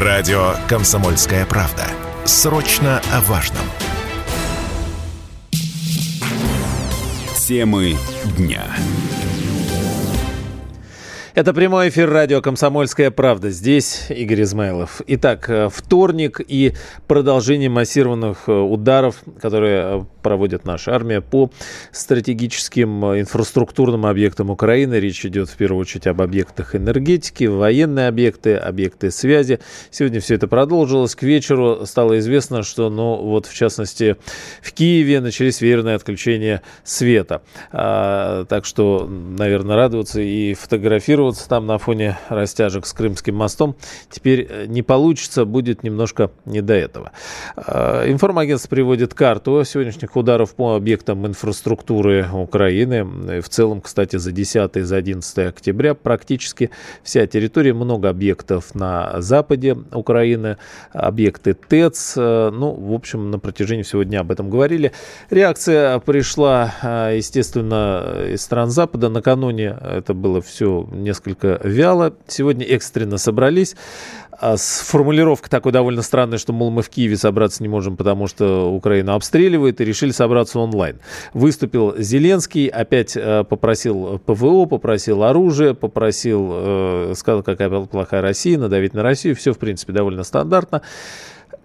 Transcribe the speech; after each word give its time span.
Радио 0.00 0.54
«Комсомольская 0.68 1.44
правда». 1.44 1.84
Срочно 2.24 3.02
о 3.12 3.20
важном. 3.22 3.64
Темы 7.36 7.96
дня. 8.36 8.62
Это 11.38 11.54
прямой 11.54 11.90
эфир 11.90 12.10
радио 12.10 12.42
«Комсомольская 12.42 13.12
правда». 13.12 13.50
Здесь 13.50 14.06
Игорь 14.08 14.42
Измайлов. 14.42 15.02
Итак, 15.06 15.48
э, 15.48 15.68
вторник 15.72 16.40
и 16.44 16.72
продолжение 17.06 17.68
массированных 17.68 18.48
э, 18.48 18.52
ударов, 18.52 19.22
которые 19.40 20.00
э, 20.00 20.04
проводит 20.24 20.64
наша 20.64 20.92
армия 20.92 21.20
по 21.20 21.52
стратегическим 21.92 23.04
инфраструктурным 23.20 24.04
объектам 24.04 24.50
Украины. 24.50 24.96
Речь 24.96 25.24
идет 25.24 25.48
в 25.48 25.56
первую 25.56 25.80
очередь 25.80 26.08
об 26.08 26.20
объектах 26.22 26.74
энергетики, 26.74 27.44
военные 27.44 28.08
объекты, 28.08 28.56
объекты 28.56 29.12
связи. 29.12 29.60
Сегодня 29.92 30.20
все 30.20 30.34
это 30.34 30.48
продолжилось. 30.48 31.14
К 31.14 31.22
вечеру 31.22 31.86
стало 31.86 32.18
известно, 32.18 32.64
что, 32.64 32.90
ну, 32.90 33.14
вот 33.14 33.46
в 33.46 33.54
частности, 33.54 34.16
в 34.60 34.72
Киеве 34.72 35.20
начались 35.20 35.60
верные 35.60 35.94
отключения 35.94 36.62
света. 36.82 37.42
А, 37.70 38.44
так 38.46 38.64
что, 38.64 39.06
наверное, 39.08 39.76
радоваться 39.76 40.20
и 40.20 40.54
фотографировать 40.54 41.27
фотографироваться 41.28 41.48
там 41.48 41.66
на 41.66 41.78
фоне 41.78 42.18
растяжек 42.28 42.86
с 42.86 42.92
Крымским 42.92 43.34
мостом 43.34 43.76
теперь 44.10 44.46
э, 44.48 44.66
не 44.66 44.82
получится, 44.82 45.44
будет 45.44 45.82
немножко 45.82 46.30
не 46.44 46.60
до 46.60 46.74
этого. 46.74 47.12
Э, 47.56 48.10
информагентство 48.10 48.68
приводит 48.68 49.14
карту 49.14 49.62
сегодняшних 49.64 50.16
ударов 50.16 50.54
по 50.54 50.74
объектам 50.74 51.26
инфраструктуры 51.26 52.26
Украины. 52.32 53.04
В 53.40 53.48
целом, 53.48 53.80
кстати, 53.80 54.16
за 54.16 54.32
10 54.32 54.76
и 54.76 54.80
за 54.80 54.96
11 54.96 55.38
октября 55.38 55.94
практически 55.94 56.70
вся 57.02 57.26
территория, 57.26 57.72
много 57.72 58.08
объектов 58.08 58.74
на 58.74 59.20
западе 59.20 59.76
Украины, 59.92 60.56
объекты 60.92 61.54
ТЭЦ. 61.54 62.14
Э, 62.16 62.50
ну, 62.52 62.72
в 62.72 62.92
общем, 62.92 63.30
на 63.30 63.38
протяжении 63.38 63.82
всего 63.82 64.02
дня 64.02 64.20
об 64.20 64.30
этом 64.30 64.50
говорили. 64.50 64.92
Реакция 65.30 65.98
пришла, 65.98 67.10
естественно, 67.12 68.24
из 68.32 68.42
стран 68.42 68.70
Запада. 68.70 69.08
Накануне 69.08 69.76
это 69.82 70.14
было 70.14 70.40
все 70.40 70.88
несколько 70.92 71.17
вяло. 71.62 72.14
Сегодня 72.26 72.66
экстренно 72.66 73.18
собрались. 73.18 73.76
А 74.40 74.56
с 74.56 74.80
формулировкой 74.86 75.50
такой 75.50 75.72
довольно 75.72 76.02
странной, 76.02 76.38
что, 76.38 76.52
мол, 76.52 76.70
мы 76.70 76.82
в 76.82 76.90
Киеве 76.90 77.16
собраться 77.16 77.60
не 77.60 77.68
можем, 77.68 77.96
потому 77.96 78.28
что 78.28 78.72
Украина 78.72 79.14
обстреливает, 79.14 79.80
и 79.80 79.84
решили 79.84 80.12
собраться 80.12 80.60
онлайн. 80.60 81.00
Выступил 81.34 81.96
Зеленский, 81.98 82.68
опять 82.68 83.16
э, 83.16 83.42
попросил 83.42 84.20
ПВО, 84.24 84.66
попросил 84.66 85.24
оружие, 85.24 85.74
попросил, 85.74 86.50
э, 86.52 87.14
сказал, 87.16 87.42
какая 87.42 87.68
плохая 87.68 88.22
Россия, 88.22 88.56
надавить 88.58 88.94
на 88.94 89.02
Россию. 89.02 89.34
Все, 89.34 89.52
в 89.52 89.58
принципе, 89.58 89.92
довольно 89.92 90.22
стандартно. 90.22 90.82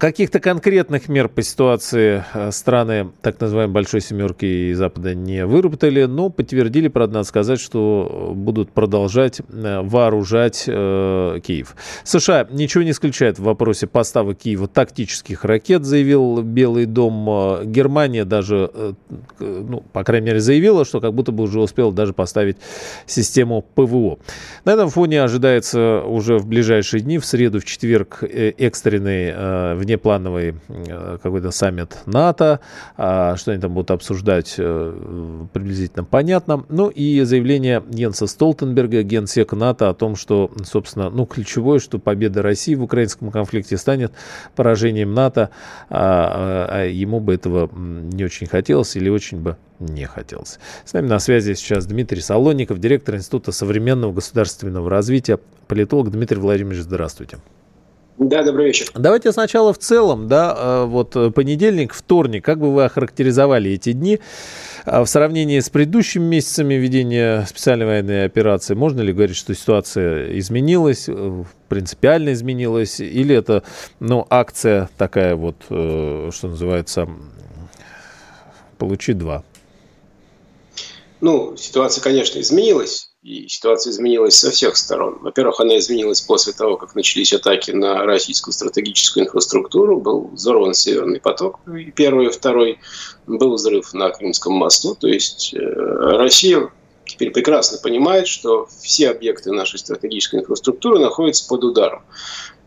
Каких-то 0.03 0.41
конкретных 0.41 1.07
мер 1.07 1.29
по 1.29 1.41
ситуации 1.41 2.25
э, 2.33 2.51
страны 2.51 3.11
так 3.21 3.39
называемой 3.39 3.73
Большой 3.73 4.01
Семерки 4.01 4.43
и 4.43 4.73
Запада 4.73 5.15
не 5.15 5.45
выработали, 5.45 6.03
но 6.03 6.27
подтвердили, 6.29 6.89
правда, 6.89 7.13
надо 7.13 7.25
сказать, 7.25 7.61
что 7.61 8.33
будут 8.35 8.73
продолжать 8.73 9.39
э, 9.39 9.79
вооружать 9.81 10.65
э, 10.67 11.39
Киев. 11.41 11.77
США 12.03 12.45
ничего 12.51 12.83
не 12.83 12.91
исключает 12.91 13.39
в 13.39 13.43
вопросе 13.43 13.87
поставок 13.87 14.39
Киева 14.39 14.67
тактических 14.67 15.45
ракет, 15.45 15.85
заявил 15.85 16.41
Белый 16.41 16.85
дом. 16.85 17.25
Э, 17.29 17.63
Германия 17.63 18.25
даже, 18.25 18.69
э, 18.73 18.93
ну, 19.39 19.85
по 19.93 20.03
крайней 20.03 20.25
мере, 20.25 20.41
заявила, 20.41 20.83
что 20.83 20.99
как 20.99 21.13
будто 21.13 21.31
бы 21.31 21.45
уже 21.45 21.61
успела 21.61 21.93
даже 21.93 22.11
поставить 22.11 22.57
систему 23.05 23.61
ПВО. 23.73 24.19
На 24.65 24.73
этом 24.73 24.89
фоне 24.89 25.23
ожидается 25.23 26.01
уже 26.01 26.39
в 26.39 26.45
ближайшие 26.45 26.99
дни, 26.99 27.19
в 27.19 27.25
среду, 27.25 27.61
в 27.61 27.63
четверг, 27.63 28.21
экстренный 28.21 29.31
э, 29.33 29.92
внеплановый 29.93 30.55
э, 30.67 31.17
какой-то 31.21 31.51
саммит 31.51 31.97
НАТО, 32.05 32.59
а, 32.97 33.35
что 33.37 33.51
они 33.51 33.61
там 33.61 33.73
будут 33.73 33.91
обсуждать, 33.91 34.55
э, 34.57 35.45
приблизительно 35.53 36.03
понятно. 36.03 36.65
Ну 36.69 36.89
и 36.89 37.21
заявление 37.21 37.83
Йенса 37.91 38.25
Столтенберга, 38.25 39.03
генсека 39.03 39.55
НАТО, 39.55 39.89
о 39.89 39.93
том, 39.93 40.15
что, 40.15 40.51
собственно, 40.63 41.09
ну, 41.09 41.25
ключевое, 41.25 41.79
что 41.79 41.99
победа 41.99 42.41
России 42.41 42.73
в 42.75 42.83
украинском 42.83 43.29
конфликте 43.31 43.77
станет 43.77 44.13
поражением 44.55 45.13
НАТО, 45.13 45.51
а, 45.89 46.67
а 46.69 46.85
ему 46.85 47.19
бы 47.19 47.35
этого 47.35 47.69
не 47.75 48.23
очень 48.23 48.47
хотелось 48.47 48.95
или 48.95 49.09
очень 49.09 49.41
бы 49.41 49.57
не 49.79 50.05
хотелось. 50.05 50.59
С 50.85 50.93
нами 50.93 51.07
на 51.07 51.19
связи 51.19 51.53
сейчас 51.53 51.85
Дмитрий 51.85 52.21
Солоников, 52.21 52.79
директор 52.79 53.15
Института 53.15 53.51
современного 53.51 54.11
государственного 54.13 54.89
развития, 54.89 55.39
политолог. 55.67 56.09
Дмитрий 56.09 56.39
Владимирович, 56.39 56.83
здравствуйте. 56.83 57.37
Да, 58.17 58.43
добрый 58.43 58.67
вечер. 58.67 58.91
Давайте 58.93 59.31
сначала 59.31 59.73
в 59.73 59.79
целом, 59.79 60.27
да, 60.27 60.55
э, 60.55 60.85
вот 60.85 61.15
э, 61.15 61.31
понедельник, 61.31 61.93
вторник, 61.93 62.45
как 62.45 62.59
бы 62.59 62.71
вы 62.71 62.83
охарактеризовали 62.83 63.71
эти 63.71 63.91
дни 63.91 64.19
э, 64.85 65.01
в 65.01 65.07
сравнении 65.07 65.59
с 65.59 65.69
предыдущими 65.69 66.23
месяцами 66.23 66.75
ведения 66.75 67.43
специальной 67.49 67.87
военной 67.87 68.25
операции? 68.25 68.75
Можно 68.75 69.01
ли 69.01 69.13
говорить, 69.13 69.35
что 69.35 69.55
ситуация 69.55 70.37
изменилась, 70.37 71.09
принципиально 71.69 72.33
изменилась, 72.33 72.99
или 72.99 73.35
это, 73.35 73.63
ну, 73.99 74.27
акция 74.29 74.89
такая 74.97 75.35
вот, 75.35 75.55
что 75.67 76.31
называется, 76.43 77.09
получи 78.77 79.13
два? 79.13 79.43
Ну, 81.19 81.57
ситуация, 81.57 82.03
конечно, 82.03 82.39
изменилась. 82.39 83.12
И 83.23 83.47
ситуация 83.47 83.91
изменилась 83.91 84.35
со 84.35 84.51
всех 84.51 84.75
сторон. 84.75 85.19
Во-первых, 85.21 85.61
она 85.61 85.77
изменилась 85.77 86.19
после 86.19 86.51
того, 86.51 86.75
как 86.75 86.93
начались 86.93 87.31
атаки 87.31 87.71
на 87.71 88.03
российскую 88.03 88.51
стратегическую 88.51 89.25
инфраструктуру. 89.25 90.01
Был 90.01 90.27
взорван 90.33 90.73
Северный 90.73 91.21
поток, 91.21 91.61
и 91.67 91.89
первый 91.91 92.27
и 92.27 92.29
второй. 92.29 92.79
Был 93.25 93.53
взрыв 93.53 93.93
на 93.93 94.09
Крымском 94.09 94.53
мосту. 94.55 94.93
То 94.95 95.07
есть 95.07 95.53
э, 95.53 95.57
Россия 95.57 96.69
теперь 97.05 97.31
прекрасно 97.31 97.77
понимает, 97.81 98.27
что 98.27 98.67
все 98.81 99.11
объекты 99.11 99.53
нашей 99.53 99.79
стратегической 99.79 100.41
инфраструктуры 100.41 100.99
находятся 100.99 101.47
под 101.47 101.63
ударом. 101.63 102.03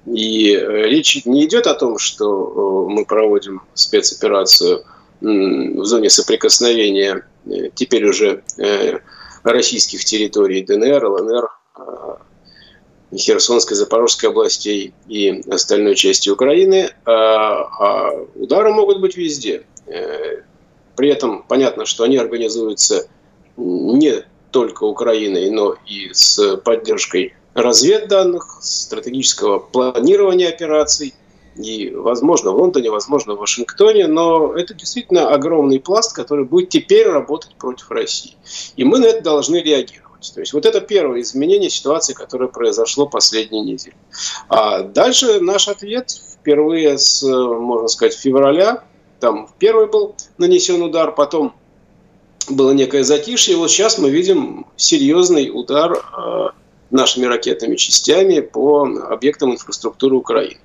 И 0.06 0.54
э, 0.54 0.88
речь 0.88 1.22
не 1.26 1.44
идет 1.44 1.66
о 1.66 1.74
том, 1.74 1.98
что 1.98 2.86
э, 2.88 2.92
мы 2.94 3.04
проводим 3.04 3.60
спецоперацию 3.74 4.84
в 5.20 5.84
зоне 5.84 6.08
соприкосновения 6.08 7.26
теперь 7.74 8.06
уже 8.06 8.42
российских 9.52 10.04
территорий 10.04 10.62
ДНР, 10.62 11.04
ЛНР, 11.04 11.48
а, 11.74 12.18
Херсонской, 13.14 13.76
Запорожской 13.76 14.30
областей 14.30 14.92
и 15.08 15.42
остальной 15.50 15.94
части 15.94 16.28
Украины, 16.28 16.90
а, 17.04 17.12
а 17.78 18.10
удары 18.34 18.72
могут 18.72 19.00
быть 19.00 19.16
везде. 19.16 19.64
Э, 19.86 20.42
при 20.96 21.08
этом 21.10 21.44
понятно, 21.46 21.86
что 21.86 22.04
они 22.04 22.16
организуются 22.16 23.08
не 23.56 24.24
только 24.50 24.84
Украиной, 24.84 25.50
но 25.50 25.76
и 25.86 26.10
с 26.12 26.56
поддержкой 26.58 27.34
разведданных, 27.54 28.58
стратегического 28.60 29.58
планирования 29.58 30.48
операций– 30.48 31.14
и, 31.56 31.90
возможно, 31.90 32.52
в 32.52 32.56
Лондоне, 32.56 32.90
возможно, 32.90 33.34
в 33.34 33.38
Вашингтоне, 33.38 34.06
но 34.06 34.54
это 34.54 34.74
действительно 34.74 35.30
огромный 35.30 35.80
пласт, 35.80 36.14
который 36.14 36.44
будет 36.44 36.68
теперь 36.68 37.08
работать 37.08 37.54
против 37.56 37.90
России. 37.90 38.34
И 38.76 38.84
мы 38.84 38.98
на 38.98 39.06
это 39.06 39.22
должны 39.22 39.56
реагировать. 39.56 40.32
То 40.34 40.40
есть 40.40 40.52
вот 40.52 40.66
это 40.66 40.80
первое 40.80 41.20
изменение 41.20 41.70
ситуации, 41.70 42.12
которое 42.12 42.48
произошло 42.48 43.06
последние 43.06 43.62
недели. 43.62 43.96
А 44.48 44.82
дальше 44.82 45.40
наш 45.40 45.68
ответ 45.68 46.10
впервые 46.10 46.98
с, 46.98 47.22
можно 47.22 47.88
сказать, 47.88 48.14
февраля, 48.14 48.84
там 49.20 49.48
первый 49.58 49.86
был 49.86 50.14
нанесен 50.38 50.82
удар, 50.82 51.14
потом 51.14 51.54
было 52.48 52.72
некое 52.72 53.02
затишье, 53.02 53.54
и 53.54 53.56
вот 53.56 53.70
сейчас 53.70 53.98
мы 53.98 54.10
видим 54.10 54.66
серьезный 54.76 55.50
удар 55.52 56.04
а, 56.12 56.52
нашими 56.90 57.26
ракетными 57.26 57.76
частями 57.76 58.40
по 58.40 58.86
объектам 59.10 59.52
инфраструктуры 59.52 60.16
Украины. 60.16 60.58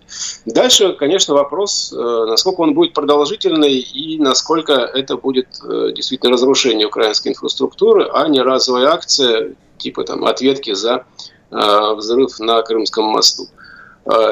Дальше, 0.45 0.93
конечно, 0.93 1.33
вопрос, 1.33 1.93
э, 1.93 2.25
насколько 2.27 2.61
он 2.61 2.73
будет 2.73 2.93
продолжительный 2.93 3.79
и 3.79 4.19
насколько 4.19 4.73
это 4.73 5.17
будет 5.17 5.47
э, 5.63 5.91
действительно 5.95 6.33
разрушение 6.33 6.87
украинской 6.87 7.29
инфраструктуры, 7.29 8.07
а 8.13 8.27
не 8.27 8.41
разовая 8.41 8.89
акция 8.89 9.55
типа 9.77 10.03
там 10.03 10.25
ответки 10.25 10.73
за 10.73 11.05
э, 11.49 11.93
взрыв 11.95 12.39
на 12.39 12.61
Крымском 12.61 13.05
мосту. 13.05 13.47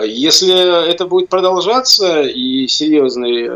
Если 0.03 0.89
это 0.89 1.05
будет 1.05 1.29
продолжаться 1.29 2.23
и 2.23 2.67
серьезный 2.67 3.51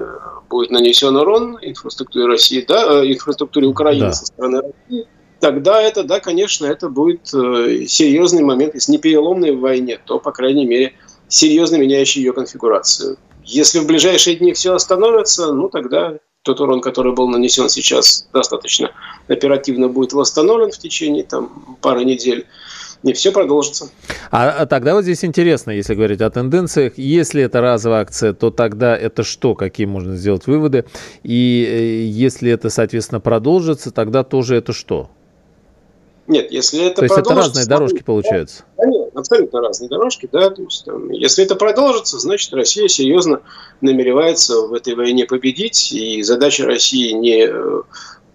будет 0.48 0.70
нанесен 0.70 1.16
урон 1.16 1.58
инфраструктуре 1.60 2.28
России, 2.28 2.64
да, 2.68 3.04
инфраструктуре 3.04 3.66
Украины 3.66 4.06
да. 4.06 4.12
со 4.12 4.28
стороны 4.28 4.62
России, 4.62 5.08
тогда 5.44 5.82
это, 5.82 6.06
да, 6.06 6.22
конечно, 6.22 6.66
это 6.66 6.88
будет 6.88 7.34
э, 7.34 7.86
серьезный 7.86 8.44
момент, 8.44 8.76
если 8.76 8.94
не 8.94 8.98
переломный 8.98 9.52
в 9.52 9.60
войне, 9.60 10.00
то, 10.06 10.18
по 10.18 10.32
крайней 10.32 10.66
мере, 10.66 10.94
серьезно 11.28 11.76
меняющий 11.76 12.22
ее 12.22 12.32
конфигурацию. 12.32 13.18
Если 13.44 13.80
в 13.80 13.86
ближайшие 13.86 14.38
дни 14.38 14.54
все 14.54 14.74
остановится, 14.74 15.52
ну 15.52 15.68
тогда 15.68 16.18
тот 16.44 16.62
урон, 16.62 16.80
который 16.80 17.14
был 17.14 17.28
нанесен 17.28 17.68
сейчас, 17.68 18.26
достаточно 18.32 18.92
оперативно 19.28 19.90
будет 19.90 20.14
восстановлен 20.14 20.72
в 20.72 20.78
течение 20.78 21.26
там, 21.26 21.78
пары 21.82 22.06
недель. 22.06 22.46
и 23.04 23.12
все 23.12 23.34
продолжится. 23.34 23.90
А, 24.32 24.50
а 24.50 24.66
тогда 24.66 24.94
вот 24.94 25.04
здесь 25.04 25.26
интересно, 25.26 25.72
если 25.72 25.94
говорить 25.94 26.22
о 26.22 26.30
тенденциях, 26.30 26.94
если 26.96 27.44
это 27.44 27.60
разовая 27.60 28.04
акция, 28.04 28.32
то 28.32 28.50
тогда 28.50 28.96
это 28.96 29.24
что, 29.24 29.56
какие 29.56 29.88
можно 29.88 30.16
сделать 30.16 30.48
выводы? 30.48 30.86
И 31.24 31.68
э, 31.70 32.06
если 32.06 32.50
это, 32.50 32.70
соответственно, 32.70 33.20
продолжится, 33.20 33.92
тогда 33.92 34.24
тоже 34.24 34.56
это 34.56 34.72
что? 34.72 35.10
Нет, 36.28 36.52
если 36.52 36.86
это 36.86 36.98
То 36.98 37.04
есть 37.04 37.18
это 37.18 37.36
разные 37.36 37.66
дорожки 37.66 38.02
получаются? 38.02 38.64
Да, 38.78 38.86
нет, 38.86 39.10
абсолютно 39.14 39.60
разные 39.60 39.90
дорожки, 39.90 40.30
да. 40.32 40.50
То 40.50 40.62
есть, 40.62 40.86
там, 40.86 41.12
если 41.12 41.44
это 41.44 41.56
продолжится, 41.56 42.18
значит 42.18 42.54
Россия 42.54 42.88
серьезно 42.88 43.42
намеревается 43.82 44.62
в 44.62 44.74
этой 44.74 44.96
войне 44.96 45.26
победить, 45.26 45.92
и 45.92 46.24
задача 46.24 46.66
России 46.66 47.12
не 47.12 47.48
э, 47.48 47.82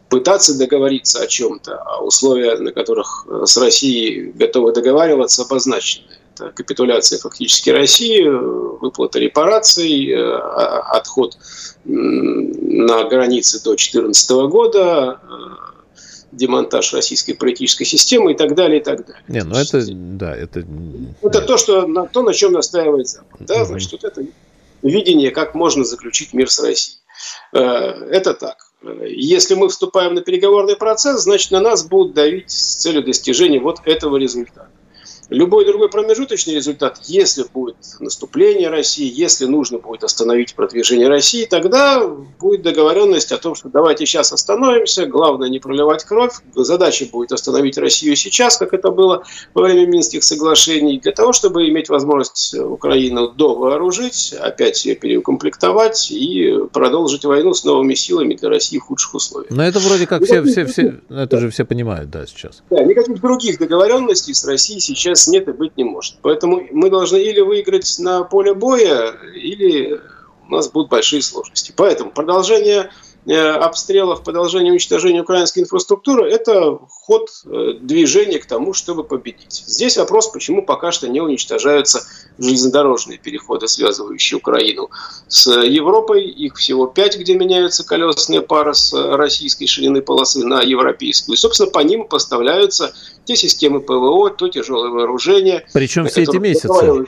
пытаться 0.09 0.59
договориться 0.59 1.23
о 1.23 1.27
чем-то, 1.27 1.77
а 1.77 2.03
условия, 2.03 2.57
на 2.59 2.73
которых 2.73 3.27
э, 3.29 3.45
с 3.47 3.57
Россией 3.57 4.33
готовы 4.33 4.73
договариваться, 4.73 5.43
обозначены. 5.43 6.07
Это 6.35 6.51
капитуляция 6.51 7.19
фактически 7.19 7.71
России, 7.71 8.23
э, 8.23 8.79
выплата 8.81 9.19
репараций, 9.19 10.11
э, 10.11 10.37
отход 10.91 11.37
на 11.85 13.05
границы 13.05 13.63
до 13.63 13.71
2014 13.71 14.31
года, 14.49 15.21
демонтаж 16.39 16.95
российской 16.95 17.35
политической 17.35 17.85
системы 17.85 18.33
и 18.33 18.35
так 18.35 18.55
далее, 18.55 18.81
и 18.81 18.83
так 18.83 19.07
далее. 19.07 19.23
Не, 19.29 19.43
ну 19.43 19.57
это, 19.57 19.85
да, 19.87 20.35
это... 20.35 20.65
Это 21.21 21.43
то, 21.43 21.59
что, 21.59 21.87
на, 21.87 22.07
то, 22.07 22.23
на 22.23 22.33
чем 22.33 22.53
настаивает 22.53 23.09
Запад. 23.09 23.41
Да? 23.41 23.65
Значит, 23.65 23.93
вот 23.93 24.05
это 24.05 24.25
видение, 24.83 25.31
как 25.31 25.55
можно 25.55 25.85
заключить 25.85 26.33
мир 26.33 26.51
с 26.51 26.59
Россией. 26.61 26.99
Это 27.53 28.33
так. 28.35 28.57
Если 29.05 29.55
мы 29.55 29.69
вступаем 29.69 30.15
на 30.15 30.21
переговорный 30.21 30.77
процесс, 30.77 31.23
значит 31.23 31.51
на 31.51 31.61
нас 31.61 31.85
будут 31.85 32.15
давить 32.15 32.51
с 32.51 32.77
целью 32.77 33.03
достижения 33.03 33.59
вот 33.59 33.81
этого 33.85 34.17
результата. 34.17 34.69
Любой 35.31 35.67
другой 35.67 35.91
промежуточный 35.91 36.55
результат, 36.55 37.01
если 37.05 37.45
будет 37.53 37.77
наступление 38.01 38.71
России, 38.71 39.13
если 39.15 39.45
нужно 39.45 39.79
будет 39.79 40.03
остановить 40.03 40.55
продвижение 40.55 41.09
России, 41.09 41.45
тогда 41.45 42.03
будет 42.07 42.63
договоренность 42.63 43.31
о 43.33 43.37
том, 43.37 43.55
что 43.55 43.69
давайте 43.69 44.07
сейчас 44.07 44.33
остановимся, 44.33 45.05
главное 45.05 45.51
не 45.51 45.59
проливать 45.59 46.05
кровь, 46.05 46.33
задача 46.55 47.05
будет 47.13 47.33
остановить 47.33 47.77
Россию 47.77 48.17
сейчас, 48.17 48.57
как 48.57 48.73
это 48.73 48.91
было 48.91 49.25
во 49.53 49.63
время 49.65 49.87
Минских 49.87 50.25
соглашений, 50.25 50.99
для 50.99 51.13
того, 51.13 51.35
чтобы 51.35 51.69
иметь 51.69 51.91
возможность 51.91 52.55
Украину 52.55 53.29
довооружить, 53.29 54.35
опять 54.41 54.87
ее 54.87 54.95
переукомплектовать 54.95 56.11
и 56.11 56.55
продолжить 56.73 57.27
войну 57.27 57.53
с 57.53 57.65
новыми 57.65 57.93
силами 57.95 58.35
для 58.35 58.49
России 58.49 58.79
в 58.79 58.83
худших 58.83 59.15
условиях. 59.15 59.51
Но 59.51 59.63
это 59.63 59.79
вроде 59.79 60.07
как 60.07 60.25
все, 60.25 60.43
все, 60.43 60.65
все, 60.65 61.01
это 61.11 61.39
же 61.39 61.51
все 61.51 61.67
понимают, 61.67 62.09
да, 62.09 62.27
сейчас. 62.27 62.63
Да, 62.71 62.83
никаких 62.83 63.21
других 63.21 63.59
договоренностей 63.59 64.33
с 64.33 64.43
Россией 64.47 64.81
сейчас 64.81 65.18
сейчас 65.19 65.29
нет 65.29 65.49
и 65.49 65.53
быть 65.53 65.77
не 65.77 65.85
может. 65.85 66.17
Поэтому 66.23 66.67
мы 66.73 66.91
должны 66.91 67.19
или 67.19 67.41
выиграть 67.41 67.97
на 67.99 68.23
поле 68.25 68.55
боя, 68.55 69.13
или 69.35 70.01
у 70.47 70.53
нас 70.53 70.71
будут 70.71 70.91
большие 70.91 71.23
сложности. 71.23 71.73
Поэтому 71.77 72.11
продолжение 72.11 72.91
обстрелов, 73.27 74.23
продолжение 74.23 74.73
уничтожения 74.73 75.21
украинской 75.21 75.61
инфраструктуры– 75.61 76.31
это 76.33 76.79
ход 76.89 77.29
э, 77.45 77.75
движения 77.81 78.39
к 78.39 78.47
тому, 78.47 78.73
чтобы 78.73 79.05
победить. 79.05 79.65
Здесь 79.67 79.99
вопрос, 79.99 80.29
почему 80.29 80.63
пока 80.63 80.93
что 80.93 81.09
не 81.09 81.21
уничтожаются 81.21 82.07
железнодорожные 82.39 83.19
переходы, 83.19 83.69
связывающие 83.69 84.39
Украину 84.39 84.89
с 85.29 85.51
Европой. 85.51 86.25
Их 86.25 86.57
всего 86.57 86.87
пять, 86.87 87.19
где 87.19 87.35
меняются 87.35 87.85
колесные 87.85 88.41
пары 88.41 88.75
с 88.75 88.93
российской 88.95 89.67
ширины 89.67 90.01
полосы 90.01 90.45
на 90.47 90.63
европейскую. 90.63 91.35
И, 91.35 91.39
собственно, 91.39 91.71
по 91.71 91.81
ним 91.81 92.07
поставляются 92.09 92.95
те 93.25 93.37
системы 93.37 93.81
ПВО, 93.81 94.31
то 94.31 94.49
тяжелое 94.49 94.91
вооружение. 94.91 95.67
Причем 95.75 96.07
все 96.07 96.23
эти 96.23 96.37
месяцы. 96.37 97.07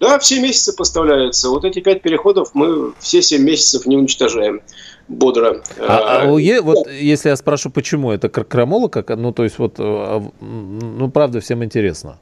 Да, 0.00 0.18
все 0.18 0.40
месяцы 0.40 0.74
поставляются. 0.74 1.48
Вот 1.48 1.64
эти 1.64 1.80
пять 1.80 2.02
переходов 2.02 2.50
мы 2.52 2.92
все 2.98 3.22
семь 3.22 3.42
месяцев 3.42 3.86
не 3.86 3.96
уничтожаем 3.96 4.60
бодро. 5.08 5.62
А, 5.78 6.22
а, 6.22 6.22
а 6.22 6.62
вот 6.62 6.88
если 6.90 7.28
я 7.28 7.36
спрошу, 7.36 7.70
почему 7.70 8.12
это 8.12 8.28
крамола, 8.28 8.88
как, 8.88 9.10
ну 9.10 9.32
то 9.32 9.44
есть 9.44 9.58
вот, 9.58 9.76
а, 9.78 10.22
ну 10.40 11.10
правда 11.10 11.40
всем 11.40 11.64
интересно. 11.64 12.18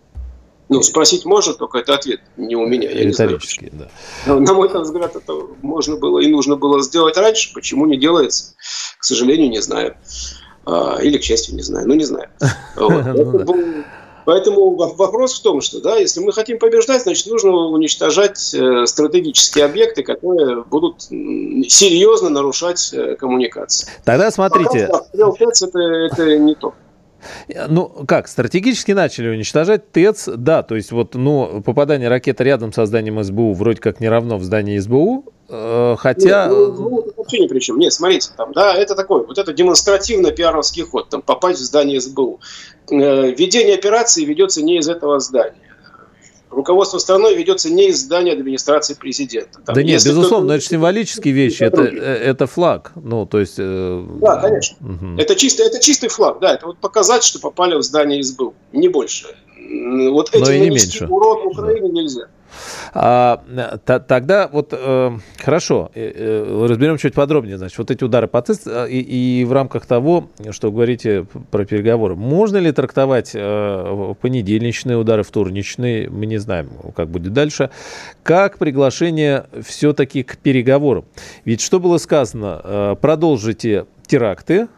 Ну, 0.69 0.81
спросить 0.81 1.27
можно, 1.27 1.53
только 1.53 1.79
это 1.79 1.95
ответ 1.95 2.21
не 2.39 2.57
у 2.57 2.67
меня. 2.67 2.89
Я 2.91 3.05
Риторический, 3.05 3.69
да. 3.73 3.89
Но, 4.27 4.41
на 4.41 4.55
мой 4.55 4.69
взгляд, 4.69 5.15
это 5.15 5.35
можно 5.61 5.97
было 5.97 6.21
и 6.21 6.29
нужно 6.29 6.57
было 6.57 6.83
сделать 6.83 7.17
раньше. 7.19 7.53
Почему 7.53 7.85
не 7.85 7.99
делается? 7.99 8.55
К 8.97 9.05
сожалению, 9.05 9.51
не 9.51 9.61
знаю. 9.61 9.97
А, 10.65 10.99
или, 11.03 11.19
к 11.19 11.25
счастью, 11.25 11.57
не 11.57 11.63
знаю. 11.63 11.87
Ну, 11.87 11.95
не 11.95 12.05
знаю. 12.05 12.31
Ну 12.77 13.85
поэтому 14.25 14.75
вопрос 14.75 15.39
в 15.39 15.43
том, 15.43 15.61
что 15.61 15.81
да, 15.81 15.97
если 15.97 16.21
мы 16.21 16.33
хотим 16.33 16.59
побеждать, 16.59 17.03
значит, 17.03 17.27
нужно 17.27 17.51
уничтожать 17.51 18.55
э, 18.55 18.87
стратегические 18.87 19.65
объекты, 19.65 20.03
которые 20.03 20.63
будут 20.63 21.03
серьезно 21.03 22.29
нарушать 22.29 22.93
э, 22.93 23.17
коммуникации. 23.17 23.89
Тогда 24.05 24.31
смотрите. 24.31 24.89
Пока, 24.91 25.05
это, 25.63 25.79
это 25.79 26.39
не 26.39 26.55
то. 26.55 26.75
Ну, 27.69 27.89
как, 28.07 28.29
стратегически 28.29 28.93
начали 28.93 29.29
уничтожать 29.29 29.91
ТЭЦ, 29.93 30.29
да, 30.37 30.63
то 30.63 30.75
есть 30.75 30.93
вот, 30.93 31.15
ну, 31.15 31.63
попадание 31.65 32.09
ракеты 32.09 32.45
рядом 32.45 32.73
со 32.73 32.87
зданием 32.87 33.23
СБУ 33.23 33.53
вроде 33.55 33.81
как 33.81 34.01
не 34.01 34.09
равно 34.09 34.39
в 34.39 34.45
здании 34.45 34.79
СБУ, 34.79 35.25
э, 35.49 35.97
хотя... 35.99 36.47
Нет, 36.47 36.57
ну, 36.57 36.91
ну, 36.91 37.13
вообще 37.17 37.39
ни 37.41 37.47
при 37.47 37.59
чем. 37.61 37.79
Нет, 37.79 37.93
смотрите, 37.93 38.31
там, 38.37 38.53
да, 38.53 38.75
это 38.75 38.95
такой, 38.95 39.27
вот 39.27 39.39
это 39.39 39.53
демонстративно-пиаровский 39.53 40.83
ход, 40.83 41.09
там, 41.09 41.23
попасть 41.23 41.61
в 41.61 41.65
здание 41.65 42.01
СБУ. 42.01 42.41
Э, 42.91 43.31
ведение 43.31 43.75
операции 43.75 44.25
ведется 44.25 44.63
не 44.63 44.79
из 44.79 44.89
этого 44.89 45.21
здания 45.21 45.62
руководство 46.53 46.99
страной 46.99 47.35
ведется 47.35 47.71
не 47.71 47.89
из 47.89 48.01
здания 48.01 48.33
администрации 48.33 48.95
президента. 48.95 49.61
Там, 49.65 49.75
да 49.75 49.83
нет, 49.83 50.05
безусловно, 50.05 50.49
но 50.49 50.55
это 50.55 50.65
символические 50.65 51.35
вещи, 51.35 51.63
это, 51.63 51.83
э, 51.83 51.91
это 51.91 52.47
флаг, 52.47 52.93
ну, 52.95 53.27
то 53.27 53.41
есть... 53.41 53.57
Э... 53.59 54.05
Да, 54.21 54.37
конечно. 54.37 54.77
Угу. 54.81 55.19
Это, 55.19 55.35
чистый, 55.35 55.67
это 55.67 55.81
чистый 55.81 56.09
флаг, 56.09 56.39
да, 56.41 56.55
это 56.55 56.67
вот 56.67 56.79
показать, 56.79 57.25
что 57.25 57.41
попали 57.41 57.75
в 57.75 57.83
здание 57.83 58.23
СБУ, 58.23 58.55
не 58.73 58.89
больше. 58.89 59.27
Вот 60.11 60.31
этим 60.35 60.45
но 60.45 60.53
и 60.53 60.61
не 60.61 60.71
меньше. 60.71 61.07
урон 61.07 61.47
Украине 61.47 61.89
да. 61.89 61.95
нельзя. 61.95 62.27
А, 62.95 63.43
т- 63.85 64.01
тогда 64.01 64.49
вот 64.49 64.73
э, 64.73 65.19
хорошо, 65.39 65.91
э, 65.95 66.13
э, 66.15 66.67
разберем 66.69 66.99
чуть 66.99 67.15
подробнее. 67.15 67.59
Значит, 67.59 67.79
вот 67.79 67.91
эти 67.91 68.05
удары 68.05 68.29
по 68.29 68.43
ТЭС 68.43 68.67
э, 68.67 68.89
и, 68.89 69.41
и 69.41 69.45
в 69.45 69.53
рамках 69.53 69.87
того, 69.87 70.29
что 70.51 70.71
говорите 70.71 71.27
про 71.51 71.65
переговоры, 71.65 72.17
можно 72.17 72.59
ли 72.59 72.73
трактовать 72.73 73.33
э, 73.35 74.15
понедельничные 74.21 74.97
удары, 74.97 75.23
вторничные, 75.23 76.11
мы 76.11 76.27
не 76.27 76.39
знаем, 76.39 76.71
как 76.95 77.09
будет 77.09 77.33
дальше, 77.33 77.71
как 78.23 78.59
приглашение 78.59 79.47
все-таки 79.63 80.23
к 80.23 80.37
переговорам? 80.39 81.05
Ведь 81.45 81.61
что 81.61 81.81
было 81.81 81.99
сказано, 81.99 82.61
э, 82.63 82.97
продолжите 83.01 83.87
теракты, 84.07 84.69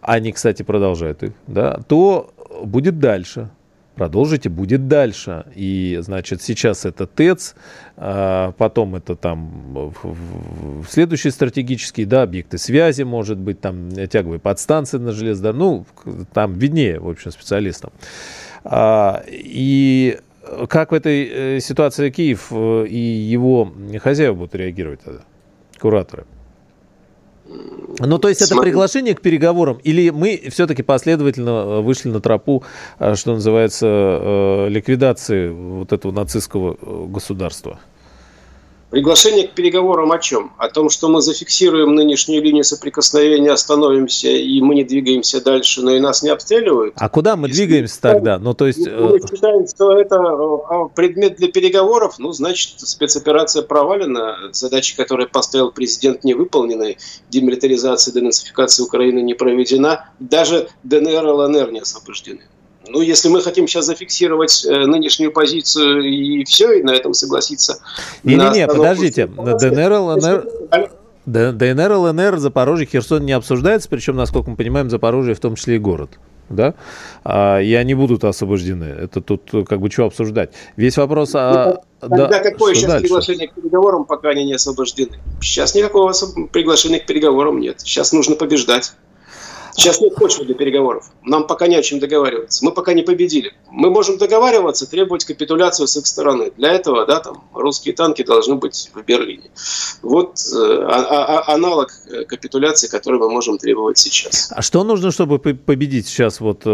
они, 0.00 0.32
кстати, 0.32 0.62
продолжают 0.62 1.22
их, 1.22 1.32
да, 1.46 1.80
то 1.88 2.32
будет 2.62 2.98
дальше 2.98 3.50
продолжите, 3.94 4.48
будет 4.48 4.88
дальше. 4.88 5.44
И, 5.54 5.98
значит, 6.02 6.42
сейчас 6.42 6.84
это 6.84 7.06
ТЭЦ, 7.06 7.54
а 7.96 8.52
потом 8.52 8.96
это 8.96 9.16
там 9.16 9.92
в 10.02 10.86
следующие 10.88 11.32
стратегические, 11.32 12.06
да, 12.06 12.22
объекты 12.22 12.58
связи, 12.58 13.02
может 13.02 13.38
быть, 13.38 13.60
там 13.60 13.90
тяговые 13.90 14.40
подстанции 14.40 14.98
на 14.98 15.12
железной 15.12 15.52
ну, 15.52 15.86
там 16.32 16.54
виднее, 16.54 16.98
в 16.98 17.08
общем, 17.08 17.30
специалистам. 17.30 17.92
А, 18.64 19.22
и 19.28 20.18
как 20.68 20.92
в 20.92 20.94
этой 20.94 21.56
э, 21.56 21.60
ситуации 21.60 22.10
Киев 22.10 22.48
э, 22.50 22.86
и 22.86 22.98
его 22.98 23.72
хозяева 24.02 24.34
будут 24.34 24.54
реагировать 24.54 25.00
тогда, 25.00 25.20
кураторы? 25.78 26.24
Ну, 28.00 28.18
то 28.18 28.28
есть 28.28 28.42
это 28.42 28.56
приглашение 28.56 29.14
к 29.14 29.20
переговорам, 29.20 29.78
или 29.84 30.10
мы 30.10 30.42
все-таки 30.50 30.82
последовательно 30.82 31.50
э, 31.50 31.80
вышли 31.80 32.08
на 32.08 32.20
тропу, 32.20 32.64
э, 32.98 33.14
что 33.14 33.34
называется, 33.34 33.86
э, 33.86 34.68
ликвидации 34.68 35.48
вот 35.48 35.92
этого 35.92 36.10
нацистского 36.10 36.76
государства? 37.06 37.78
Приглашение 38.94 39.48
к 39.48 39.54
переговорам 39.54 40.12
о 40.12 40.20
чем? 40.20 40.52
О 40.56 40.68
том, 40.68 40.88
что 40.88 41.08
мы 41.08 41.20
зафиксируем 41.20 41.96
нынешнюю 41.96 42.40
линию 42.40 42.62
соприкосновения, 42.62 43.50
остановимся, 43.50 44.28
и 44.28 44.60
мы 44.60 44.76
не 44.76 44.84
двигаемся 44.84 45.42
дальше, 45.42 45.82
но 45.82 45.96
и 45.96 45.98
нас 45.98 46.22
не 46.22 46.28
обстреливают. 46.28 46.94
А 46.96 47.08
куда 47.08 47.34
мы 47.34 47.48
Если 47.48 47.66
двигаемся 47.66 48.00
тогда? 48.00 48.38
Ну, 48.38 48.54
то 48.54 48.68
есть... 48.68 48.86
Мы 48.86 49.18
считаем, 49.18 49.66
что 49.66 49.98
это 49.98 50.14
а, 50.14 50.84
предмет 50.94 51.34
для 51.38 51.48
переговоров, 51.48 52.20
ну, 52.20 52.30
значит, 52.30 52.78
спецоперация 52.82 53.64
провалена, 53.64 54.52
задачи, 54.52 54.94
которые 54.94 55.26
поставил 55.26 55.72
президент, 55.72 56.22
не 56.22 56.34
выполнены, 56.34 56.96
демилитаризация, 57.30 58.14
денацификация 58.14 58.86
Украины 58.86 59.18
не 59.22 59.34
проведена, 59.34 60.08
даже 60.20 60.68
ДНР 60.84 61.26
и 61.26 61.30
ЛНР 61.30 61.72
не 61.72 61.80
освобождены. 61.80 62.42
Ну, 62.88 63.00
если 63.00 63.28
мы 63.28 63.40
хотим 63.42 63.66
сейчас 63.66 63.86
зафиксировать 63.86 64.64
э, 64.64 64.86
нынешнюю 64.86 65.32
позицию 65.32 66.02
и 66.02 66.44
все, 66.44 66.72
и 66.72 66.82
на 66.82 66.90
этом 66.90 67.14
согласиться. 67.14 67.78
Не-не-не, 68.22 68.66
подождите. 68.66 69.26
ДНР, 69.26 69.92
ЛНР... 69.92 70.48
ДНР, 71.26 71.92
ЛНР, 71.92 72.38
Запорожье, 72.38 72.86
Херсон 72.86 73.24
не 73.24 73.32
обсуждается, 73.32 73.88
причем, 73.88 74.16
насколько 74.16 74.50
мы 74.50 74.56
понимаем, 74.56 74.90
Запорожье 74.90 75.34
в 75.34 75.40
том 75.40 75.56
числе 75.56 75.76
и 75.76 75.78
город. 75.78 76.10
да, 76.50 76.74
а, 77.24 77.60
и 77.60 77.72
они 77.74 77.94
будут 77.94 78.24
освобождены. 78.24 78.84
Это 78.84 79.20
тут 79.20 79.50
как 79.66 79.80
бы 79.80 79.90
что 79.90 80.04
обсуждать. 80.04 80.50
Весь 80.76 80.96
вопрос 80.96 81.34
о... 81.34 81.80
Ну, 82.02 82.08
тогда 82.08 82.28
да, 82.28 82.40
какое 82.40 82.74
сейчас 82.74 82.90
дальше? 82.90 83.04
приглашение 83.04 83.48
к 83.48 83.54
переговорам, 83.54 84.04
пока 84.04 84.28
они 84.30 84.44
не 84.44 84.54
освобождены? 84.54 85.18
Сейчас 85.40 85.74
никакого 85.74 86.12
приглашения 86.52 87.00
к 87.00 87.06
переговорам 87.06 87.60
нет. 87.60 87.80
Сейчас 87.80 88.12
нужно 88.12 88.36
побеждать. 88.36 88.92
Сейчас 89.76 90.00
нет 90.00 90.14
почвы 90.14 90.44
для 90.44 90.54
переговоров. 90.54 91.10
Нам 91.24 91.46
пока 91.46 91.66
не 91.66 91.74
о 91.74 91.82
чем 91.82 91.98
договариваться. 91.98 92.64
Мы 92.64 92.72
пока 92.72 92.92
не 92.92 93.02
победили. 93.02 93.52
Мы 93.70 93.90
можем 93.90 94.18
договариваться, 94.18 94.88
требовать 94.88 95.24
капитуляцию 95.24 95.88
с 95.88 95.96
их 95.96 96.06
стороны. 96.06 96.52
Для 96.56 96.72
этого, 96.72 97.04
да, 97.06 97.18
там, 97.18 97.42
русские 97.52 97.94
танки 97.94 98.22
должны 98.22 98.54
быть 98.54 98.90
в 98.94 99.02
Берлине. 99.02 99.50
Вот 100.02 100.38
э, 100.54 100.86
а, 100.88 101.06
а, 101.10 101.38
а 101.40 101.54
аналог 101.54 101.88
э, 102.06 102.24
капитуляции, 102.24 102.86
который 102.86 103.18
мы 103.18 103.28
можем 103.30 103.58
требовать 103.58 103.98
сейчас. 103.98 104.52
А 104.54 104.62
что 104.62 104.84
нужно, 104.84 105.10
чтобы 105.10 105.40
победить 105.40 106.06
сейчас? 106.06 106.38
Вот, 106.38 106.62
э, 106.64 106.68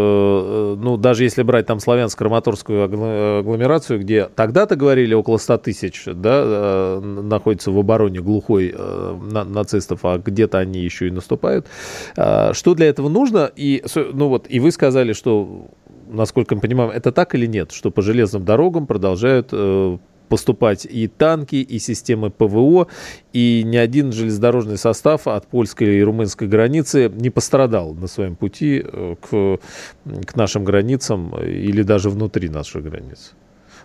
ну, 0.77 0.97
даже 0.97 1.23
если 1.23 1.41
брать 1.41 1.65
там 1.65 1.79
славянско-краматорскую 1.79 3.39
агломерацию, 3.39 3.99
где 3.99 4.25
тогда-то 4.35 4.75
говорили 4.75 5.15
около 5.15 5.37
100 5.37 5.57
тысяч, 5.57 6.03
да, 6.05 6.99
находится 7.01 7.71
в 7.71 7.79
обороне 7.79 8.19
глухой 8.19 8.75
на, 8.77 9.43
нацистов, 9.43 10.01
а 10.03 10.19
где-то 10.19 10.59
они 10.59 10.81
еще 10.81 11.07
и 11.07 11.11
наступают. 11.11 11.65
Что 12.13 12.75
для 12.75 12.90
этого 12.91 13.09
нужно? 13.09 13.51
И, 13.55 13.83
ну 13.95 14.27
вот, 14.27 14.45
и 14.49 14.59
вы 14.59 14.71
сказали, 14.71 15.13
что, 15.13 15.67
насколько 16.07 16.55
мы 16.55 16.61
понимаем, 16.61 16.91
это 16.91 17.11
так 17.11 17.33
или 17.35 17.45
нет, 17.45 17.71
что 17.71 17.91
по 17.91 18.01
железным 18.01 18.45
дорогам 18.45 18.85
продолжают 18.85 19.49
э, 19.51 19.97
поступать 20.29 20.85
и 20.85 21.07
танки, 21.07 21.55
и 21.55 21.79
системы 21.79 22.29
ПВО, 22.29 22.87
и 23.33 23.63
ни 23.65 23.75
один 23.75 24.11
железнодорожный 24.11 24.77
состав 24.77 25.27
от 25.27 25.47
польской 25.47 25.97
и 25.97 26.03
румынской 26.03 26.47
границы 26.47 27.11
не 27.13 27.29
пострадал 27.29 27.93
на 27.93 28.07
своем 28.07 28.35
пути 28.35 28.81
э, 28.85 29.15
к, 29.19 29.59
к 30.25 30.35
нашим 30.35 30.63
границам 30.63 31.35
или 31.37 31.83
даже 31.83 32.09
внутри 32.09 32.47
наших 32.47 32.83
границ. 32.83 33.33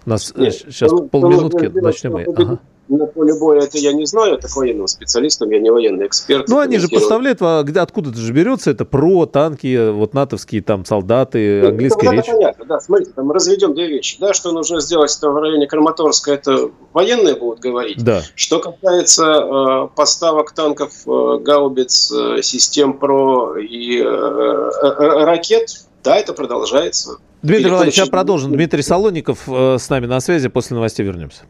У 0.04 0.10
нас 0.10 0.32
Нет, 0.36 0.54
сейчас 0.54 0.92
ну, 0.92 1.08
полминутки, 1.08 1.66
ну, 1.66 1.82
начнем. 1.82 2.16
Ага 2.16 2.60
на 2.88 3.07
поле 3.07 3.35
боя 3.38 3.61
это 3.61 3.78
я 3.78 3.93
не 3.93 4.07
знаю, 4.07 4.38
так 4.38 4.55
военным 4.57 4.87
специалистом, 4.87 5.50
я 5.50 5.61
не 5.61 5.71
военный 5.71 6.07
эксперт. 6.07 6.49
Ну, 6.49 6.59
они 6.59 6.78
же 6.78 6.88
поставляют, 6.88 7.43
а 7.43 7.64
откуда 7.76 8.11
это 8.11 8.19
же 8.19 8.33
берется, 8.33 8.71
это 8.71 8.85
ПРО, 8.85 9.26
танки, 9.26 9.90
вот 9.90 10.14
натовские 10.14 10.62
там 10.62 10.85
солдаты, 10.85 11.61
ну, 11.62 11.69
английская 11.69 12.11
речь. 12.11 12.26
понятно, 12.26 12.64
да, 12.64 12.81
смотрите, 12.81 13.12
там 13.14 13.31
разведем 13.31 13.75
две 13.75 13.88
вещи, 13.88 14.19
да, 14.21 14.33
что 14.33 14.52
нужно 14.52 14.81
сделать 14.81 15.14
это 15.16 15.31
в 15.31 15.38
районе 15.38 15.66
Краматорска, 15.66 16.33
это 16.33 16.71
военные 16.93 17.35
будут 17.35 17.61
говорить. 17.61 18.02
Да. 18.02 18.23
Что 18.35 18.61
касается 18.61 19.25
э, 19.25 19.88
поставок 19.95 20.52
танков, 20.52 20.93
э, 21.07 21.38
гаубиц, 21.40 22.12
э, 22.12 22.43
систем 22.43 22.95
ПРО 22.95 23.57
и 23.59 24.00
э, 24.00 24.05
э, 24.05 25.25
ракет, 25.25 25.69
да, 26.05 26.16
это 26.16 26.33
продолжается. 26.33 27.19
Дмитрий 27.43 27.69
Владимирович, 27.69 27.95
сейчас 27.95 28.09
продолжим. 28.09 28.52
Дмитрий 28.52 28.83
Солоников 28.83 29.49
э, 29.49 29.76
с 29.78 29.88
нами 29.88 30.07
на 30.07 30.21
связи, 30.21 30.49
после 30.49 30.76
новостей 30.76 31.05
вернемся. 31.05 31.43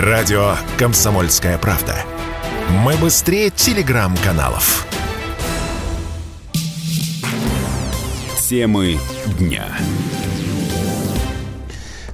Радио 0.00 0.54
«Комсомольская 0.78 1.58
правда». 1.58 2.04
Мы 2.84 2.96
быстрее 2.98 3.50
телеграм-каналов. 3.50 4.86
Темы 8.48 9.00
дня. 9.40 9.66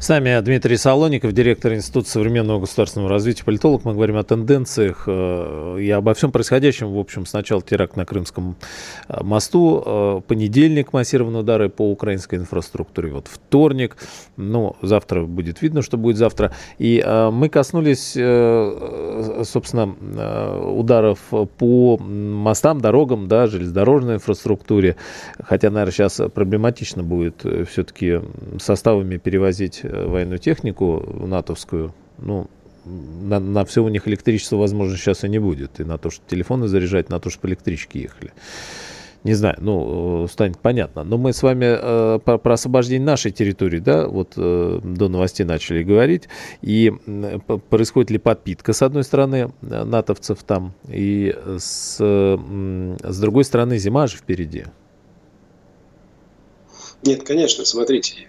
С 0.04 0.08
нами 0.10 0.38
Дмитрий 0.42 0.76
Солоников, 0.76 1.32
директор 1.32 1.72
Института 1.72 2.10
современного 2.10 2.60
государственного 2.60 3.08
развития, 3.08 3.42
политолог. 3.42 3.86
Мы 3.86 3.94
говорим 3.94 4.18
о 4.18 4.22
тенденциях 4.22 5.04
э, 5.06 5.78
и 5.80 5.88
обо 5.88 6.12
всем 6.12 6.30
происходящем. 6.30 6.92
В 6.92 6.98
общем, 6.98 7.24
сначала 7.24 7.62
теракт 7.62 7.96
на 7.96 8.04
Крымском 8.04 8.54
э, 9.08 9.22
мосту, 9.22 9.82
э, 9.86 10.20
понедельник 10.28 10.92
массированные 10.92 11.40
удары 11.40 11.70
по 11.70 11.90
украинской 11.90 12.34
инфраструктуре, 12.34 13.12
вот 13.12 13.28
вторник, 13.28 13.96
ну, 14.36 14.76
завтра 14.82 15.24
будет 15.24 15.62
видно, 15.62 15.80
что 15.80 15.96
будет 15.96 16.18
завтра. 16.18 16.52
И 16.76 17.02
мы 17.32 17.48
коснулись, 17.48 18.12
собственно, 19.48 19.94
ударов 20.70 21.18
по 21.56 21.96
мостам, 21.96 22.78
дорогам, 22.78 23.26
да, 23.26 23.46
железнодорожной 23.46 24.16
инфраструктуре, 24.16 24.96
хотя, 25.42 25.70
наверное, 25.70 25.92
сейчас 25.92 26.20
проблематично 26.34 27.02
будет 27.02 27.42
все-таки 27.70 28.20
составами 28.58 29.16
перевозить 29.16 29.82
военную 30.06 30.38
технику 30.38 31.02
натовскую, 31.26 31.94
ну, 32.18 32.48
на, 32.84 33.40
на 33.40 33.64
все 33.64 33.82
у 33.82 33.88
них 33.88 34.06
электричества, 34.08 34.56
возможно, 34.56 34.96
сейчас 34.96 35.24
и 35.24 35.28
не 35.28 35.38
будет. 35.38 35.80
И 35.80 35.84
на 35.84 35.98
то, 35.98 36.10
что 36.10 36.22
телефоны 36.28 36.68
заряжать, 36.68 37.08
на 37.08 37.20
то, 37.20 37.30
что 37.30 37.40
по 37.40 37.46
электричке 37.46 38.02
ехали. 38.02 38.32
Не 39.24 39.32
знаю, 39.32 39.56
ну, 39.60 40.28
станет 40.28 40.58
понятно. 40.58 41.02
Но 41.02 41.16
мы 41.16 41.32
с 41.32 41.42
вами 41.42 41.64
э, 41.64 42.18
про, 42.18 42.36
про 42.36 42.54
освобождение 42.54 43.06
нашей 43.06 43.30
территории, 43.30 43.78
да, 43.78 44.06
вот 44.06 44.34
э, 44.36 44.80
до 44.82 45.08
новостей 45.08 45.46
начали 45.46 45.82
говорить. 45.82 46.28
И 46.60 46.92
э, 47.06 47.38
происходит 47.70 48.10
ли 48.10 48.18
подпитка, 48.18 48.74
с 48.74 48.82
одной 48.82 49.02
стороны, 49.02 49.50
натовцев 49.62 50.42
там, 50.42 50.74
и 50.88 51.34
с, 51.58 51.96
э, 52.00 52.96
с 53.02 53.18
другой 53.18 53.44
стороны, 53.44 53.78
зима 53.78 54.08
же 54.08 54.18
впереди. 54.18 54.64
Нет, 57.02 57.22
конечно, 57.22 57.64
смотрите, 57.64 58.28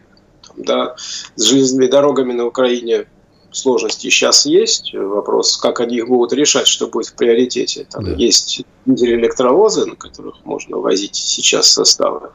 да, 0.58 0.96
с 1.36 1.44
железными 1.44 1.88
дорогами 1.88 2.34
на 2.34 2.46
Украине 2.46 3.08
сложности 3.56 4.10
сейчас 4.10 4.46
есть. 4.46 4.94
Вопрос, 4.94 5.58
как 5.58 5.80
они 5.80 5.98
их 5.98 6.08
будут 6.08 6.34
решать, 6.34 6.68
что 6.68 6.88
будет 6.88 7.08
в 7.08 7.16
приоритете. 7.16 7.88
Там 7.90 8.06
да. 8.06 8.12
есть 8.12 8.64
электровозы, 8.86 9.86
на 9.86 9.96
которых 9.96 10.44
можно 10.44 10.78
возить 10.78 11.16
сейчас 11.16 11.72
составы. 11.72 12.30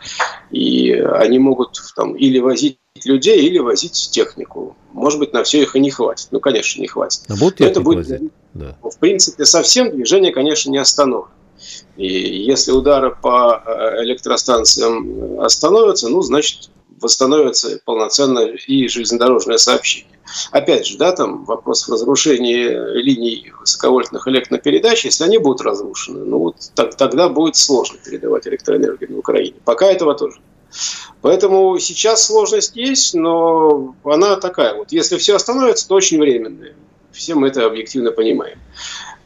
И 0.50 0.92
они 0.92 1.38
могут 1.38 1.80
там 1.94 2.16
или 2.16 2.38
возить 2.38 2.78
людей, 3.04 3.46
или 3.46 3.58
возить 3.58 4.10
технику. 4.10 4.76
Может 4.92 5.18
быть, 5.18 5.32
на 5.32 5.44
все 5.44 5.62
их 5.62 5.76
и 5.76 5.80
не 5.80 5.90
хватит. 5.90 6.28
Ну, 6.30 6.40
конечно, 6.40 6.80
не 6.80 6.88
хватит. 6.88 7.22
А 7.28 7.36
будут 7.36 7.60
это 7.60 7.80
будет, 7.80 8.08
возить? 8.08 8.30
Да. 8.54 8.76
В 8.82 8.98
принципе, 8.98 9.44
совсем 9.44 9.90
движение, 9.90 10.32
конечно, 10.32 10.70
не 10.70 10.78
остановлено. 10.78 11.30
И 11.96 12.06
если 12.06 12.72
удары 12.72 13.14
по 13.14 13.62
э, 13.64 14.04
электростанциям 14.04 15.40
остановятся, 15.40 16.08
ну, 16.08 16.22
значит, 16.22 16.70
восстановится 17.00 17.80
полноценно 17.84 18.40
и 18.40 18.88
железнодорожное 18.88 19.58
сообщение. 19.58 20.18
Опять 20.52 20.86
же, 20.86 20.96
да, 20.96 21.12
там 21.12 21.44
вопрос 21.44 21.88
разрушения 21.88 22.94
линий 22.94 23.52
высоковольтных 23.58 24.28
электропередач, 24.28 25.04
если 25.04 25.24
они 25.24 25.38
будут 25.38 25.62
разрушены, 25.62 26.24
ну 26.24 26.38
вот 26.38 26.56
так, 26.74 26.96
тогда 26.96 27.28
будет 27.28 27.56
сложно 27.56 27.98
передавать 28.04 28.46
электроэнергию 28.46 29.12
на 29.12 29.18
Украине. 29.18 29.56
Пока 29.64 29.86
этого 29.86 30.14
тоже. 30.14 30.40
Поэтому 31.20 31.78
сейчас 31.78 32.24
сложность 32.24 32.76
есть, 32.76 33.14
но 33.14 33.94
она 34.04 34.36
такая 34.36 34.74
вот. 34.74 34.92
Если 34.92 35.18
все 35.18 35.36
остановится, 35.36 35.88
то 35.88 35.94
очень 35.94 36.18
временная. 36.18 36.74
Все 37.12 37.34
мы 37.34 37.48
это 37.48 37.66
объективно 37.66 38.12
понимаем. 38.12 38.58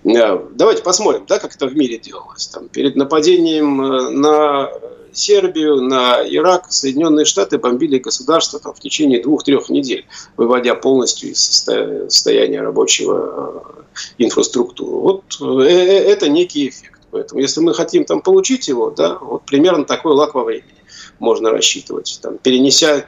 Э, 0.05 0.39
давайте 0.53 0.83
посмотрим, 0.83 1.25
да, 1.27 1.39
как 1.39 1.55
это 1.55 1.67
в 1.67 1.77
мире 1.77 1.99
делалось. 1.99 2.47
Там, 2.49 2.69
перед 2.69 2.97
нападением 2.97 3.81
э, 3.81 4.11
на 4.11 4.71
Сербию, 5.17 5.81
на 5.81 6.23
Ирак 6.27 6.67
Соединенные 6.71 7.25
Штаты 7.25 7.59
бомбили 7.59 7.99
государство 7.99 8.59
там, 8.59 8.75
в 8.75 8.81
течение 8.81 9.23
двух-трех 9.23 9.69
недель, 9.69 10.07
выводя 10.37 10.75
полностью 10.75 11.31
из 11.31 11.41
состояния 11.41 12.61
рабочего 12.61 13.65
э, 13.77 14.03
инфраструктуру. 14.19 15.01
Вот 15.01 15.39
э, 15.41 15.65
э, 15.65 16.05
это 16.05 16.29
некий 16.29 16.69
эффект. 16.69 17.01
Поэтому 17.11 17.41
если 17.41 17.61
мы 17.61 17.75
хотим 17.75 18.05
там 18.05 18.21
получить 18.21 18.69
его, 18.69 18.91
да, 18.91 19.19
вот 19.19 19.45
примерно 19.45 19.85
такой 19.85 20.15
лак 20.15 20.35
во 20.35 20.45
времени 20.45 20.75
можно 21.19 21.51
рассчитывать. 21.51 22.19
Там, 22.23 22.39
перенеся 22.39 23.07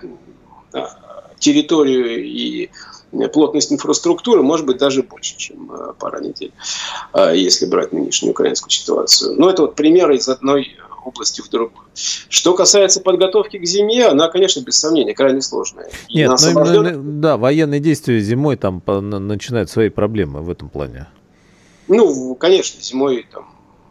территорию 1.41 2.25
и 2.25 2.71
плотность 3.33 3.73
инфраструктуры 3.73 4.43
может 4.43 4.65
быть 4.65 4.79
даже 4.79 5.03
больше, 5.03 5.37
чем 5.37 5.71
пара 5.99 6.21
недель, 6.21 6.53
если 7.35 7.67
брать 7.67 7.93
нынешнюю 7.93 8.31
украинскую 8.31 8.71
ситуацию. 8.71 9.35
Но 9.37 9.51
это 9.51 9.63
вот 9.63 9.75
примеры 9.75 10.17
из 10.17 10.29
одной 10.29 10.77
области 11.07 11.41
в 11.41 11.49
другую. 11.49 11.87
Что 11.95 12.55
касается 12.55 13.01
подготовки 13.01 13.59
к 13.59 13.65
зиме, 13.65 14.07
она, 14.07 14.29
конечно, 14.29 14.61
без 14.61 14.79
сомнения, 14.79 15.15
крайне 15.15 15.41
сложная. 15.41 15.89
И 16.09 16.19
Нет, 16.19 16.29
ну, 16.29 16.35
освобожден... 16.35 17.21
да, 17.21 17.37
военные 17.37 17.81
действия 17.81 18.21
зимой 18.21 18.57
там 18.57 18.83
начинают 18.87 19.71
свои 19.71 19.89
проблемы 19.89 20.43
в 20.43 20.51
этом 20.51 20.69
плане. 20.69 21.07
Ну, 21.89 22.35
конечно, 22.35 22.81
зимой 22.83 23.27
там 23.33 23.47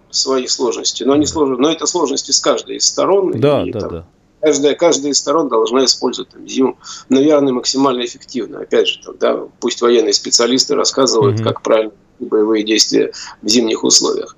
свои 0.09 0.47
сложности, 0.47 1.03
но 1.03 1.13
они 1.13 1.25
сложны, 1.25 1.57
но 1.57 1.71
это 1.71 1.85
сложности 1.85 2.31
с 2.31 2.39
каждой 2.39 2.77
из 2.77 2.85
сторон. 2.85 3.31
Да, 3.39 3.63
и, 3.63 3.71
да, 3.71 3.79
там, 3.79 3.89
да. 3.89 4.07
Каждая, 4.41 4.75
каждая 4.75 5.11
из 5.11 5.17
сторон 5.17 5.49
должна 5.49 5.85
использовать 5.85 6.29
там, 6.29 6.47
зиму, 6.47 6.77
наверное, 7.09 7.53
максимально 7.53 8.05
эффективно. 8.05 8.59
Опять 8.59 8.87
же, 8.87 9.01
там, 9.03 9.15
да, 9.17 9.39
пусть 9.59 9.81
военные 9.81 10.13
специалисты 10.13 10.75
рассказывают, 10.75 11.39
mm-hmm. 11.39 11.43
как 11.43 11.61
правильно 11.61 11.93
боевые 12.19 12.63
действия 12.63 13.11
в 13.41 13.47
зимних 13.47 13.83
условиях. 13.83 14.35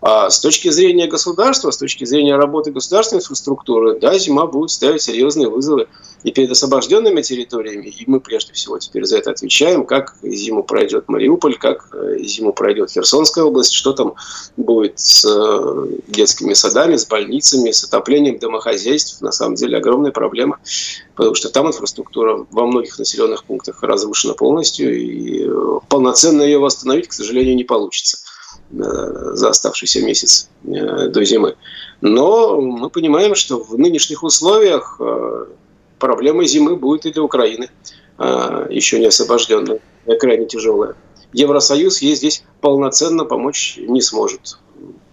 А 0.00 0.30
с 0.30 0.40
точки 0.40 0.70
зрения 0.70 1.06
государства, 1.06 1.70
с 1.70 1.76
точки 1.76 2.04
зрения 2.04 2.36
работы 2.36 2.70
государственной 2.70 3.20
инфраструктуры, 3.20 3.98
да, 4.00 4.18
зима 4.18 4.46
будет 4.46 4.70
ставить 4.70 5.02
серьезные 5.02 5.48
вызовы 5.48 5.88
и 6.22 6.32
перед 6.32 6.50
освобожденными 6.50 7.22
территориями, 7.22 7.86
и 7.86 8.04
мы 8.06 8.20
прежде 8.20 8.52
всего 8.52 8.78
теперь 8.78 9.04
за 9.04 9.18
это 9.18 9.30
отвечаем, 9.30 9.84
как 9.84 10.16
зиму 10.22 10.62
пройдет 10.62 11.08
Мариуполь, 11.08 11.56
как 11.56 11.88
э, 11.92 12.18
зиму 12.20 12.52
пройдет 12.52 12.90
Херсонская 12.90 13.44
область, 13.44 13.72
что 13.72 13.92
там 13.92 14.14
будет 14.56 14.98
с 14.98 15.24
э, 15.24 15.86
детскими 16.08 16.52
садами, 16.52 16.96
с 16.96 17.06
больницами, 17.06 17.70
с 17.70 17.84
отоплением 17.84 18.38
домохозяйств. 18.38 19.20
На 19.22 19.32
самом 19.32 19.54
деле 19.54 19.78
огромная 19.78 20.12
проблема, 20.12 20.58
потому 21.16 21.34
что 21.34 21.48
там 21.48 21.68
инфраструктура 21.68 22.46
во 22.50 22.66
многих 22.66 22.98
населенных 22.98 23.44
пунктах 23.44 23.82
разрушена 23.82 24.34
полностью, 24.34 24.94
и 24.96 25.46
э, 25.46 25.78
полноценно 25.88 26.42
ее 26.42 26.58
восстановить, 26.58 27.08
к 27.08 27.12
сожалению, 27.12 27.56
не 27.56 27.64
получится 27.64 28.18
за 28.72 29.48
оставшийся 29.48 30.00
месяц 30.00 30.48
до 30.62 31.24
зимы. 31.24 31.56
Но 32.00 32.60
мы 32.60 32.88
понимаем, 32.88 33.34
что 33.34 33.60
в 33.60 33.76
нынешних 33.76 34.22
условиях 34.22 35.00
проблема 36.00 36.44
зимы 36.44 36.74
будет 36.74 37.06
и 37.06 37.12
для 37.12 37.22
Украины, 37.22 37.70
а, 38.18 38.66
еще 38.68 38.98
не 38.98 39.06
освобожденной, 39.06 39.80
крайне 40.18 40.46
тяжелая. 40.46 40.96
Евросоюз 41.32 42.02
ей 42.02 42.16
здесь 42.16 42.42
полноценно 42.60 43.24
помочь 43.24 43.78
не 43.78 44.00
сможет. 44.00 44.58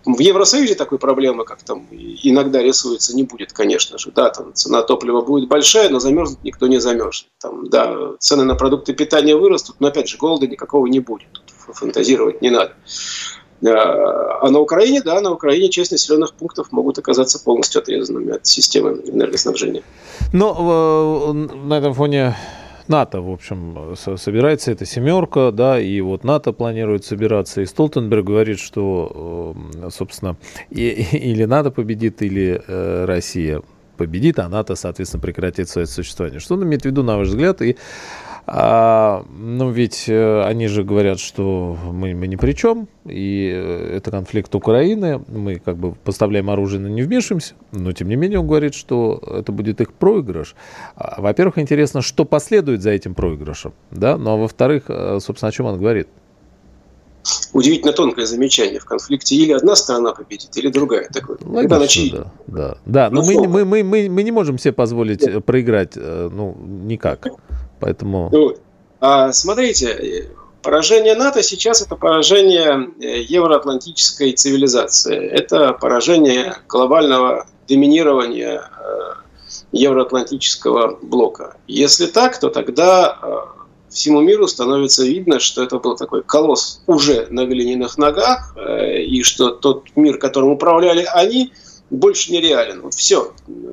В 0.06 0.20
Евросоюзе 0.20 0.74
такой 0.76 1.00
проблемы, 1.00 1.44
как 1.44 1.62
там 1.64 1.86
иногда 1.92 2.64
рисуется, 2.64 3.14
не 3.14 3.24
будет, 3.24 3.52
конечно 3.52 3.98
же. 3.98 4.12
Да, 4.16 4.30
там 4.30 4.54
цена 4.54 4.82
топлива 4.82 5.22
будет 5.22 5.50
большая, 5.50 5.90
но 5.90 6.00
замерзнуть 6.00 6.44
никто 6.44 6.68
не 6.68 6.80
замерзнет. 6.80 7.30
Там, 7.40 7.70
да, 7.70 8.14
цены 8.18 8.46
на 8.46 8.56
продукты 8.56 8.94
питания 8.94 9.36
вырастут, 9.36 9.76
но 9.80 9.90
опять 9.90 10.08
же 10.08 10.18
голода 10.18 10.48
никакого 10.48 10.88
не 10.88 11.02
будет. 11.02 11.28
Тут 11.34 11.76
фантазировать 11.76 12.42
не 12.42 12.50
надо. 12.50 12.74
А, 13.66 14.40
а 14.42 14.50
на 14.52 14.60
Украине, 14.60 15.02
да, 15.02 15.20
на 15.22 15.32
Украине 15.32 15.70
часть 15.70 15.92
населенных 15.92 16.34
пунктов 16.34 16.72
могут 16.72 17.00
оказаться 17.00 17.44
полностью 17.44 17.82
отрезанными 17.82 18.36
от 18.36 18.46
системы 18.46 19.02
энергоснабжения. 19.06 19.84
Но 20.34 21.32
э, 21.32 21.56
на 21.56 21.78
этом 21.78 21.94
фоне 21.94 22.36
НАТО, 22.88 23.22
в 23.22 23.32
общем, 23.32 23.96
собирается 24.18 24.72
эта 24.72 24.86
семерка, 24.86 25.52
да, 25.52 25.80
и 25.80 26.02
вот 26.02 26.24
НАТО 26.24 26.54
планирует 26.54 27.06
собираться, 27.06 27.62
и 27.62 27.66
Столтенберг 27.66 28.26
говорит, 28.26 28.60
что, 28.60 29.56
э, 29.76 29.90
собственно, 29.90 30.38
или 30.70 31.46
НАТО 31.46 31.72
победит, 31.72 32.22
или 32.22 32.62
э, 32.68 33.06
Россия 33.06 33.62
победит, 33.98 34.40
а 34.40 34.48
НАТО, 34.48 34.76
соответственно, 34.76 35.22
прекратит 35.22 35.70
свое 35.70 35.88
существование. 35.88 36.40
Что 36.40 36.54
он 36.54 36.64
имеет 36.64 36.84
в 36.84 36.86
виду, 36.86 37.04
на 37.04 37.18
ваш 37.18 37.30
взгляд, 37.30 37.62
и 37.62 37.76
а, 38.50 39.26
ну, 39.38 39.72
ведь 39.72 40.06
э, 40.08 40.44
они 40.44 40.68
же 40.68 40.86
говорят, 40.86 41.20
что 41.20 41.78
мы, 41.92 42.16
мы 42.16 42.28
ни 42.28 42.38
при 42.38 42.54
чем, 42.54 42.88
и 43.04 43.52
э, 43.54 43.98
это 43.98 44.10
конфликт 44.10 44.56
Украины, 44.56 45.22
мы 45.28 45.60
как 45.60 45.76
бы 45.76 45.92
поставляем 45.92 46.50
оружие, 46.50 46.80
но 46.80 46.88
не 46.88 47.02
вмешиваемся, 47.02 47.56
но 47.74 47.92
тем 47.92 48.08
не 48.08 48.16
менее 48.16 48.40
он 48.40 48.48
говорит, 48.48 48.74
что 48.74 49.22
это 49.28 49.52
будет 49.52 49.82
их 49.82 49.92
проигрыш. 49.92 50.56
А, 50.96 51.22
во-первых, 51.22 51.58
интересно, 51.58 52.02
что 52.02 52.24
последует 52.24 52.82
за 52.82 52.92
этим 52.92 53.16
проигрышем, 53.16 53.74
да, 53.92 54.18
ну 54.18 54.32
а 54.32 54.38
во-вторых, 54.38 54.84
э, 54.88 55.20
собственно, 55.22 55.50
о 55.50 55.52
чем 55.52 55.66
он 55.66 55.78
говорит? 55.78 56.08
удивительно 57.52 57.92
тонкое 57.92 58.26
замечание. 58.26 58.80
В 58.80 58.86
конфликте 58.86 59.36
или 59.36 59.52
одна 59.52 59.76
сторона 59.76 60.14
победит, 60.14 60.56
или 60.56 60.70
другая. 60.70 61.10
Такое. 61.10 61.38
Логично, 61.44 62.32
да, 62.48 62.48
да, 62.48 62.78
да. 62.86 63.10
Но 63.10 63.22
ну, 63.22 63.28
мы, 63.28 63.48
мы, 63.48 63.66
мы, 63.66 63.84
мы, 63.84 64.10
мы 64.10 64.24
не 64.24 64.32
можем 64.32 64.58
себе 64.58 64.72
позволить 64.72 65.26
да. 65.26 65.42
проиграть, 65.42 65.98
ну, 65.98 66.56
никак. 66.58 67.28
Поэтому... 67.80 68.30
Вот. 68.30 68.60
А, 69.00 69.32
смотрите, 69.32 70.30
поражение 70.62 71.16
НАТО 71.16 71.44
сейчас 71.44 71.82
это 71.82 71.96
поражение 71.96 72.90
э, 73.00 73.22
евроатлантической 73.22 74.34
цивилизации. 74.34 75.18
Это 75.28 75.74
поражение 75.74 76.58
глобального 76.68 77.48
доминирования 77.70 78.62
э, 78.62 79.14
евроатлантического 79.72 80.98
блока. 81.02 81.56
Если 81.68 82.08
так, 82.08 82.40
то 82.40 82.50
тогда 82.50 83.18
э, 83.22 83.36
всему 83.90 84.22
миру 84.22 84.48
становится 84.48 85.06
видно, 85.06 85.40
что 85.40 85.64
это 85.64 85.80
был 85.80 85.96
такой 85.96 86.24
колосс 86.24 86.82
уже 86.88 87.28
на 87.30 87.46
глиняных 87.46 87.98
ногах, 87.98 88.56
и 88.58 89.24
что 89.24 89.52
тот 89.52 89.86
мир, 89.96 90.18
которым 90.18 90.50
управляли 90.50 91.08
они, 91.14 91.54
больше 91.90 92.32
не 92.34 92.42
реален. 92.42 92.82
Вот 92.82 92.94
все. 92.94 93.32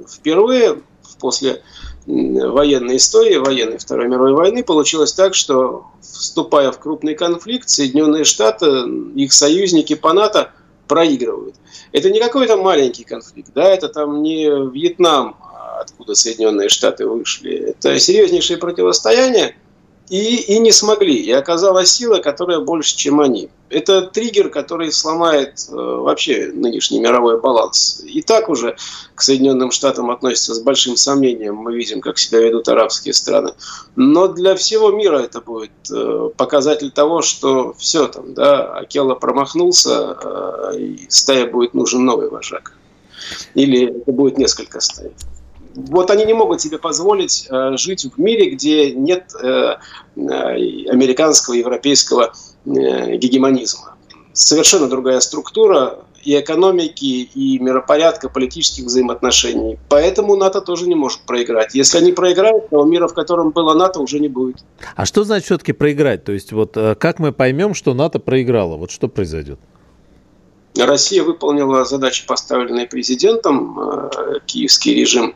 Впервые 0.08 0.80
после 1.18 1.62
военной 2.06 2.96
истории, 2.96 3.37
военной 3.37 3.78
Второй 3.78 4.08
мировой 4.08 4.34
войны, 4.34 4.62
получилось 4.62 5.12
так, 5.12 5.34
что 5.34 5.87
вступая 6.00 6.70
в 6.70 6.78
крупный 6.78 7.14
конфликт, 7.14 7.68
Соединенные 7.68 8.25
Штаты, 8.25 8.66
их 9.14 9.32
союзники 9.32 9.94
по 9.94 10.12
НАТО 10.12 10.52
проигрывают. 10.87 11.54
Это 11.93 12.10
не 12.10 12.21
какой-то 12.21 12.56
маленький 12.56 13.04
конфликт, 13.04 13.50
да, 13.54 13.64
это 13.64 13.88
там 13.88 14.23
не 14.23 14.47
Вьетнам, 14.71 15.36
откуда 15.80 16.14
Соединенные 16.14 16.69
Штаты 16.69 17.06
вышли. 17.06 17.54
Это 17.54 17.99
серьезнейшее 17.99 18.58
противостояние, 18.58 19.56
и, 20.08 20.36
и 20.36 20.58
не 20.58 20.73
смогли. 20.73 21.17
И 21.17 21.30
оказалась 21.32 21.90
сила, 21.90 22.19
которая 22.19 22.60
больше, 22.60 22.97
чем 22.97 23.21
они. 23.21 23.49
Это 23.71 24.02
триггер, 24.02 24.50
который 24.50 24.93
сломает 24.93 25.67
э, 25.69 25.75
вообще 25.75 26.50
нынешний 26.52 27.00
мировой 27.00 27.40
баланс. 27.40 28.02
И 28.04 28.23
так 28.23 28.49
уже 28.49 28.76
к 29.14 29.23
Соединенным 29.23 29.71
Штатам 29.71 30.10
относятся 30.10 30.54
с 30.54 30.60
большим 30.60 30.97
сомнением. 30.97 31.56
Мы 31.56 31.75
видим, 31.75 32.00
как 32.00 32.19
себя 32.19 32.40
ведут 32.40 32.69
арабские 32.69 33.14
страны. 33.14 33.54
Но 33.97 34.28
для 34.28 34.54
всего 34.54 34.90
мира 34.90 35.19
это 35.19 35.40
будет 35.40 35.73
э, 35.90 36.30
показатель 36.36 36.90
того, 36.90 37.23
что 37.23 37.75
все 37.78 38.06
там, 38.06 38.34
да, 38.34 38.75
Акела 38.75 39.14
промахнулся, 39.14 40.17
э, 40.23 40.78
и 40.78 41.06
стая 41.08 41.50
будет 41.50 41.75
нужен 41.75 42.04
новый 42.04 42.28
вожак. 42.28 42.75
Или 43.54 44.00
это 44.00 44.12
будет 44.12 44.36
несколько 44.36 44.80
стай 44.80 45.10
вот 45.75 46.10
они 46.10 46.25
не 46.25 46.34
могут 46.34 46.60
себе 46.60 46.78
позволить 46.78 47.47
э, 47.50 47.76
жить 47.76 48.04
в 48.04 48.21
мире, 48.21 48.50
где 48.50 48.93
нет 48.93 49.32
э, 49.41 49.76
э, 50.17 50.21
американского, 50.21 51.54
европейского 51.54 52.32
э, 52.65 53.17
гегемонизма. 53.17 53.97
Совершенно 54.32 54.89
другая 54.89 55.21
структура 55.21 55.99
и 56.25 56.39
экономики, 56.39 57.28
и 57.34 57.58
миропорядка, 57.58 58.28
политических 58.28 58.84
взаимоотношений. 58.84 59.78
Поэтому 59.89 60.37
НАТО 60.37 60.60
тоже 60.60 60.89
не 60.89 60.95
может 60.95 61.21
проиграть. 61.21 61.75
Если 61.75 61.99
они 61.99 62.13
проиграют, 62.13 62.71
то 62.71 62.82
мира, 62.84 63.08
в 63.08 63.15
котором 63.15 63.50
было 63.50 63.75
НАТО, 63.75 64.00
уже 64.00 64.19
не 64.19 64.28
будет. 64.28 64.65
А 64.97 65.06
что 65.06 65.25
значит 65.25 65.47
все-таки 65.47 65.73
проиграть? 65.73 66.25
То 66.25 66.32
есть 66.32 66.52
вот 66.52 66.76
э, 66.76 66.95
как 66.95 67.19
мы 67.19 67.32
поймем, 67.32 67.75
что 67.75 67.95
НАТО 67.95 68.19
проиграло? 68.19 68.76
Вот 68.76 68.91
что 68.91 69.08
произойдет? 69.08 69.58
Россия 70.76 71.23
выполнила 71.23 71.84
задачи, 71.84 72.26
поставленные 72.26 72.87
президентом. 72.87 73.78
Э, 73.78 74.10
киевский 74.47 74.95
режим 74.95 75.34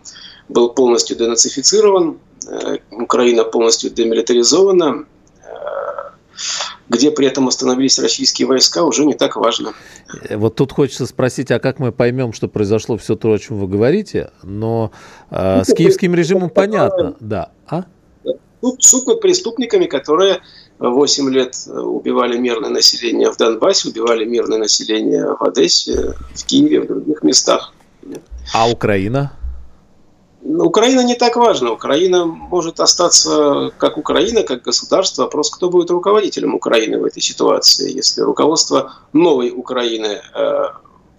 был 0.48 0.70
полностью 0.70 1.16
денацифицирован, 1.16 2.18
э, 2.48 2.78
Украина 2.90 3.44
полностью 3.44 3.90
демилитаризована. 3.90 5.04
Э, 5.42 6.10
где 6.88 7.10
при 7.10 7.26
этом 7.26 7.48
остановились 7.48 7.98
российские 7.98 8.48
войска, 8.48 8.82
уже 8.82 9.04
не 9.04 9.14
так 9.14 9.36
важно. 9.36 9.74
Вот 10.30 10.54
тут 10.54 10.72
хочется 10.72 11.06
спросить, 11.06 11.50
а 11.50 11.58
как 11.58 11.78
мы 11.78 11.92
поймем, 11.92 12.32
что 12.32 12.48
произошло 12.48 12.96
все 12.96 13.14
то, 13.14 13.32
о 13.32 13.38
чем 13.38 13.58
вы 13.58 13.68
говорите? 13.68 14.30
Но 14.42 14.90
э, 15.30 15.64
с 15.64 15.74
киевским 15.74 16.14
режимом 16.14 16.48
понятно, 16.48 17.16
да. 17.20 17.50
А? 17.66 17.84
Суд, 18.60 18.82
суд 18.82 19.06
над 19.06 19.20
преступниками, 19.20 19.84
которые 19.86 20.40
8 20.78 21.30
лет 21.30 21.56
убивали 21.66 22.38
мирное 22.38 22.70
население 22.70 23.30
в 23.30 23.36
Донбассе, 23.36 23.88
убивали 23.88 24.24
мирное 24.24 24.58
население 24.58 25.36
в 25.38 25.42
Одессе, 25.42 26.14
в 26.34 26.44
Киеве, 26.44 26.80
в 26.80 26.86
других 26.86 27.22
местах. 27.22 27.72
А 28.54 28.68
Украина? 28.68 29.32
Украина 30.48 31.02
не 31.02 31.14
так 31.14 31.36
важна. 31.36 31.72
Украина 31.72 32.24
может 32.24 32.80
остаться 32.80 33.70
как 33.76 33.98
Украина, 33.98 34.42
как 34.42 34.62
государство. 34.62 35.22
Вопрос, 35.24 35.50
кто 35.50 35.68
будет 35.68 35.90
руководителем 35.90 36.54
Украины 36.54 36.98
в 36.98 37.04
этой 37.04 37.20
ситуации. 37.20 37.92
Если 37.92 38.22
руководство 38.22 38.94
новой 39.12 39.50
Украины 39.50 40.20
э, 40.34 40.62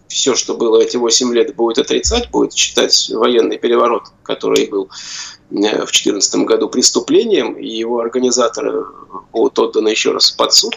все, 0.07 0.33
что 0.33 0.55
было 0.55 0.81
эти 0.81 0.97
8 0.97 1.33
лет, 1.33 1.55
будет 1.55 1.77
отрицать, 1.77 2.31
будет 2.31 2.53
считать 2.53 3.09
военный 3.13 3.59
переворот, 3.59 4.03
который 4.23 4.65
был 4.65 4.89
э, 5.51 5.85
в 5.85 5.91
2014 5.91 6.35
году 6.37 6.67
преступлением, 6.67 7.53
и 7.53 7.67
его 7.67 7.99
организаторы 7.99 8.83
будут 9.31 9.59
отданы 9.59 9.89
еще 9.89 10.11
раз 10.11 10.31
под 10.31 10.53
суд, 10.53 10.73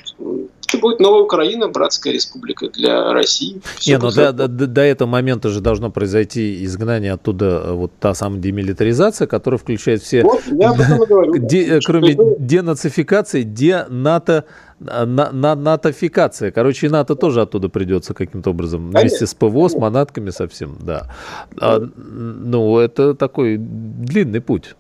это 0.73 0.81
будет 0.81 1.01
новая 1.01 1.23
Украина, 1.23 1.69
братская 1.69 2.13
республика 2.13 2.69
для 2.69 3.13
России. 3.13 3.61
Не, 3.87 3.99
но 3.99 4.11
до, 4.11 4.33
до, 4.33 4.49
до 4.49 4.81
этого 4.81 5.09
момента 5.09 5.49
же 5.51 5.61
должно 5.61 5.91
произойти 5.91 6.65
изгнание 6.65 7.13
оттуда, 7.13 7.63
э, 7.65 7.73
вот 7.73 7.93
та 8.01 8.15
самая 8.15 8.41
демилитаризация, 8.41 9.27
которая 9.27 9.59
включает 9.59 10.03
все, 10.03 10.23
вот, 10.23 10.43
я 10.51 10.71
об 10.71 10.81
этом 10.81 11.03
и 11.03 11.07
говорю. 11.07 11.37
Де, 11.39 11.81
кроме 11.85 12.17
денацификации, 12.39 13.43
денато 13.43 14.45
на, 14.81 15.31
на, 15.33 15.55
натофикация. 15.55 16.51
Короче, 16.51 16.87
и 16.87 16.91
НАТО 16.91 17.15
тоже 17.15 17.43
оттуда 17.43 17.69
придется 17.69 18.15
каким-то 18.15 18.51
образом 18.51 18.91
Конечно. 18.93 19.01
вместе 19.01 19.27
с 19.27 19.35
ПВО, 19.35 19.69
с 19.69 19.75
манатками 19.75 20.31
совсем, 20.31 20.77
да. 20.81 21.11
А, 21.61 21.79
ну, 21.79 22.79
это 22.79 23.15
такой 23.15 23.59
длинный 23.59 24.41
путь. 24.41 24.75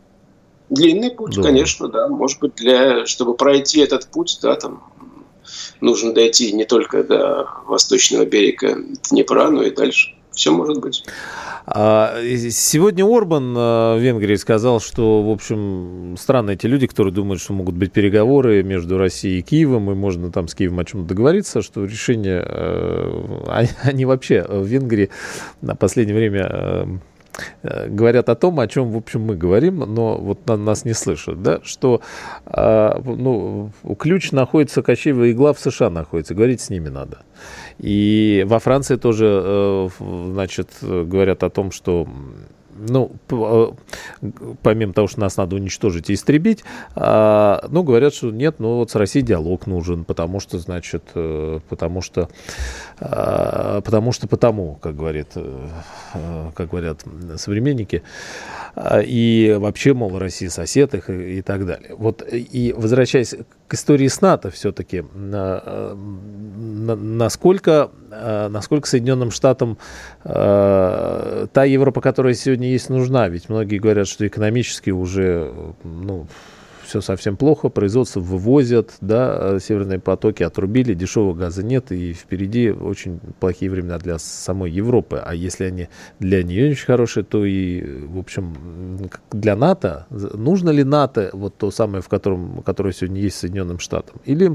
Длинный 0.70 1.10
путь, 1.10 1.36
да. 1.36 1.42
конечно, 1.42 1.88
да. 1.88 2.08
Может 2.08 2.40
быть, 2.40 2.54
для, 2.56 3.04
чтобы 3.04 3.34
пройти 3.34 3.80
этот 3.80 4.06
путь, 4.06 4.38
да, 4.42 4.54
там 4.56 4.82
нужно 5.80 6.12
дойти 6.12 6.52
не 6.52 6.64
только 6.64 7.02
до 7.02 7.48
восточного 7.66 8.24
берега 8.24 8.76
Днепра, 9.10 9.48
но 9.50 9.62
и 9.62 9.70
дальше. 9.70 10.14
Все 10.32 10.50
может 10.50 10.80
быть. 10.80 11.04
А, 11.66 12.16
сегодня 12.50 13.04
Орбан 13.04 13.54
а, 13.56 13.96
в 13.96 14.00
Венгрии 14.00 14.36
сказал, 14.36 14.80
что, 14.80 15.22
в 15.22 15.30
общем, 15.30 16.16
странные 16.18 16.54
эти 16.54 16.66
люди, 16.66 16.86
которые 16.86 17.12
думают, 17.12 17.40
что 17.40 17.52
могут 17.52 17.74
быть 17.74 17.92
переговоры 17.92 18.62
между 18.62 18.96
Россией 18.96 19.40
и 19.40 19.42
Киевом, 19.42 19.90
и 19.90 19.94
можно 19.94 20.32
там 20.32 20.48
с 20.48 20.54
Киевом 20.54 20.80
о 20.80 20.84
чем-то 20.84 21.06
договориться, 21.06 21.60
что 21.60 21.84
решение... 21.84 22.42
А, 22.46 23.64
они 23.82 24.06
вообще 24.06 24.42
в 24.48 24.64
Венгрии 24.64 25.10
на 25.60 25.76
последнее 25.76 26.16
время 26.16 26.62
Э, 26.62 26.86
говорят 27.62 28.28
о 28.28 28.34
том, 28.34 28.60
о 28.60 28.68
чем, 28.68 28.90
в 28.90 28.96
общем, 28.96 29.22
мы 29.22 29.36
говорим, 29.36 29.78
но 29.78 30.16
вот 30.16 30.46
нас 30.46 30.84
не 30.84 30.92
слышат, 30.92 31.42
да, 31.42 31.60
что 31.64 32.00
а, 32.44 33.00
ну, 33.04 33.70
ключ 33.98 34.32
находится, 34.32 34.82
Кощеева 34.82 35.30
игла 35.30 35.52
в 35.52 35.58
США 35.58 35.90
находится, 35.90 36.34
говорить 36.34 36.60
с 36.60 36.70
ними 36.70 36.88
надо. 36.88 37.18
И 37.78 38.44
во 38.46 38.58
Франции 38.58 38.96
тоже, 38.96 39.26
э, 39.44 39.88
значит, 39.98 40.68
говорят 40.80 41.42
о 41.42 41.50
том, 41.50 41.72
что 41.72 42.06
ну, 42.88 43.12
э, 43.30 43.66
помимо 44.62 44.92
того, 44.92 45.06
что 45.06 45.20
нас 45.20 45.36
надо 45.36 45.56
уничтожить 45.56 46.10
и 46.10 46.14
истребить, 46.14 46.64
а, 46.94 47.64
ну, 47.68 47.82
говорят, 47.82 48.14
что 48.14 48.30
нет, 48.30 48.56
ну, 48.58 48.76
вот 48.76 48.90
с 48.90 48.94
Россией 48.94 49.24
диалог 49.24 49.66
нужен, 49.66 50.04
потому 50.04 50.40
что, 50.40 50.58
значит, 50.58 51.02
э, 51.14 51.60
потому 51.68 52.00
что, 52.00 52.28
потому 52.98 54.12
что 54.12 54.26
потому, 54.28 54.76
как 54.76 54.96
говорит, 54.96 55.28
э, 55.34 55.68
как 56.54 56.70
говорят 56.70 57.00
современники, 57.36 58.02
а, 58.74 59.00
и 59.00 59.54
вообще, 59.58 59.92
мол, 59.92 60.18
Россия 60.18 60.48
сосед 60.50 60.94
их 60.94 61.10
и, 61.10 61.38
и 61.38 61.42
так 61.42 61.66
далее. 61.66 61.94
Вот, 61.96 62.22
и 62.30 62.74
возвращаясь 62.76 63.34
к 63.68 63.74
истории 63.74 64.08
с 64.08 64.20
НАТО 64.20 64.50
все-таки, 64.50 65.04
насколько, 66.94 67.90
насколько 68.10 68.88
Соединенным 68.88 69.30
Штатам 69.30 69.78
та 70.22 71.64
Европа, 71.64 72.00
которая 72.00 72.34
сегодня 72.34 72.68
есть, 72.68 72.90
нужна? 72.90 73.28
Ведь 73.28 73.48
многие 73.48 73.78
говорят, 73.78 74.08
что 74.08 74.26
экономически 74.26 74.90
уже, 74.90 75.52
ну, 75.84 76.26
все 76.92 77.00
совсем 77.00 77.38
плохо, 77.38 77.70
производство 77.70 78.20
вывозят, 78.20 78.96
да, 79.00 79.58
северные 79.58 79.98
потоки 79.98 80.42
отрубили, 80.42 80.92
дешевого 80.92 81.32
газа 81.32 81.64
нет, 81.64 81.90
и 81.90 82.12
впереди 82.12 82.70
очень 82.70 83.18
плохие 83.40 83.70
времена 83.70 83.96
для 83.96 84.18
самой 84.18 84.70
Европы. 84.70 85.16
А 85.24 85.34
если 85.34 85.64
они 85.64 85.88
для 86.18 86.42
нее 86.42 86.72
очень 86.72 86.84
хорошие, 86.84 87.24
то 87.24 87.46
и, 87.46 88.04
в 88.04 88.18
общем, 88.18 89.08
для 89.30 89.56
НАТО, 89.56 90.06
нужно 90.10 90.68
ли 90.68 90.84
НАТО, 90.84 91.30
вот 91.32 91.56
то 91.56 91.70
самое, 91.70 92.02
в 92.02 92.10
котором, 92.10 92.62
которое 92.62 92.92
сегодня 92.92 93.22
есть 93.22 93.38
Соединенным 93.38 93.78
Штатам? 93.78 94.20
Или 94.26 94.54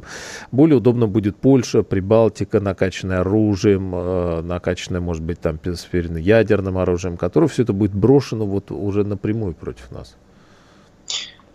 более 0.52 0.78
удобно 0.78 1.08
будет 1.08 1.38
Польша, 1.38 1.82
Прибалтика, 1.82 2.60
накачанная 2.60 3.22
оружием, 3.22 3.92
э, 3.96 4.42
накачанная, 4.44 5.02
может 5.02 5.24
быть, 5.24 5.40
там, 5.40 5.60
ядерным 5.64 6.78
оружием, 6.78 7.18
которое 7.18 7.48
все 7.48 7.64
это 7.64 7.74
будет 7.74 7.96
брошено 7.96 8.46
вот 8.46 8.70
уже 8.70 9.04
напрямую 9.04 9.56
против 9.56 9.90
нас? 9.90 10.16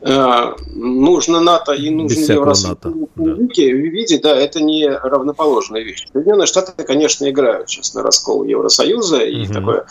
Э, 0.05 0.55
нужно 0.75 1.41
НАТО 1.41 1.73
и 1.73 1.89
нужно 1.91 2.33
Евросоюз 2.33 2.81
да. 3.15 3.35
виде, 3.37 4.19
да, 4.19 4.37
это 4.37 4.61
не 4.61 4.89
равноположная 4.89 5.83
вещь. 5.83 6.09
Соединенные 6.13 6.47
Штаты, 6.47 6.83
конечно, 6.83 7.31
играют 7.31 7.71
сейчас 7.71 7.95
на 7.95 8.03
раскол 8.03 8.43
Евросоюза, 8.43 9.19
и 9.19 9.45
угу. 9.45 9.53
такое 9.53 9.87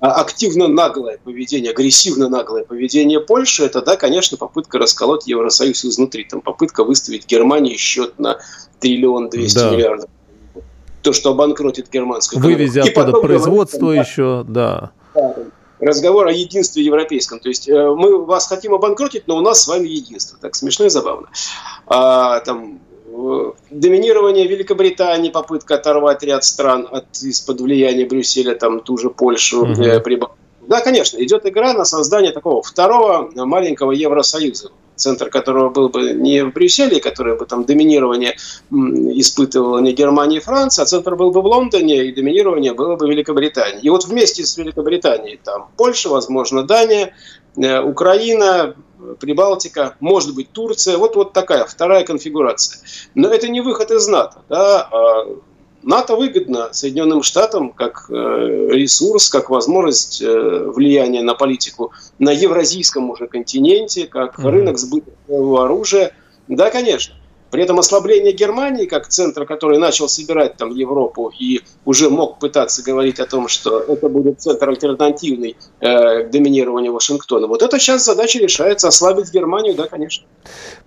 активно 0.00 0.68
наглое 0.68 1.18
поведение, 1.24 1.70
агрессивно 1.70 2.28
наглое 2.28 2.64
поведение 2.64 3.20
Польши, 3.20 3.64
это, 3.64 3.80
да, 3.80 3.96
конечно, 3.96 4.36
попытка 4.36 4.78
расколоть 4.78 5.26
Евросоюз 5.26 5.82
изнутри. 5.86 6.24
Там 6.24 6.42
попытка 6.42 6.84
выставить 6.84 7.26
Германии 7.26 7.76
счет 7.76 8.18
на 8.18 8.38
триллион 8.80 9.30
двести 9.30 9.60
да. 9.60 9.70
миллиардов. 9.70 10.10
То, 11.00 11.14
что 11.14 11.30
обанкротит 11.30 11.90
германскую 11.90 12.42
Вывезя 12.42 12.82
оттуда 12.82 13.12
производство 13.12 13.92
еще, 13.92 14.44
да. 14.46 14.92
да 15.14 15.34
разговор 15.80 16.26
о 16.26 16.32
единстве 16.32 16.82
европейском. 16.82 17.40
То 17.40 17.48
есть 17.48 17.68
э, 17.68 17.72
мы 17.72 18.24
вас 18.24 18.48
хотим 18.48 18.74
обанкротить, 18.74 19.26
но 19.26 19.36
у 19.36 19.40
нас 19.40 19.62
с 19.62 19.68
вами 19.68 19.88
единство. 19.88 20.38
Так 20.40 20.54
смешно 20.54 20.86
и 20.86 20.88
забавно. 20.88 21.28
А, 21.86 22.40
там, 22.40 22.80
э, 23.06 23.52
доминирование 23.70 24.46
Великобритании, 24.46 25.30
попытка 25.30 25.76
оторвать 25.76 26.22
ряд 26.22 26.44
стран 26.44 26.88
от, 26.90 27.06
из-под 27.22 27.60
влияния 27.60 28.06
Брюсселя, 28.06 28.54
там 28.54 28.80
ту 28.80 28.96
же 28.98 29.10
Польшу, 29.10 29.62
угу. 29.62 29.82
э. 29.82 30.00
Да, 30.66 30.80
конечно, 30.80 31.22
идет 31.22 31.44
игра 31.46 31.74
на 31.74 31.84
создание 31.84 32.32
такого 32.32 32.62
второго 32.62 33.30
маленького 33.34 33.92
Евросоюза 33.92 34.70
центр 34.96 35.28
которого 35.30 35.70
был 35.70 35.88
бы 35.88 36.12
не 36.12 36.44
в 36.44 36.52
Брюсселе, 36.52 37.00
который 37.00 37.36
бы 37.36 37.46
там 37.46 37.64
доминирование 37.64 38.36
испытывала 38.70 39.78
не 39.78 39.92
Германия 39.92 40.38
и 40.38 40.40
Франция, 40.40 40.84
а 40.84 40.86
центр 40.86 41.16
был 41.16 41.30
бы 41.30 41.42
в 41.42 41.46
Лондоне, 41.46 42.06
и 42.06 42.12
доминирование 42.12 42.72
было 42.72 42.96
бы 42.96 43.08
Великобритании. 43.08 43.80
И 43.82 43.90
вот 43.90 44.04
вместе 44.04 44.44
с 44.44 44.56
Великобританией 44.56 45.40
там 45.42 45.68
Польша, 45.76 46.08
возможно, 46.08 46.62
Дания, 46.62 47.14
э, 47.56 47.80
Украина, 47.80 48.74
Прибалтика, 49.20 49.96
может 50.00 50.34
быть, 50.34 50.50
Турция. 50.52 50.96
Вот, 50.96 51.16
вот 51.16 51.32
такая 51.32 51.64
вторая 51.66 52.04
конфигурация. 52.04 52.80
Но 53.14 53.28
это 53.28 53.48
не 53.48 53.60
выход 53.60 53.90
из 53.90 54.08
НАТО. 54.08 54.42
Да? 54.48 54.88
НАТО 55.84 56.16
выгодно 56.16 56.72
Соединенным 56.72 57.22
Штатам 57.22 57.70
как 57.70 58.06
э, 58.08 58.12
ресурс, 58.70 59.28
как 59.28 59.50
возможность 59.50 60.22
э, 60.22 60.26
влияния 60.74 61.22
на 61.22 61.34
политику 61.34 61.92
на 62.18 62.30
евразийском 62.30 63.10
уже 63.10 63.26
континенте, 63.26 64.06
как 64.06 64.38
mm-hmm. 64.38 64.50
рынок 64.50 64.78
сбыта 64.78 65.10
оружия. 65.28 66.12
Да, 66.48 66.70
конечно. 66.70 67.14
При 67.54 67.62
этом 67.62 67.78
ослабление 67.78 68.32
Германии, 68.32 68.86
как 68.86 69.06
центра, 69.06 69.44
который 69.46 69.78
начал 69.78 70.08
собирать 70.08 70.56
там 70.56 70.70
Европу 70.74 71.32
и 71.38 71.60
уже 71.84 72.10
мог 72.10 72.40
пытаться 72.40 72.82
говорить 72.82 73.20
о 73.20 73.26
том, 73.26 73.46
что 73.46 73.78
это 73.78 74.08
будет 74.08 74.40
центр 74.40 74.70
альтернативный 74.70 75.56
э, 75.78 76.24
к 76.24 76.30
доминированию 76.32 76.92
Вашингтона. 76.92 77.46
Вот 77.46 77.62
это 77.62 77.78
сейчас 77.78 78.04
задача 78.04 78.40
решается, 78.40 78.88
ослабить 78.88 79.32
Германию, 79.32 79.76
да, 79.76 79.86
конечно. 79.86 80.26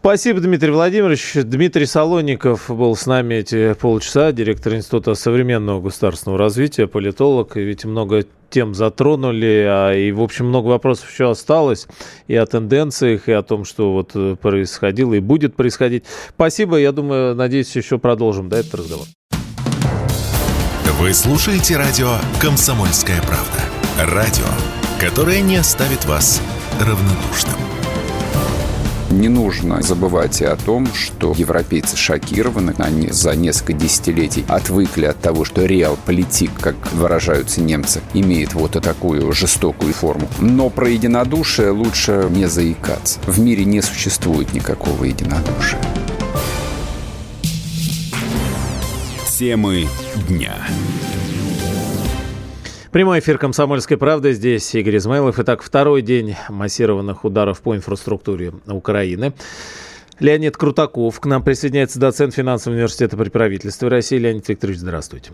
Спасибо, 0.01 0.41
Дмитрий 0.41 0.71
Владимирович. 0.71 1.35
Дмитрий 1.35 1.85
Солоников 1.85 2.69
был 2.69 2.97
с 2.97 3.05
нами 3.05 3.35
эти 3.35 3.73
полчаса, 3.73 4.33
директор 4.33 4.75
Института 4.75 5.13
современного 5.13 5.79
государственного 5.79 6.37
развития, 6.37 6.87
политолог. 6.87 7.55
И 7.55 7.61
ведь 7.61 7.85
много 7.85 8.25
тем 8.49 8.73
затронули, 8.73 9.65
а, 9.67 9.93
и, 9.93 10.11
в 10.11 10.21
общем, 10.21 10.47
много 10.47 10.67
вопросов 10.67 11.09
еще 11.11 11.29
осталось 11.31 11.87
и 12.27 12.35
о 12.35 12.45
тенденциях, 12.45 13.27
и 13.29 13.31
о 13.31 13.43
том, 13.43 13.65
что 13.65 13.93
вот 13.93 14.11
э, 14.15 14.35
происходило 14.35 15.13
и 15.13 15.19
будет 15.19 15.55
происходить. 15.55 16.03
Спасибо, 16.29 16.77
я 16.77 16.91
думаю, 16.91 17.35
надеюсь, 17.35 17.75
еще 17.75 17.97
продолжим, 17.97 18.49
да, 18.49 18.59
этот 18.59 18.75
разговор. 18.75 19.05
Вы 20.99 21.13
слушаете 21.13 21.77
радио 21.77 22.15
«Комсомольская 22.41 23.21
правда». 23.21 23.61
Радио, 24.15 24.45
которое 24.99 25.41
не 25.41 25.57
оставит 25.57 26.05
вас 26.05 26.41
равнодушным. 26.79 27.76
Не 29.17 29.29
нужно 29.29 29.81
забывать 29.81 30.41
и 30.41 30.45
о 30.45 30.55
том, 30.55 30.85
что 30.93 31.33
европейцы 31.35 31.97
шокированы. 31.97 32.75
Они 32.77 33.07
за 33.09 33.35
несколько 33.35 33.73
десятилетий 33.73 34.45
отвыкли 34.47 35.05
от 35.05 35.19
того, 35.19 35.43
что 35.43 35.65
реал-политик, 35.65 36.51
как 36.59 36.75
выражаются 36.93 37.61
немцы, 37.61 38.01
имеет 38.13 38.53
вот 38.53 38.73
такую 38.73 39.31
жестокую 39.33 39.95
форму. 39.95 40.27
Но 40.39 40.69
про 40.69 40.87
единодушие 40.87 41.71
лучше 41.71 42.27
не 42.29 42.45
заикаться. 42.45 43.19
В 43.25 43.39
мире 43.39 43.65
не 43.65 43.81
существует 43.81 44.53
никакого 44.53 45.05
единодушия. 45.05 45.79
Темы 49.35 49.87
дня. 50.29 50.53
Прямой 52.97 53.19
эфир 53.19 53.37
«Комсомольской 53.37 53.95
правды». 53.95 54.33
Здесь 54.33 54.73
Игорь 54.73 54.97
Измайлов. 54.97 55.37
Итак, 55.37 55.61
второй 55.61 56.01
день 56.01 56.35
массированных 56.49 57.25
ударов 57.25 57.61
по 57.61 57.75
инфраструктуре 57.75 58.53
Украины. 58.65 59.35
Леонид 60.19 60.57
Крутаков. 60.57 61.19
К 61.19 61.27
нам 61.27 61.43
присоединяется 61.43 61.99
доцент 61.99 62.33
финансового 62.33 62.75
университета 62.75 63.15
при 63.15 63.29
правительстве 63.29 63.89
России. 63.89 64.17
Леонид 64.17 64.49
Викторович, 64.49 64.79
здравствуйте. 64.79 65.33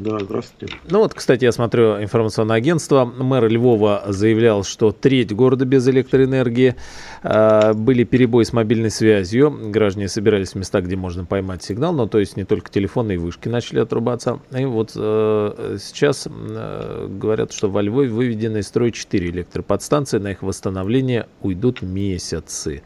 Да, 0.00 0.18
здравствуйте. 0.18 0.74
Ну 0.88 1.00
вот, 1.00 1.12
кстати, 1.12 1.44
я 1.44 1.52
смотрю 1.52 2.02
информационное 2.02 2.56
агентство. 2.56 3.04
Мэр 3.04 3.48
Львова 3.48 4.04
заявлял, 4.06 4.64
что 4.64 4.92
треть 4.92 5.30
города 5.34 5.66
без 5.66 5.86
электроэнергии. 5.86 6.76
А, 7.22 7.74
были 7.74 8.04
перебои 8.04 8.44
с 8.44 8.54
мобильной 8.54 8.90
связью. 8.90 9.50
Граждане 9.50 10.08
собирались 10.08 10.52
в 10.52 10.54
места, 10.54 10.80
где 10.80 10.96
можно 10.96 11.26
поймать 11.26 11.62
сигнал. 11.62 11.92
Но 11.92 12.08
то 12.08 12.18
есть 12.18 12.38
не 12.38 12.44
только 12.44 12.70
телефонные 12.70 13.18
вышки 13.18 13.48
начали 13.48 13.80
отрубаться. 13.80 14.40
И 14.58 14.64
вот 14.64 14.92
э, 14.96 15.76
сейчас 15.78 16.26
э, 16.26 17.06
говорят, 17.10 17.52
что 17.52 17.68
во 17.68 17.82
Львове 17.82 18.08
выведены 18.08 18.58
из 18.58 18.68
строя 18.68 18.92
4 18.92 19.28
электроподстанции. 19.28 20.16
На 20.16 20.30
их 20.30 20.42
восстановление 20.42 21.26
уйдут 21.42 21.82
месяцы. 21.82 22.82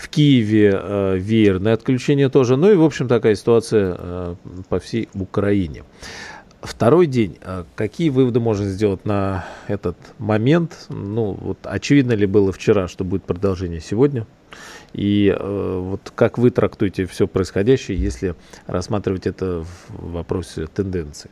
В 0.00 0.08
Киеве 0.08 0.80
э, 0.82 1.18
веерное 1.18 1.74
отключение 1.74 2.30
тоже. 2.30 2.56
Ну 2.56 2.72
и, 2.72 2.74
в 2.74 2.82
общем, 2.82 3.06
такая 3.06 3.34
ситуация 3.34 3.96
э, 3.98 4.34
по 4.70 4.78
всей 4.78 5.10
Украине. 5.12 5.84
Второй 6.62 7.06
день. 7.06 7.38
А 7.42 7.64
какие 7.74 8.10
выводы 8.10 8.38
можно 8.38 8.66
сделать 8.66 9.04
на 9.06 9.46
этот 9.66 9.96
момент? 10.18 10.86
Ну, 10.90 11.32
вот 11.40 11.58
очевидно 11.62 12.12
ли 12.12 12.26
было 12.26 12.52
вчера, 12.52 12.86
что 12.86 13.02
будет 13.04 13.24
продолжение 13.24 13.80
сегодня? 13.80 14.26
И 14.92 15.34
вот 15.40 16.12
как 16.14 16.36
вы 16.36 16.50
трактуете 16.50 17.06
все 17.06 17.26
происходящее, 17.26 17.96
если 17.96 18.34
рассматривать 18.66 19.26
это 19.26 19.64
в 19.88 20.12
вопросе 20.12 20.66
тенденций? 20.66 21.30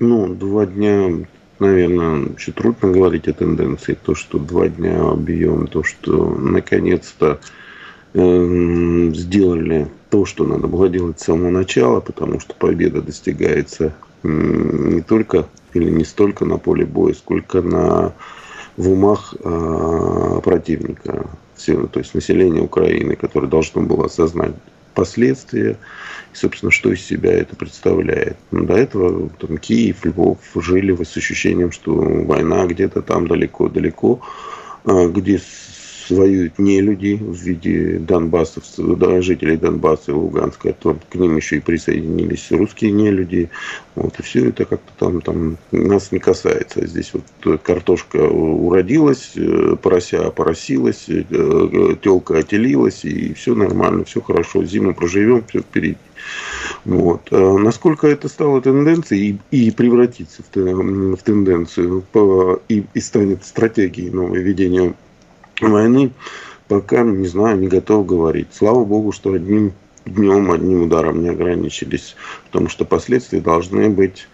Ну, 0.00 0.34
два 0.34 0.66
дня, 0.66 1.26
наверное, 1.60 2.30
еще 2.36 2.50
трудно 2.50 2.90
говорить 2.90 3.28
о 3.28 3.32
тенденции. 3.32 3.94
То, 3.94 4.16
что 4.16 4.38
два 4.40 4.68
дня 4.68 5.02
объем, 5.02 5.68
то, 5.68 5.84
что 5.84 6.34
наконец-то 6.34 7.38
э, 8.14 9.10
сделали 9.14 9.88
то, 10.14 10.24
что 10.26 10.44
надо 10.44 10.68
было 10.68 10.88
делать 10.88 11.18
с 11.18 11.24
самого 11.24 11.50
начала, 11.50 11.98
потому 11.98 12.38
что 12.38 12.54
победа 12.54 13.02
достигается 13.02 13.92
не 14.22 15.00
только 15.00 15.48
или 15.72 15.90
не 15.90 16.04
столько 16.04 16.44
на 16.44 16.56
поле 16.56 16.86
боя, 16.86 17.14
сколько 17.14 17.60
на 17.62 18.12
в 18.76 18.90
умах 18.90 19.34
э, 19.42 20.40
противника, 20.44 21.26
все, 21.56 21.88
то 21.88 21.98
есть 21.98 22.14
население 22.14 22.62
Украины, 22.62 23.16
которое 23.16 23.48
должно 23.48 23.82
было 23.82 24.04
осознать 24.04 24.54
последствия 24.94 25.78
и, 26.32 26.36
собственно, 26.36 26.70
что 26.70 26.92
из 26.92 27.04
себя 27.04 27.32
это 27.32 27.56
представляет. 27.56 28.36
До 28.52 28.74
этого 28.74 29.30
там, 29.40 29.58
Киев, 29.58 30.04
Львов 30.04 30.38
жили 30.54 30.94
с 31.02 31.16
ощущением, 31.16 31.72
что 31.72 31.92
война 31.92 32.66
где-то 32.66 33.02
там 33.02 33.26
далеко-далеко, 33.26 34.20
а, 34.84 35.08
где 35.08 35.40
воюют 36.10 36.58
не 36.58 36.80
люди 36.80 37.14
в 37.14 37.34
виде 37.34 37.98
донбассов, 37.98 38.64
жителей 39.20 39.56
Донбасса 39.56 40.12
и 40.12 40.14
Луганска, 40.14 40.72
то 40.72 40.96
к 41.10 41.14
ним 41.14 41.36
еще 41.36 41.56
и 41.56 41.60
присоединились 41.60 42.50
русские 42.50 42.92
не 42.92 43.10
люди. 43.10 43.50
Вот, 43.94 44.18
и 44.18 44.22
все 44.22 44.48
это 44.48 44.64
как-то 44.64 44.92
там, 44.98 45.20
там 45.20 45.56
нас 45.70 46.12
не 46.12 46.18
касается. 46.18 46.86
Здесь 46.86 47.12
вот 47.12 47.60
картошка 47.62 48.16
уродилась, 48.16 49.32
э, 49.36 49.76
порося 49.80 50.30
поросилась, 50.30 51.06
э, 51.08 51.96
телка 52.02 52.38
отелилась, 52.38 53.04
и 53.04 53.32
все 53.34 53.54
нормально, 53.54 54.04
все 54.04 54.20
хорошо. 54.20 54.64
Зиму 54.64 54.94
проживем, 54.94 55.44
все 55.48 55.60
впереди. 55.60 55.96
Вот. 56.84 57.28
А 57.30 57.58
насколько 57.58 58.06
это 58.06 58.28
стало 58.28 58.60
тенденцией 58.60 59.38
и, 59.50 59.66
и 59.66 59.70
превратится 59.70 60.42
в, 60.42 60.56
в 60.56 61.22
тенденцию 61.22 62.04
по, 62.12 62.60
и, 62.68 62.84
и 62.94 63.00
станет 63.00 63.44
стратегией 63.44 64.10
нового 64.10 64.36
ведения 64.36 64.94
войны 65.60 66.12
пока, 66.68 67.02
не 67.02 67.26
знаю, 67.26 67.58
не 67.58 67.68
готов 67.68 68.06
говорить. 68.06 68.48
Слава 68.52 68.84
богу, 68.84 69.12
что 69.12 69.32
одним 69.32 69.72
днем, 70.06 70.50
одним 70.50 70.82
ударом 70.82 71.22
не 71.22 71.30
ограничились, 71.30 72.16
потому 72.46 72.68
что 72.68 72.84
последствия 72.84 73.40
должны 73.40 73.90
быть 73.90 74.28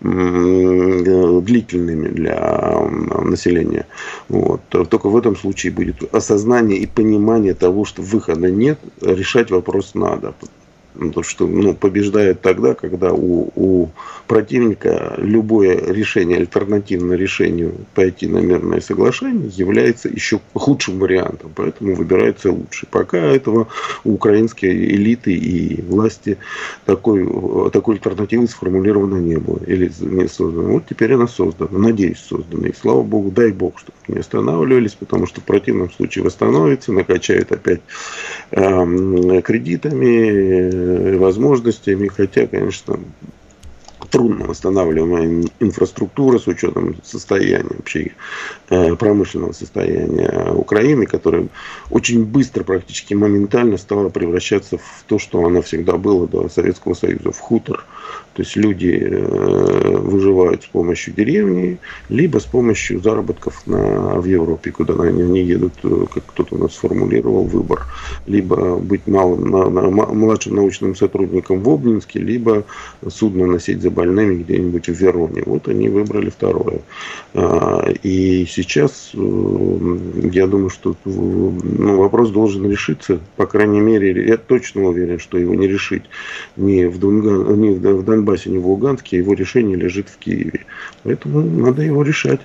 длительными 0.00 2.08
для 2.08 2.88
населения. 3.22 3.86
Вот. 4.28 4.60
Только 4.68 5.08
в 5.08 5.16
этом 5.16 5.34
случае 5.34 5.72
будет 5.72 6.14
осознание 6.14 6.78
и 6.78 6.86
понимание 6.86 7.54
того, 7.54 7.84
что 7.84 8.02
выхода 8.02 8.48
нет, 8.48 8.78
решать 9.00 9.50
вопрос 9.50 9.94
надо. 9.94 10.34
То, 11.14 11.22
что 11.22 11.46
ну, 11.46 11.74
побеждает 11.74 12.40
тогда, 12.40 12.74
когда 12.74 13.12
у, 13.12 13.50
у 13.54 13.88
противника 14.26 15.14
любое 15.16 15.76
решение, 15.92 16.38
альтернативное 16.38 17.16
решению 17.16 17.74
пойти 17.94 18.26
на 18.26 18.38
мирное 18.38 18.80
соглашение 18.80 19.48
является 19.48 20.08
еще 20.08 20.40
худшим 20.54 20.98
вариантом, 20.98 21.52
поэтому 21.54 21.94
выбирается 21.94 22.50
лучше. 22.50 22.86
Пока 22.90 23.18
этого 23.18 23.68
у 24.04 24.14
украинской 24.14 24.70
элиты 24.70 25.32
и 25.32 25.80
власти 25.82 26.38
такой, 26.84 27.26
такой 27.70 27.94
альтернативы 27.94 28.48
сформулировано 28.48 29.16
не 29.16 29.36
было 29.36 29.60
или 29.66 29.90
не 30.00 30.28
создано. 30.28 30.72
Вот 30.72 30.86
теперь 30.86 31.14
она 31.14 31.28
создана, 31.28 31.78
надеюсь, 31.78 32.18
создана. 32.18 32.68
И 32.68 32.74
слава 32.74 33.02
богу, 33.02 33.30
дай 33.30 33.52
бог, 33.52 33.78
чтобы 33.78 33.96
не 34.08 34.18
останавливались, 34.18 34.94
потому 34.94 35.26
что 35.26 35.40
в 35.40 35.44
противном 35.44 35.90
случае 35.90 36.24
восстановится, 36.24 36.92
накачают 36.92 37.52
опять 37.52 37.80
э, 38.50 39.40
кредитами, 39.42 40.87
возможностями, 41.16 42.08
хотя, 42.08 42.46
конечно, 42.46 42.98
трудно 44.10 44.46
восстанавливаемая 44.46 45.44
инфраструктура 45.60 46.38
с 46.38 46.46
учетом 46.46 46.96
состояния 47.02 47.70
вообще 47.70 48.12
э, 48.70 48.94
промышленного 48.94 49.52
состояния 49.52 50.52
Украины, 50.52 51.06
которая 51.06 51.48
очень 51.90 52.24
быстро, 52.24 52.64
практически 52.64 53.14
моментально 53.14 53.76
стала 53.76 54.08
превращаться 54.08 54.78
в 54.78 55.04
то, 55.06 55.18
что 55.18 55.44
она 55.44 55.62
всегда 55.62 55.96
была 55.96 56.26
до 56.26 56.48
Советского 56.48 56.94
Союза, 56.94 57.32
в 57.32 57.38
хутор– 57.38 57.84
то 58.38 58.42
есть 58.42 58.54
люди 58.54 58.96
э, 59.02 59.96
выживают 59.96 60.62
с 60.62 60.66
помощью 60.66 61.12
деревни, 61.12 61.78
либо 62.08 62.38
с 62.38 62.44
помощью 62.44 63.00
заработков 63.00 63.66
на, 63.66 64.20
в 64.20 64.26
Европе, 64.26 64.70
куда 64.70 64.94
они, 65.02 65.22
они 65.22 65.42
едут, 65.42 65.72
э, 65.82 66.06
как 66.14 66.24
кто-то 66.26 66.54
у 66.54 66.58
нас 66.58 66.74
сформулировал, 66.74 67.42
выбор. 67.42 67.86
Либо 68.28 68.76
быть 68.76 69.08
малым, 69.08 69.50
на, 69.50 69.68
на, 69.68 69.90
младшим 69.90 70.54
научным 70.54 70.94
сотрудником 70.94 71.62
в 71.62 71.68
Обнинске, 71.68 72.20
либо 72.20 72.62
судно 73.08 73.46
носить 73.46 73.82
за 73.82 73.90
больными 73.90 74.44
где-нибудь 74.44 74.88
в 74.88 74.92
Вероне. 74.92 75.42
Вот 75.44 75.66
они 75.66 75.88
выбрали 75.88 76.30
второе. 76.30 76.82
А, 77.34 77.90
и 78.04 78.46
сейчас 78.48 79.10
э, 79.14 79.98
я 80.32 80.46
думаю, 80.46 80.70
что 80.70 80.94
ну, 81.04 81.96
вопрос 81.96 82.30
должен 82.30 82.70
решиться. 82.70 83.18
По 83.36 83.46
крайней 83.46 83.80
мере, 83.80 84.24
я 84.28 84.36
точно 84.36 84.84
уверен, 84.84 85.18
что 85.18 85.38
его 85.38 85.56
не 85.56 85.66
решить 85.66 86.04
ни 86.56 86.84
в, 86.84 87.00
Дунган, 87.00 87.60
ни 87.60 87.70
в 87.70 87.97
Донбассе, 88.04 88.28
Донбассе, 88.28 88.50
не 88.50 88.58
в 88.58 88.66
Луганске, 88.66 89.18
его 89.18 89.34
решение 89.34 89.76
лежит 89.76 90.08
в 90.08 90.18
Киеве. 90.18 90.60
Поэтому 91.02 91.40
надо 91.40 91.82
его 91.82 92.02
решать. 92.02 92.40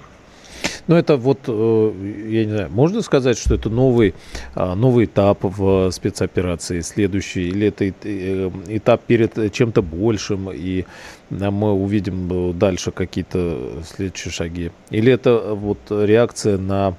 Ну, 0.87 0.95
это 0.95 1.17
вот, 1.17 1.39
э, 1.47 1.91
я 2.29 2.45
не 2.45 2.51
знаю, 2.51 2.69
можно 2.71 3.01
сказать, 3.01 3.37
что 3.37 3.55
это 3.55 3.69
новый, 3.69 4.13
а, 4.55 4.75
новый 4.75 5.05
этап 5.05 5.39
в 5.41 5.91
спецоперации, 5.91 6.81
следующий, 6.81 7.49
или 7.49 7.67
это 7.67 7.85
э, 7.85 8.51
этап 8.67 9.03
перед 9.03 9.51
чем-то 9.51 9.81
большим, 9.81 10.49
и 10.51 10.85
мы 11.29 11.73
увидим 11.73 12.57
дальше 12.57 12.91
какие-то 12.91 13.81
следующие 13.85 14.31
шаги? 14.31 14.71
Или 14.89 15.11
это 15.11 15.53
вот 15.53 15.79
реакция 15.89 16.57
на 16.57 16.95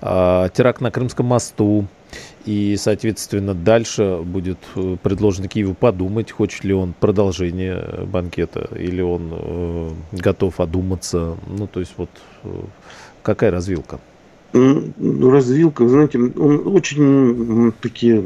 а, 0.00 0.48
теракт 0.48 0.80
на 0.80 0.90
Крымском 0.90 1.26
мосту, 1.26 1.86
и, 2.44 2.76
соответственно, 2.78 3.54
дальше 3.54 4.20
будет 4.24 4.58
э, 4.74 4.96
предложено 5.02 5.48
Киеву 5.48 5.74
подумать, 5.74 6.30
хочет 6.30 6.64
ли 6.64 6.72
он 6.72 6.94
продолжение 6.98 7.78
э, 7.78 8.04
банкета, 8.04 8.68
или 8.74 9.02
он 9.02 9.30
э, 9.32 9.90
готов 10.12 10.60
одуматься. 10.60 11.36
Ну, 11.46 11.66
то 11.66 11.80
есть 11.80 11.92
вот 11.96 12.10
э, 12.44 12.48
какая 13.22 13.50
развилка? 13.50 14.00
Ну, 14.54 15.30
развилка, 15.30 15.86
знаете, 15.86 16.18
очень 16.18 17.72
такие 17.82 18.24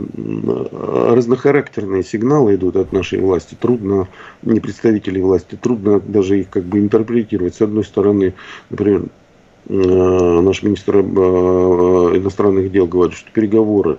разнохарактерные 0.72 2.04
сигналы 2.04 2.54
идут 2.54 2.76
от 2.76 2.92
нашей 2.92 3.18
власти. 3.18 3.56
Трудно, 3.58 4.06
не 4.42 4.60
представителей 4.60 5.20
власти, 5.20 5.58
трудно 5.60 5.98
даже 5.98 6.38
их 6.38 6.48
как 6.48 6.62
бы 6.62 6.78
интерпретировать. 6.78 7.56
С 7.56 7.60
одной 7.60 7.82
стороны, 7.82 8.34
например, 8.70 9.06
наш 9.68 10.62
министр 10.62 11.00
иностранных 11.00 12.72
дел 12.72 12.86
говорит, 12.86 13.16
что 13.16 13.30
переговоры 13.30 13.98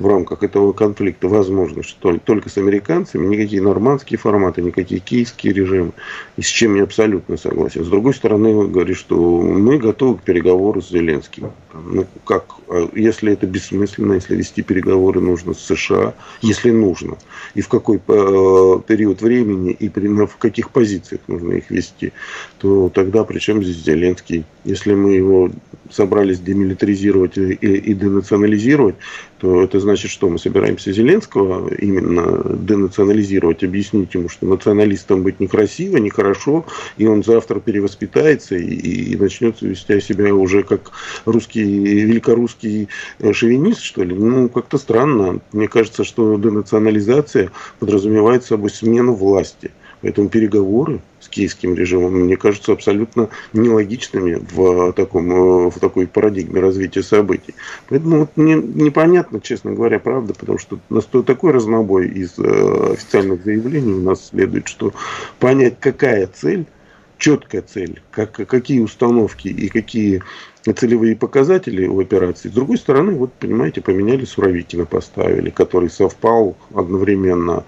в 0.00 0.06
рамках 0.06 0.42
этого 0.42 0.72
конфликта 0.72 1.28
возможно, 1.28 1.82
что 1.82 2.16
только 2.18 2.48
с 2.48 2.56
американцами, 2.56 3.26
никакие 3.26 3.60
нормандские 3.60 4.18
форматы, 4.18 4.62
никакие 4.62 5.00
киевские 5.00 5.52
режимы, 5.52 5.92
и 6.36 6.42
с 6.42 6.46
чем 6.46 6.74
я 6.74 6.84
абсолютно 6.84 7.36
согласен. 7.36 7.84
С 7.84 7.88
другой 7.88 8.14
стороны, 8.14 8.54
он 8.54 8.72
говорит, 8.72 8.96
что 8.96 9.14
мы 9.42 9.78
готовы 9.78 10.16
к 10.16 10.22
переговору 10.22 10.80
с 10.80 10.88
Зеленским. 10.88 11.52
Ну, 11.74 12.06
как, 12.24 12.46
а 12.68 12.88
если 12.94 13.32
это 13.32 13.46
бессмысленно, 13.46 14.14
если 14.14 14.36
вести 14.36 14.62
переговоры 14.62 15.20
нужно 15.20 15.52
с 15.52 15.60
США, 15.60 16.14
если 16.40 16.70
нужно, 16.70 17.18
и 17.54 17.60
в 17.60 17.68
какой 17.68 17.96
э, 17.98 18.80
период 18.86 19.20
времени, 19.20 19.72
и 19.72 19.88
при, 19.90 20.08
в 20.08 20.36
каких 20.38 20.70
позициях 20.70 21.20
нужно 21.28 21.52
их 21.52 21.70
вести, 21.70 22.12
то 22.58 22.88
тогда 22.88 23.24
при 23.24 23.38
чем 23.38 23.62
здесь 23.62 23.84
Зеленский? 23.84 24.44
Если 24.64 24.94
мы 24.94 25.12
его 25.12 25.50
собрались 25.90 26.40
демилитаризировать 26.40 27.36
и, 27.36 27.52
и 27.52 27.94
денационализировать, 27.94 28.96
то 29.40 29.62
это 29.62 29.80
значит, 29.80 30.10
что 30.10 30.28
мы 30.28 30.38
собираемся 30.38 30.92
Зеленского 30.92 31.72
именно 31.74 32.44
денационализировать, 32.58 33.64
объяснить 33.64 34.14
ему, 34.14 34.28
что 34.28 34.46
националистом 34.46 35.22
быть 35.22 35.40
некрасиво, 35.40 35.96
нехорошо, 35.96 36.66
и 36.98 37.06
он 37.06 37.24
завтра 37.24 37.58
перевоспитается 37.58 38.56
и, 38.56 39.12
и 39.12 39.16
начнет 39.16 39.62
вести 39.62 40.00
себя 40.00 40.34
уже 40.34 40.62
как 40.62 40.92
русский, 41.24 41.62
великорусский 41.64 42.88
э, 43.18 43.32
шовинист, 43.32 43.80
что 43.80 44.04
ли. 44.04 44.14
Ну, 44.14 44.50
как-то 44.50 44.76
странно. 44.76 45.40
Мне 45.52 45.68
кажется, 45.68 46.04
что 46.04 46.36
денационализация 46.36 47.50
подразумевает 47.78 48.44
собой 48.44 48.68
смену 48.68 49.14
власти. 49.14 49.70
Поэтому 50.02 50.28
переговоры 50.28 51.00
с 51.20 51.28
киевским 51.28 51.74
режимом, 51.74 52.14
мне 52.14 52.36
кажутся 52.36 52.72
абсолютно 52.72 53.28
нелогичными 53.52 54.40
в, 54.50 54.92
таком, 54.92 55.30
э, 55.30 55.70
в 55.70 55.78
такой 55.78 56.06
парадигме 56.06 56.60
развития 56.60 57.02
событий. 57.02 57.54
Поэтому 57.88 58.20
вот 58.20 58.36
мне 58.36 58.54
непонятно, 58.54 59.40
честно 59.40 59.72
говоря, 59.72 59.98
правда, 59.98 60.34
потому 60.34 60.58
что 60.58 60.78
такой 61.22 61.52
разнобой 61.52 62.08
из 62.08 62.38
э, 62.38 62.92
официальных 62.92 63.44
заявлений 63.44 63.92
у 63.92 64.02
нас 64.02 64.28
следует, 64.28 64.68
что 64.68 64.92
понять, 65.38 65.76
какая 65.80 66.26
цель 66.26 66.66
четкая 67.20 67.62
цель, 67.62 68.02
как, 68.10 68.32
какие 68.32 68.80
установки 68.80 69.48
и 69.48 69.68
какие 69.68 70.22
целевые 70.74 71.16
показатели 71.16 71.86
у 71.86 72.00
операции. 72.00 72.48
С 72.48 72.52
другой 72.52 72.78
стороны, 72.78 73.12
вот, 73.12 73.32
понимаете, 73.32 73.80
поменяли 73.80 74.24
Суровикина, 74.24 74.84
поставили, 74.84 75.50
который 75.50 75.90
совпал 75.90 76.56
одновременно 76.74 77.64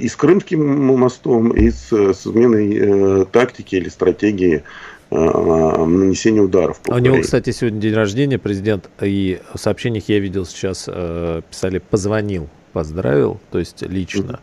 и 0.00 0.08
с 0.08 0.16
Крымским 0.16 0.96
мостом, 0.96 1.50
и 1.50 1.70
с 1.70 2.14
сменой 2.14 2.76
э, 2.76 3.24
тактики 3.30 3.76
или 3.76 3.88
стратегии 3.88 4.64
э, 5.10 5.14
нанесения 5.14 6.40
ударов. 6.40 6.80
По 6.80 6.94
а 6.94 6.96
у 6.96 6.98
него, 6.98 7.20
кстати, 7.20 7.50
сегодня 7.50 7.80
день 7.80 7.94
рождения, 7.94 8.38
президент, 8.38 8.90
и 9.00 9.40
в 9.52 9.58
сообщениях 9.58 10.08
я 10.08 10.18
видел 10.18 10.46
сейчас, 10.46 10.86
э, 10.88 11.42
писали, 11.48 11.78
позвонил 11.78 12.48
поздравил, 12.72 13.38
то 13.52 13.60
есть 13.60 13.82
лично. 13.82 14.40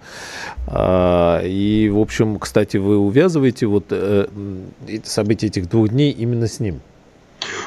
Mm-hmm. 0.67 1.49
И, 1.49 1.89
в 1.89 1.99
общем, 1.99 2.39
кстати, 2.39 2.77
вы 2.77 2.97
увязываете 2.97 3.65
вот 3.65 3.87
э, 3.89 4.27
события 5.03 5.47
этих 5.47 5.69
двух 5.69 5.89
дней 5.89 6.11
именно 6.11 6.47
с 6.47 6.61
ним. 6.61 6.79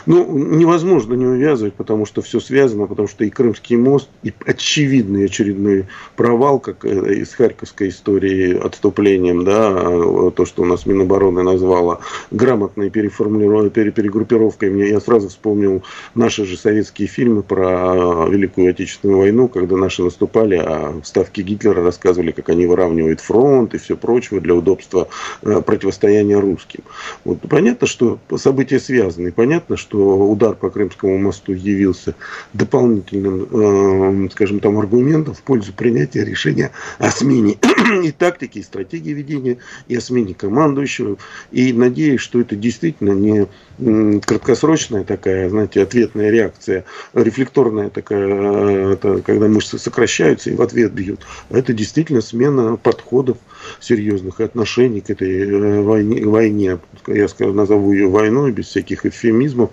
Ну, 0.06 0.38
невозможно 0.38 1.14
не 1.14 1.26
увязывать, 1.26 1.74
потому 1.74 2.06
что 2.06 2.22
все 2.22 2.40
связано, 2.40 2.86
потому 2.86 3.08
что 3.08 3.24
и 3.24 3.30
Крымский 3.30 3.76
мост, 3.76 4.08
и 4.22 4.32
очевидный 4.46 5.26
очередной 5.26 5.86
провал, 6.16 6.60
как 6.60 6.84
э, 6.84 7.14
из 7.14 7.34
Харьковской 7.34 7.88
истории 7.88 8.56
отступлением, 8.56 9.44
да, 9.44 10.30
то, 10.30 10.44
что 10.44 10.62
у 10.62 10.64
нас 10.66 10.86
Минобороны 10.86 11.42
назвала 11.42 12.00
грамотной 12.30 12.90
перегруппировкой. 12.90 14.70
Мне, 14.70 14.90
я 14.90 15.00
сразу 15.00 15.28
вспомнил 15.28 15.82
наши 16.14 16.44
же 16.44 16.56
советские 16.56 17.08
фильмы 17.08 17.42
про 17.42 18.28
Великую 18.28 18.70
Отечественную 18.70 19.20
войну, 19.20 19.48
когда 19.48 19.76
наши 19.76 20.02
наступали, 20.02 20.56
а 20.56 21.00
ставки 21.02 21.40
Гитлера 21.40 21.82
рассказывали, 21.82 22.32
как 22.32 22.48
они 22.50 22.66
выравнивают 22.66 23.20
фронт 23.20 23.74
и 23.74 23.78
все 23.78 23.96
прочее 23.96 24.40
для 24.40 24.54
удобства 24.54 25.08
э, 25.42 25.62
противостояния 25.62 26.38
русским. 26.38 26.82
Вот 27.24 27.38
понятно, 27.48 27.86
что 27.86 28.18
события 28.36 28.78
связаны, 28.78 29.32
понятно, 29.32 29.63
понятно, 29.64 29.76
что 29.76 30.30
удар 30.30 30.54
по 30.54 30.70
Крымскому 30.70 31.18
мосту 31.18 31.52
явился 31.52 32.14
дополнительным, 32.52 34.26
э, 34.26 34.28
скажем 34.30 34.60
там, 34.60 34.78
аргументом 34.78 35.34
в 35.34 35.42
пользу 35.42 35.72
принятия 35.72 36.24
решения 36.24 36.70
о 36.98 37.10
смене 37.10 37.56
и 38.04 38.12
тактики, 38.12 38.58
и 38.58 38.62
стратегии 38.62 39.12
ведения, 39.12 39.58
и 39.88 39.96
о 39.96 40.00
смене 40.00 40.34
командующего. 40.34 41.16
И 41.52 41.72
надеюсь, 41.72 42.20
что 42.20 42.40
это 42.40 42.56
действительно 42.56 43.12
не 43.12 43.46
краткосрочная 43.78 45.04
такая, 45.04 45.48
знаете, 45.48 45.82
ответная 45.82 46.30
реакция, 46.30 46.84
рефлекторная 47.12 47.90
такая, 47.90 48.28
э, 48.28 48.92
это 48.92 49.20
когда 49.22 49.48
мышцы 49.48 49.78
сокращаются 49.78 50.50
и 50.50 50.54
в 50.54 50.62
ответ 50.62 50.92
бьют. 50.92 51.20
А 51.50 51.58
это 51.58 51.72
действительно 51.72 52.20
смена 52.20 52.76
подходов 52.76 53.38
серьезных 53.80 54.40
отношений 54.40 55.00
к 55.00 55.10
этой 55.10 55.48
э, 55.48 55.80
войне, 55.82 56.24
войне. 56.24 56.78
Я 57.06 57.28
скажу, 57.28 57.52
назову 57.52 57.92
ее 57.92 58.08
войной 58.08 58.52
без 58.52 58.66
всяких 58.66 59.06
эвфемизмов 59.06 59.70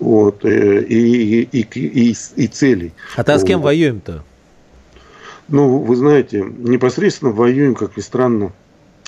вот, 0.00 0.44
э, 0.44 0.82
и, 0.82 1.42
и, 1.42 1.60
и, 1.60 2.10
и, 2.10 2.16
и 2.36 2.46
целей. 2.48 2.92
А 3.16 3.22
ты 3.22 3.38
с 3.38 3.44
кем 3.44 3.60
воюем-то? 3.60 4.24
Ну, 5.46 5.78
вы 5.78 5.94
знаете, 5.94 6.42
непосредственно 6.42 7.30
воюем, 7.30 7.74
как 7.74 7.96
ни 7.96 8.00
странно, 8.00 8.52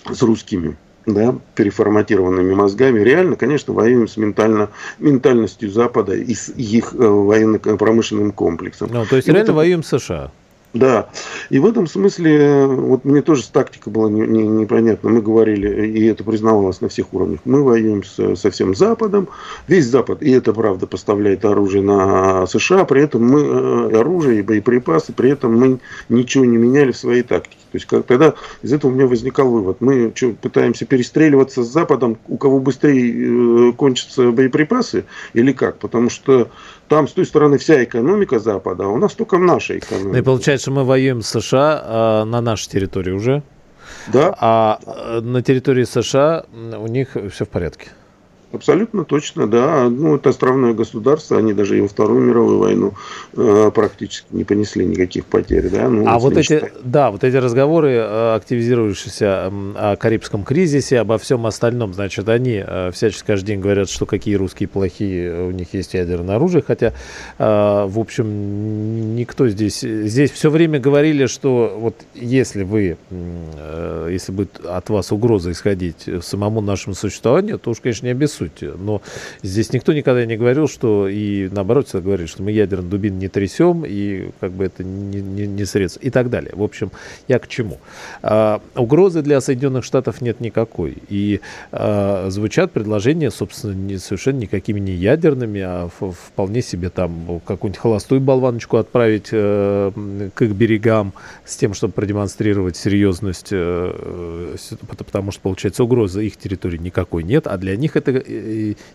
с 0.04 0.22
русскими 0.22 0.76
да, 1.06 1.36
переформатированными 1.54 2.52
мозгами. 2.54 3.00
Реально, 3.00 3.36
конечно, 3.36 3.72
воюем 3.72 4.08
с 4.08 4.16
ментально, 4.16 4.70
ментальностью 4.98 5.70
Запада 5.70 6.14
и 6.14 6.34
с 6.34 6.48
их 6.48 6.92
э, 6.92 6.96
военно-промышленным 6.96 8.32
комплексом. 8.32 8.90
Ну, 8.92 9.06
то 9.06 9.16
есть, 9.16 9.28
и 9.28 9.30
реально 9.30 9.44
этом... 9.44 9.54
воюем 9.56 9.82
с 9.82 9.98
США? 9.98 10.30
Да. 10.78 11.08
И 11.48 11.58
в 11.58 11.66
этом 11.66 11.86
смысле, 11.86 12.66
вот 12.66 13.04
мне 13.04 13.22
тоже 13.22 13.48
тактика 13.50 13.88
была 13.90 14.10
не, 14.10 14.22
не, 14.22 14.46
непонятна. 14.46 15.10
Мы 15.10 15.22
говорили, 15.22 15.86
и 15.86 16.04
это 16.06 16.22
признавалось 16.24 16.80
на 16.80 16.88
всех 16.88 17.12
уровнях, 17.14 17.40
мы 17.44 17.62
воюем 17.62 18.04
с, 18.04 18.36
со 18.36 18.50
всем 18.50 18.74
Западом. 18.74 19.28
Весь 19.68 19.86
Запад, 19.86 20.22
и 20.22 20.30
это 20.30 20.52
правда, 20.52 20.86
поставляет 20.86 21.44
оружие 21.44 21.82
на 21.82 22.46
США, 22.46 22.84
при 22.84 23.02
этом 23.02 23.24
мы 23.24 23.40
э, 23.40 24.00
оружие 24.00 24.40
и 24.40 24.42
боеприпасы, 24.42 25.12
при 25.12 25.30
этом 25.30 25.58
мы 25.58 25.78
ничего 26.08 26.44
не 26.44 26.56
меняли 26.56 26.92
в 26.92 26.96
своей 26.96 27.22
тактике. 27.22 27.56
То 27.72 27.76
есть 27.76 27.86
как, 27.86 28.06
тогда 28.06 28.34
из 28.62 28.72
этого 28.72 28.90
у 28.90 28.94
меня 28.94 29.06
возникал 29.06 29.50
вывод. 29.50 29.80
Мы 29.80 30.12
что, 30.14 30.30
пытаемся 30.30 30.84
перестреливаться 30.84 31.62
с 31.62 31.68
Западом, 31.68 32.18
у 32.28 32.36
кого 32.36 32.58
быстрее 32.60 33.70
э, 33.70 33.72
кончатся 33.72 34.30
боеприпасы, 34.30 35.04
или 35.32 35.52
как? 35.52 35.78
Потому 35.78 36.10
что 36.10 36.50
там 36.88 37.08
с 37.08 37.12
той 37.12 37.26
стороны 37.26 37.58
вся 37.58 37.82
экономика 37.84 38.38
Запада, 38.38 38.84
а 38.84 38.88
у 38.88 38.96
нас 38.96 39.14
только 39.14 39.38
наша 39.38 39.78
экономика. 39.78 40.12
Ну 40.12 40.18
и 40.18 40.22
получается, 40.22 40.70
мы 40.70 40.84
воюем 40.84 41.22
с 41.22 41.28
США 41.28 41.82
а, 41.84 42.24
на 42.24 42.40
нашей 42.40 42.68
территории 42.70 43.12
уже. 43.12 43.42
Да. 44.08 44.34
А 44.38 44.78
э, 44.84 45.20
на 45.20 45.42
территории 45.42 45.84
США 45.84 46.44
у 46.78 46.86
них 46.86 47.16
все 47.32 47.44
в 47.44 47.48
порядке. 47.48 47.88
Абсолютно 48.52 49.04
точно, 49.04 49.48
да. 49.48 49.88
Ну, 49.90 50.16
это 50.16 50.30
островное 50.30 50.72
государство, 50.72 51.36
они 51.36 51.52
даже 51.52 51.78
и 51.78 51.80
во 51.80 51.88
Вторую 51.88 52.20
мировую 52.20 52.58
войну 52.58 52.94
э, 53.36 53.70
практически 53.74 54.26
не 54.30 54.44
понесли 54.44 54.86
никаких 54.86 55.26
потерь, 55.26 55.68
да. 55.68 55.88
Ну, 55.88 56.06
а 56.06 56.18
вот 56.20 56.36
эти, 56.36 56.70
да, 56.84 57.10
вот 57.10 57.24
эти 57.24 57.34
разговоры, 57.36 57.90
э, 57.94 58.36
активизирующиеся 58.36 59.48
о 59.48 59.96
Карибском 59.96 60.44
кризисе, 60.44 61.00
обо 61.00 61.18
всем 61.18 61.44
остальном, 61.44 61.92
значит, 61.92 62.28
они 62.28 62.62
э, 62.64 62.92
всячески 62.92 63.26
каждый 63.26 63.46
день 63.46 63.60
говорят, 63.60 63.90
что 63.90 64.06
какие 64.06 64.36
русские 64.36 64.68
плохие, 64.68 65.48
у 65.48 65.50
них 65.50 65.74
есть 65.74 65.94
ядерное 65.94 66.36
оружие, 66.36 66.62
хотя, 66.64 66.92
э, 67.38 67.84
в 67.88 67.98
общем, 67.98 69.16
никто 69.16 69.48
здесь, 69.48 69.80
здесь 69.80 70.30
все 70.30 70.50
время 70.50 70.78
говорили, 70.78 71.26
что 71.26 71.76
вот 71.76 71.96
если 72.14 72.62
вы, 72.62 72.96
э, 73.10 74.08
если 74.12 74.30
будет 74.30 74.64
от 74.64 74.88
вас 74.88 75.10
угроза 75.10 75.50
исходить 75.50 76.08
самому 76.22 76.60
нашему 76.60 76.94
существованию, 76.94 77.58
то 77.58 77.72
уж, 77.72 77.80
конечно, 77.80 78.06
не 78.06 78.12
обессудьте 78.12 78.35
сути. 78.36 78.70
Но 78.76 79.02
здесь 79.42 79.72
никто 79.72 79.92
никогда 79.92 80.24
не 80.26 80.36
говорил, 80.36 80.68
что 80.68 81.08
и 81.08 81.48
наоборот 81.48 81.88
всегда 81.88 82.04
говорили, 82.04 82.26
что 82.26 82.42
мы 82.42 82.52
ядерный 82.52 82.88
дубин 82.88 83.18
не 83.18 83.28
трясем, 83.28 83.84
и 83.86 84.30
как 84.40 84.52
бы 84.52 84.64
это 84.64 84.84
не, 84.84 85.20
не, 85.20 85.46
не 85.46 85.64
средство, 85.64 86.00
и 86.00 86.10
так 86.10 86.30
далее. 86.30 86.52
В 86.54 86.62
общем, 86.62 86.90
я 87.28 87.38
к 87.38 87.48
чему? 87.48 87.78
А, 88.22 88.60
угрозы 88.74 89.22
для 89.22 89.40
Соединенных 89.40 89.84
Штатов 89.84 90.20
нет 90.20 90.40
никакой. 90.40 90.96
И 91.08 91.40
а, 91.72 92.28
звучат 92.30 92.72
предложения, 92.72 93.30
собственно, 93.30 93.72
не, 93.72 93.98
совершенно 93.98 94.38
никакими 94.38 94.80
не 94.80 94.92
ядерными, 94.92 95.60
а 95.60 95.88
вполне 95.88 96.62
себе 96.62 96.90
там 96.90 97.40
какую-нибудь 97.44 97.80
холостую 97.80 98.20
болваночку 98.20 98.76
отправить 98.76 99.30
а, 99.32 99.92
к 100.34 100.42
их 100.42 100.50
берегам 100.52 101.12
с 101.44 101.56
тем, 101.56 101.74
чтобы 101.74 101.92
продемонстрировать 101.92 102.76
серьезность, 102.76 103.50
а, 103.52 104.56
потому 104.88 105.30
что, 105.32 105.40
получается, 105.40 105.84
угрозы 105.84 106.26
их 106.26 106.36
территории 106.36 106.78
никакой 106.78 107.22
нет, 107.22 107.46
а 107.46 107.56
для 107.56 107.76
них 107.76 107.96
это 107.96 108.12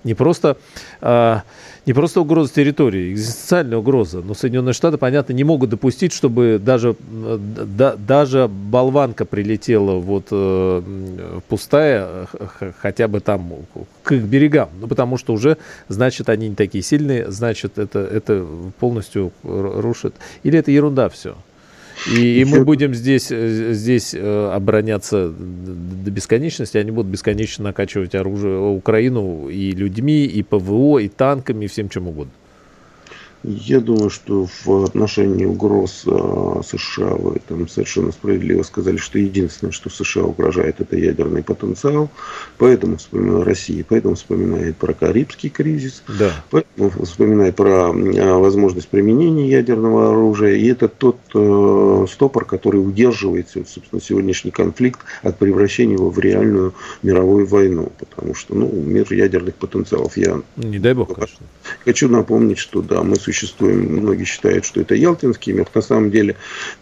не 0.04 0.14
просто, 0.14 0.58
а, 1.02 1.44
не 1.86 1.94
просто 1.94 2.22
угроза 2.22 2.54
территории, 2.54 3.14
экзистенциальная 3.14 3.78
угроза. 3.78 4.22
Но 4.22 4.34
Соединенные 4.34 4.74
Штаты, 4.74 4.98
понятно, 4.98 5.34
не 5.34 5.44
могут 5.44 5.70
допустить, 5.70 6.14
чтобы 6.14 6.60
даже, 6.64 6.96
да, 7.02 7.96
даже 7.96 8.48
болванка 8.48 9.26
прилетела 9.26 10.00
вот 10.00 10.28
э, 10.32 11.40
пустая, 11.48 12.28
хотя 12.80 13.08
бы 13.08 13.20
там 13.20 13.52
к 14.04 14.12
их 14.12 14.24
берегам. 14.24 14.70
Ну, 14.80 14.88
потому 14.88 15.18
что 15.18 15.34
уже, 15.34 15.58
значит, 15.88 16.30
они 16.30 16.50
не 16.50 16.56
такие 16.56 16.84
сильные, 16.84 17.32
значит, 17.32 17.78
это, 17.78 18.00
это 18.00 18.46
полностью 18.80 19.32
рушит. 19.44 20.14
Или 20.44 20.60
это 20.60 20.72
ерунда 20.72 21.10
все? 21.10 21.36
И, 22.08 22.46
мы 22.46 22.64
будем 22.64 22.94
здесь, 22.94 23.32
э, 23.32 23.74
здесь 23.74 24.14
э, 24.14 24.52
обороняться 24.54 25.30
до 25.30 26.12
бесконечности. 26.12 26.78
Они 26.78 26.92
будут 26.92 27.12
бесконечно 27.12 27.66
накачивать 27.66 28.16
оружие 28.16 28.60
Украину 28.60 29.50
и 29.50 29.72
людьми, 29.72 30.26
и 30.26 30.42
ПВО, 30.42 31.00
и 31.00 31.08
танками, 31.08 31.66
и 31.66 31.68
всем 31.68 31.90
чем 31.90 32.08
угодно. 32.08 32.34
Я 33.44 33.80
думаю, 33.80 34.12
что 34.12 34.48
в 34.66 34.84
отношении 34.84 35.46
угроз 35.46 36.04
а, 36.06 36.62
США 36.64 37.16
вы 37.16 37.42
там 37.48 37.68
совершенно 37.68 38.12
справедливо 38.12 38.62
сказали, 38.62 38.98
что 38.98 39.18
единственное, 39.18 39.72
что 39.72 39.90
США 39.90 40.24
угрожает, 40.24 40.80
это 40.80 40.96
ядерный 40.96 41.42
потенциал. 41.42 42.12
Поэтому 42.60 42.98
вспоминает 42.98 43.48
Россия, 43.48 43.84
поэтому 43.88 44.14
вспоминает 44.14 44.78
про 44.78 44.94
Карибский 44.94 45.50
кризис, 45.50 46.04
да. 46.08 46.32
поэтому 46.52 46.92
вспоминает 47.04 47.56
про 47.56 47.90
а, 47.90 48.38
возможность 48.38 48.90
применения 48.90 49.50
ядерного 49.50 50.12
оружия. 50.12 50.56
И 50.56 50.68
это 50.68 50.88
тот 50.88 51.18
э, 51.34 52.06
стопор, 52.12 52.46
который 52.46 52.78
удерживает, 52.78 53.50
собственно, 53.50 54.02
сегодняшний 54.02 54.52
конфликт 54.52 55.00
от 55.24 55.38
превращения 55.40 55.96
его 55.96 56.12
в 56.12 56.20
реальную 56.20 56.76
мировую 57.02 57.48
войну. 57.48 57.92
Потому 57.98 58.36
что, 58.36 58.54
ну, 58.54 58.72
мир 58.72 59.12
ядерных 59.12 59.56
потенциалов 59.56 60.16
я... 60.16 60.42
Не 60.58 60.78
дай 60.78 60.94
бог, 60.94 61.16
конечно. 61.16 61.46
Хочу 61.86 62.08
напомнить, 62.08 62.60
что 62.60 62.82
да, 62.82 63.02
мы 63.02 63.16
существуем, 63.32 63.98
многие 63.98 64.26
считают, 64.26 64.66
что 64.66 64.82
это 64.82 64.96
Ялтинский 64.96 65.54
мир. 65.54 65.68
На 65.74 65.82
самом 65.82 66.12
деле 66.12 66.36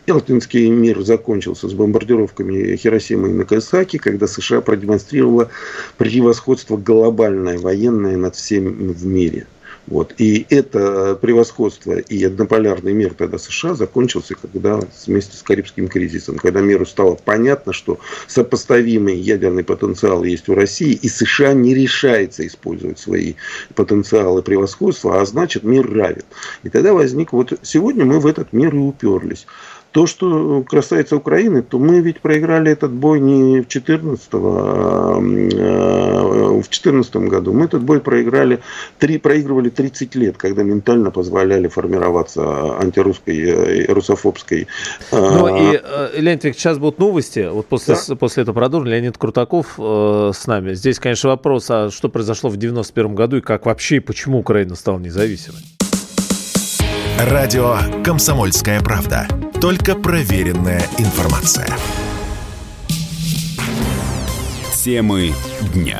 Ялтинский 0.08 0.68
мир 0.70 1.02
закончился 1.02 1.70
с 1.70 1.74
бомбардировками 1.74 2.76
Хиросимы 2.76 3.30
и 3.30 3.34
Накасаки, 3.34 3.98
когда 3.98 4.28
США 4.28 4.62
продемонстрировала 4.62 5.50
превосходство 5.98 6.78
глобальное 6.78 7.60
военное 7.60 8.18
над 8.18 8.36
всем 8.36 8.92
в 8.94 9.06
мире. 9.06 9.46
Вот. 9.90 10.14
И 10.20 10.46
это 10.50 11.18
превосходство 11.20 11.94
и 11.94 12.24
однополярный 12.24 12.94
мир 12.94 13.16
тогда 13.16 13.40
США 13.40 13.74
закончился, 13.74 14.36
когда 14.36 14.80
вместе 15.08 15.36
с 15.36 15.42
Карибским 15.42 15.88
кризисом, 15.88 16.38
когда 16.38 16.62
миру 16.62 16.86
стало 16.86 17.16
понятно, 17.16 17.74
что 17.74 18.00
сопоставимый 18.28 19.18
ядерный 19.18 19.64
потенциал 19.64 20.24
есть 20.24 20.48
у 20.48 20.54
России, 20.54 20.94
и 20.94 21.10
США 21.10 21.54
не 21.54 21.74
решается 21.74 22.46
использовать 22.46 23.00
свои 23.00 23.34
потенциалы 23.74 24.44
превосходства, 24.44 25.22
а 25.22 25.26
значит 25.26 25.64
мир 25.64 25.92
равен. 25.92 26.24
И 26.62 26.70
тогда 26.70 26.94
возник, 26.94 27.34
вот 27.34 27.58
сегодня 27.64 28.06
мы 28.06 28.20
в 28.20 28.28
этот 28.28 28.54
мир 28.54 28.76
и 28.76 28.78
уперлись. 28.78 29.48
То, 29.92 30.06
что 30.06 30.64
касается 30.68 31.16
Украины, 31.16 31.64
то 31.64 31.80
мы 31.80 32.00
ведь 32.00 32.22
проиграли 32.22 32.72
этот 32.72 32.92
бой 32.92 33.20
не 33.20 33.62
в 33.62 33.68
14 33.68 34.30
а, 34.34 35.18
а 35.18 36.62
в 36.62 36.70
14 36.70 37.16
году. 37.16 37.54
Мы 37.54 37.66
этот 37.66 37.82
бой 37.82 38.00
проиграли, 38.00 38.60
три, 39.00 39.18
проигрывали 39.18 39.70
30 39.70 40.14
лет, 40.16 40.38
когда 40.38 40.62
ментально 40.62 41.10
позволяли 41.10 41.68
формироваться 41.68 42.78
антирусской, 42.80 43.40
э, 43.40 43.86
русофобской. 43.92 44.68
Ну 45.12 45.48
и, 45.58 45.82
э, 45.82 46.10
Леонид 46.14 46.44
Викторович, 46.44 46.58
сейчас 46.58 46.78
будут 46.78 47.00
новости. 47.00 47.50
Вот 47.52 47.66
после, 47.66 47.96
да? 48.08 48.16
после 48.16 48.44
этого 48.44 48.56
продолжим. 48.56 48.90
Леонид 48.90 49.18
Крутаков 49.18 49.76
э, 49.80 50.32
с 50.36 50.46
нами. 50.46 50.74
Здесь, 50.74 51.00
конечно, 51.00 51.30
вопрос, 51.30 51.66
а 51.70 51.90
что 51.90 52.10
произошло 52.10 52.50
в 52.50 52.58
91 52.58 53.16
году 53.16 53.38
и 53.38 53.42
как 53.42 53.66
вообще, 53.66 53.98
и 53.98 54.00
почему 54.00 54.40
Украина 54.40 54.76
стала 54.76 55.00
независимой? 55.00 55.62
Радио 57.20 57.78
«Комсомольская 58.04 58.80
правда». 58.82 59.28
Только 59.62 59.94
проверенная 59.94 60.82
информация. 60.98 61.68
Темы 64.74 65.34
дня. 65.74 66.00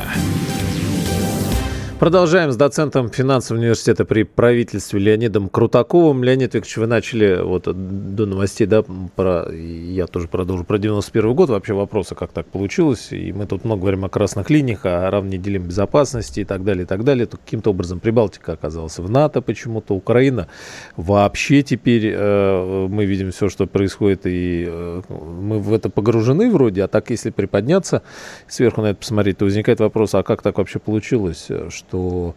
Продолжаем 2.00 2.50
с 2.50 2.56
доцентом 2.56 3.10
финансового 3.10 3.60
университета 3.60 4.06
при 4.06 4.22
правительстве 4.22 4.98
Леонидом 4.98 5.50
Крутаковым. 5.50 6.24
Леонид 6.24 6.54
Викторович, 6.54 6.78
вы 6.78 6.86
начали 6.86 7.42
вот 7.42 7.64
до 7.64 8.24
новостей, 8.24 8.66
да, 8.66 8.82
про, 9.16 9.52
я 9.52 10.06
тоже 10.06 10.26
продолжу, 10.26 10.64
про 10.64 10.78
91 10.78 11.34
год. 11.34 11.50
Вообще 11.50 11.74
вопросы, 11.74 12.14
как 12.14 12.32
так 12.32 12.46
получилось. 12.46 13.08
И 13.10 13.34
мы 13.34 13.44
тут 13.44 13.66
много 13.66 13.82
говорим 13.82 14.06
о 14.06 14.08
красных 14.08 14.48
линиях, 14.48 14.86
о 14.86 15.10
равной 15.10 15.36
делим 15.36 15.64
безопасности 15.64 16.40
и 16.40 16.44
так 16.46 16.64
далее, 16.64 16.84
и 16.84 16.86
так 16.86 17.04
далее. 17.04 17.26
То 17.26 17.36
каким-то 17.36 17.68
образом 17.68 18.00
Прибалтика 18.00 18.52
оказалась 18.54 18.98
в 18.98 19.10
НАТО 19.10 19.42
почему-то, 19.42 19.92
Украина 19.92 20.48
вообще 20.96 21.62
теперь 21.62 22.14
э, 22.14 22.86
мы 22.88 23.04
видим 23.04 23.30
все, 23.30 23.50
что 23.50 23.66
происходит, 23.66 24.22
и 24.24 24.64
э, 24.66 25.02
мы 25.10 25.58
в 25.58 25.74
это 25.74 25.90
погружены 25.90 26.50
вроде, 26.50 26.82
а 26.82 26.88
так 26.88 27.10
если 27.10 27.28
приподняться, 27.28 28.00
сверху 28.48 28.80
на 28.80 28.86
это 28.86 29.00
посмотреть, 29.00 29.36
то 29.36 29.44
возникает 29.44 29.80
вопрос, 29.80 30.14
а 30.14 30.22
как 30.22 30.40
так 30.40 30.56
вообще 30.56 30.78
получилось, 30.78 31.46
что 31.68 31.89
что, 31.90 32.34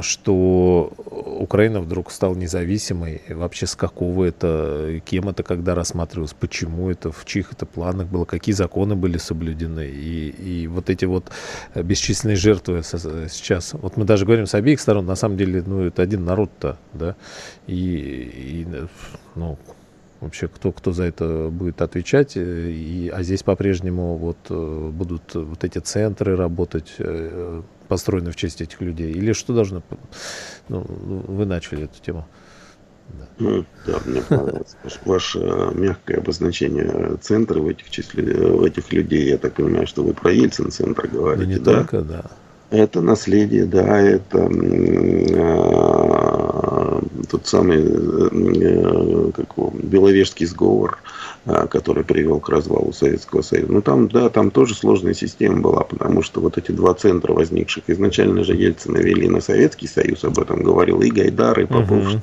что 0.00 0.92
Украина 1.40 1.80
вдруг 1.80 2.10
стала 2.10 2.34
независимой. 2.34 3.22
Вообще 3.28 3.66
с 3.66 3.74
какого 3.74 4.24
это, 4.24 5.00
кем 5.04 5.28
это 5.28 5.42
когда 5.42 5.74
рассматривалось, 5.74 6.34
почему 6.34 6.90
это, 6.90 7.12
в 7.12 7.24
чьих 7.24 7.52
это 7.52 7.66
планах 7.66 8.06
было, 8.06 8.24
какие 8.24 8.54
законы 8.54 8.94
были 8.94 9.18
соблюдены. 9.18 9.86
И, 9.86 10.28
и 10.28 10.66
вот 10.66 10.90
эти 10.90 11.04
вот 11.04 11.30
бесчисленные 11.74 12.36
жертвы 12.36 12.82
сейчас. 12.82 13.74
Вот 13.74 13.96
мы 13.96 14.04
даже 14.04 14.24
говорим 14.24 14.46
с 14.46 14.54
обеих 14.54 14.80
сторон, 14.80 15.06
на 15.06 15.16
самом 15.16 15.36
деле, 15.36 15.62
ну, 15.66 15.82
это 15.82 16.02
один 16.02 16.24
народ-то, 16.24 16.78
да, 16.92 17.16
и, 17.66 18.64
и 18.64 18.66
ну, 19.34 19.58
вообще 20.20 20.48
кто, 20.48 20.72
кто 20.72 20.92
за 20.92 21.04
это 21.04 21.48
будет 21.50 21.82
отвечать. 21.82 22.32
И, 22.36 23.10
а 23.14 23.22
здесь 23.22 23.42
по-прежнему 23.42 24.16
вот 24.16 24.38
э, 24.50 24.90
будут 24.92 25.34
вот 25.34 25.64
эти 25.64 25.78
центры 25.78 26.36
работать, 26.36 26.94
э, 26.98 27.62
построены 27.88 28.30
в 28.30 28.36
честь 28.36 28.60
этих 28.60 28.80
людей? 28.80 29.12
Или 29.12 29.32
что 29.32 29.54
должно... 29.54 29.82
Ну, 30.68 30.84
вы 30.88 31.46
начали 31.46 31.84
эту 31.84 32.00
тему. 32.02 32.26
Да. 33.08 33.28
Ну, 33.38 33.64
да, 33.86 33.98
мне 34.04 34.20
понравилось 34.22 34.76
ваше, 34.82 34.98
ваше 35.04 35.38
мягкое 35.74 36.18
обозначение 36.18 37.16
центра 37.20 37.60
в 37.60 37.68
этих, 37.68 37.90
числе, 37.90 38.24
в 38.24 38.64
этих 38.64 38.92
людей. 38.92 39.28
Я 39.28 39.38
так 39.38 39.54
понимаю, 39.54 39.86
что 39.86 40.02
вы 40.02 40.12
про 40.12 40.32
Ельцин-центр 40.32 41.06
говорите, 41.06 41.46
да? 41.46 41.52
Не 41.52 41.58
да? 41.58 41.74
только, 41.74 42.02
да. 42.02 42.24
Это 42.70 43.00
наследие, 43.00 43.64
да, 43.64 44.00
это 44.00 44.38
э, 44.38 45.36
тот 47.30 47.46
самый 47.46 47.78
э, 47.82 49.30
как 49.34 49.56
его, 49.56 49.72
Беловежский 49.74 50.46
сговор, 50.46 50.98
а, 51.48 51.68
который 51.68 52.02
привел 52.02 52.40
к 52.40 52.48
развалу 52.48 52.92
Советского 52.92 53.42
Союза. 53.42 53.72
Ну, 53.72 53.80
там, 53.80 54.08
да, 54.08 54.28
там 54.30 54.50
тоже 54.50 54.74
сложная 54.74 55.14
система 55.14 55.60
была, 55.60 55.84
потому 55.84 56.22
что 56.22 56.40
вот 56.40 56.58
эти 56.58 56.72
два 56.72 56.92
центра 56.94 57.32
возникших, 57.32 57.84
изначально 57.86 58.42
же 58.42 58.54
Ельцина 58.54 58.98
вели 58.98 59.28
на 59.28 59.40
Советский 59.40 59.86
Союз, 59.86 60.24
об 60.24 60.40
этом 60.40 60.64
говорил 60.64 61.00
и 61.02 61.10
Гайдар, 61.10 61.60
и 61.60 61.66
Попов, 61.66 62.16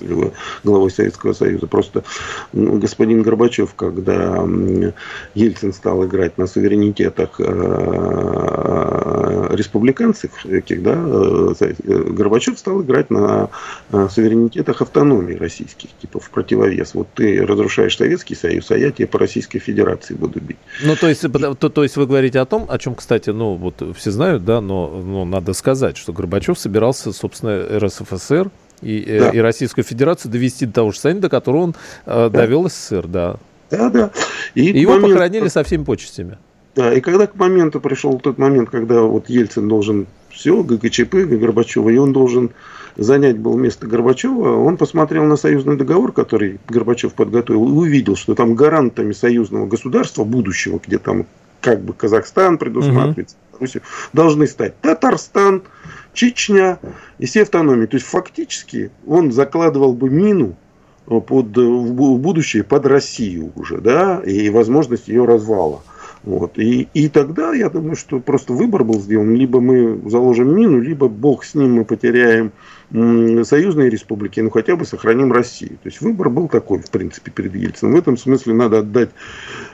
угу. 0.00 0.32
главой 0.64 0.90
Советского 0.90 1.34
Союза. 1.34 1.66
Просто 1.66 2.04
ну, 2.54 2.78
господин 2.78 3.20
Горбачев, 3.20 3.74
когда 3.74 4.48
Ельцин 5.34 5.74
стал 5.74 6.06
играть 6.06 6.38
на 6.38 6.46
суверенитетах 6.46 7.38
э, 7.38 7.44
республиканцев, 9.54 10.44
этих, 10.46 10.82
да, 10.82 10.94
э, 10.96 11.72
Горбачев 11.86 12.58
стал 12.58 12.82
играть 12.82 13.10
на 13.10 13.48
суверенитетах 13.90 14.82
автономии 14.82 15.34
российских, 15.34 15.90
типа 16.00 16.20
в 16.20 16.30
противовес. 16.30 16.94
Вот 16.94 17.08
ты 17.14 17.44
разрушаешь 17.44 17.96
Советский 17.96 18.34
Союз, 18.34 18.70
а 18.70 18.78
я 18.78 18.90
тебе 18.90 19.06
по 19.06 19.18
Российской 19.18 19.58
Федерации 19.58 20.14
буду 20.14 20.40
бить. 20.40 20.58
Ну, 20.82 20.96
то 20.96 21.08
есть, 21.08 21.22
то, 21.22 21.68
то 21.68 21.82
есть 21.82 21.96
вы 21.96 22.06
говорите 22.06 22.40
о 22.40 22.46
том, 22.46 22.66
о 22.68 22.78
чем, 22.78 22.94
кстати, 22.94 23.30
ну, 23.30 23.54
вот 23.54 23.82
все 23.96 24.10
знают, 24.10 24.44
да, 24.44 24.60
но, 24.60 24.88
но 24.88 25.24
надо 25.24 25.52
сказать, 25.52 25.96
что 25.96 26.12
Горбачев 26.12 26.58
собирался, 26.58 27.12
собственно, 27.12 27.78
РСФСР 27.78 28.50
и, 28.82 29.04
э, 29.06 29.20
да. 29.20 29.30
и 29.30 29.38
Российскую 29.38 29.84
Федерацию 29.84 30.30
довести 30.30 30.66
до 30.66 30.72
того 30.72 30.90
же 30.90 30.96
состояния, 30.96 31.20
до 31.20 31.28
которого 31.28 31.62
он 31.62 31.70
э, 31.70 31.74
да. 32.06 32.28
довел 32.28 32.68
СССР, 32.68 33.06
да. 33.06 33.36
Да, 33.70 33.88
да. 33.88 34.10
И, 34.54 34.70
и 34.70 34.80
его 34.80 34.94
момент... 34.94 35.12
похоронили 35.12 35.48
со 35.48 35.62
всеми 35.62 35.84
почестями. 35.84 36.38
Да, 36.76 36.94
и 36.94 37.00
когда 37.00 37.26
к 37.26 37.34
моменту 37.34 37.80
пришел 37.80 38.18
тот 38.20 38.38
момент, 38.38 38.70
когда 38.70 39.02
вот 39.02 39.28
Ельцин 39.28 39.68
должен 39.68 40.06
все, 40.30 40.62
ГКЧП, 40.62 41.14
Горбачева, 41.14 41.90
и 41.90 41.96
он 41.96 42.12
должен 42.12 42.50
занять 42.96 43.38
был 43.38 43.56
место 43.56 43.86
Горбачева, 43.86 44.62
он 44.64 44.76
посмотрел 44.76 45.24
на 45.24 45.36
союзный 45.36 45.76
договор, 45.76 46.12
который 46.12 46.60
Горбачев 46.68 47.14
подготовил, 47.14 47.66
и 47.68 47.72
увидел, 47.72 48.16
что 48.16 48.34
там 48.34 48.54
гарантами 48.54 49.12
союзного 49.12 49.66
государства 49.66 50.24
будущего, 50.24 50.80
где 50.84 50.98
там 50.98 51.26
как 51.60 51.82
бы 51.82 51.92
Казахстан 51.92 52.56
предусматривается, 52.58 53.36
угу. 53.58 53.68
должны 54.12 54.46
стать 54.46 54.80
Татарстан, 54.80 55.62
Чечня 56.12 56.78
и 57.18 57.26
все 57.26 57.42
автономии. 57.42 57.86
То 57.86 57.96
есть 57.96 58.06
фактически 58.06 58.90
он 59.06 59.30
закладывал 59.32 59.92
бы 59.92 60.10
мину 60.10 60.56
под, 61.06 61.56
в 61.56 62.18
будущее 62.18 62.64
под 62.64 62.86
Россию 62.86 63.52
уже, 63.56 63.78
да, 63.78 64.20
и 64.24 64.48
возможность 64.50 65.08
ее 65.08 65.24
развала. 65.24 65.82
Вот. 66.22 66.58
И, 66.58 66.88
и 66.92 67.08
тогда 67.08 67.54
я 67.54 67.70
думаю, 67.70 67.96
что 67.96 68.20
просто 68.20 68.52
выбор 68.52 68.84
был 68.84 69.00
сделан. 69.00 69.34
Либо 69.34 69.60
мы 69.60 70.00
заложим 70.08 70.54
мину, 70.54 70.80
либо 70.80 71.08
бог 71.08 71.44
с 71.44 71.54
ним 71.54 71.74
мы 71.74 71.84
потеряем 71.84 72.52
союзные 72.92 73.88
республики, 73.88 74.40
ну 74.40 74.50
хотя 74.50 74.74
бы 74.74 74.84
сохраним 74.84 75.32
Россию. 75.32 75.78
То 75.82 75.88
есть 75.88 76.00
выбор 76.00 76.28
был 76.28 76.48
такой, 76.48 76.80
в 76.80 76.90
принципе, 76.90 77.30
перед 77.30 77.54
Ельцином. 77.54 77.94
В 77.94 77.98
этом 77.98 78.16
смысле 78.16 78.54
надо 78.54 78.80
отдать, 78.80 79.10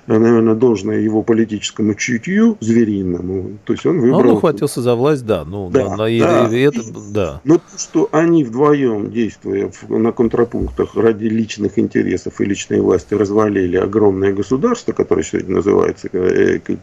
наверное, 0.07 0.55
должное 0.55 1.01
его 1.01 1.22
политическому 1.22 1.94
чутью 1.94 2.59
звериному. 2.61 3.53
То 3.64 3.72
есть 3.72 3.86
он 3.86 4.01
выбрал... 4.01 4.20
Он 4.20 4.28
ухватился 4.36 4.82
за 4.82 4.94
власть, 4.94 5.24
да. 5.24 5.44
Ну, 5.47 5.70
да, 5.70 5.97
да, 5.97 6.09
и, 6.11 6.20
да. 6.20 6.49
И, 6.51 6.57
и 6.57 6.61
это, 6.61 6.80
да. 7.11 7.40
Но 7.44 7.57
то, 7.57 7.78
что 7.78 8.09
они 8.12 8.44
вдвоем, 8.44 9.11
действуя 9.11 9.70
на 9.88 10.12
контрапунктах 10.12 10.94
ради 10.94 11.24
личных 11.24 11.78
интересов 11.78 12.38
и 12.42 12.44
личной 12.44 12.82
власти, 12.82 13.14
развалили 13.14 13.78
огромное 13.78 14.34
государство, 14.34 14.92
которое 14.92 15.22
сегодня 15.22 15.57
называется 15.57 16.11
э, 16.12 16.36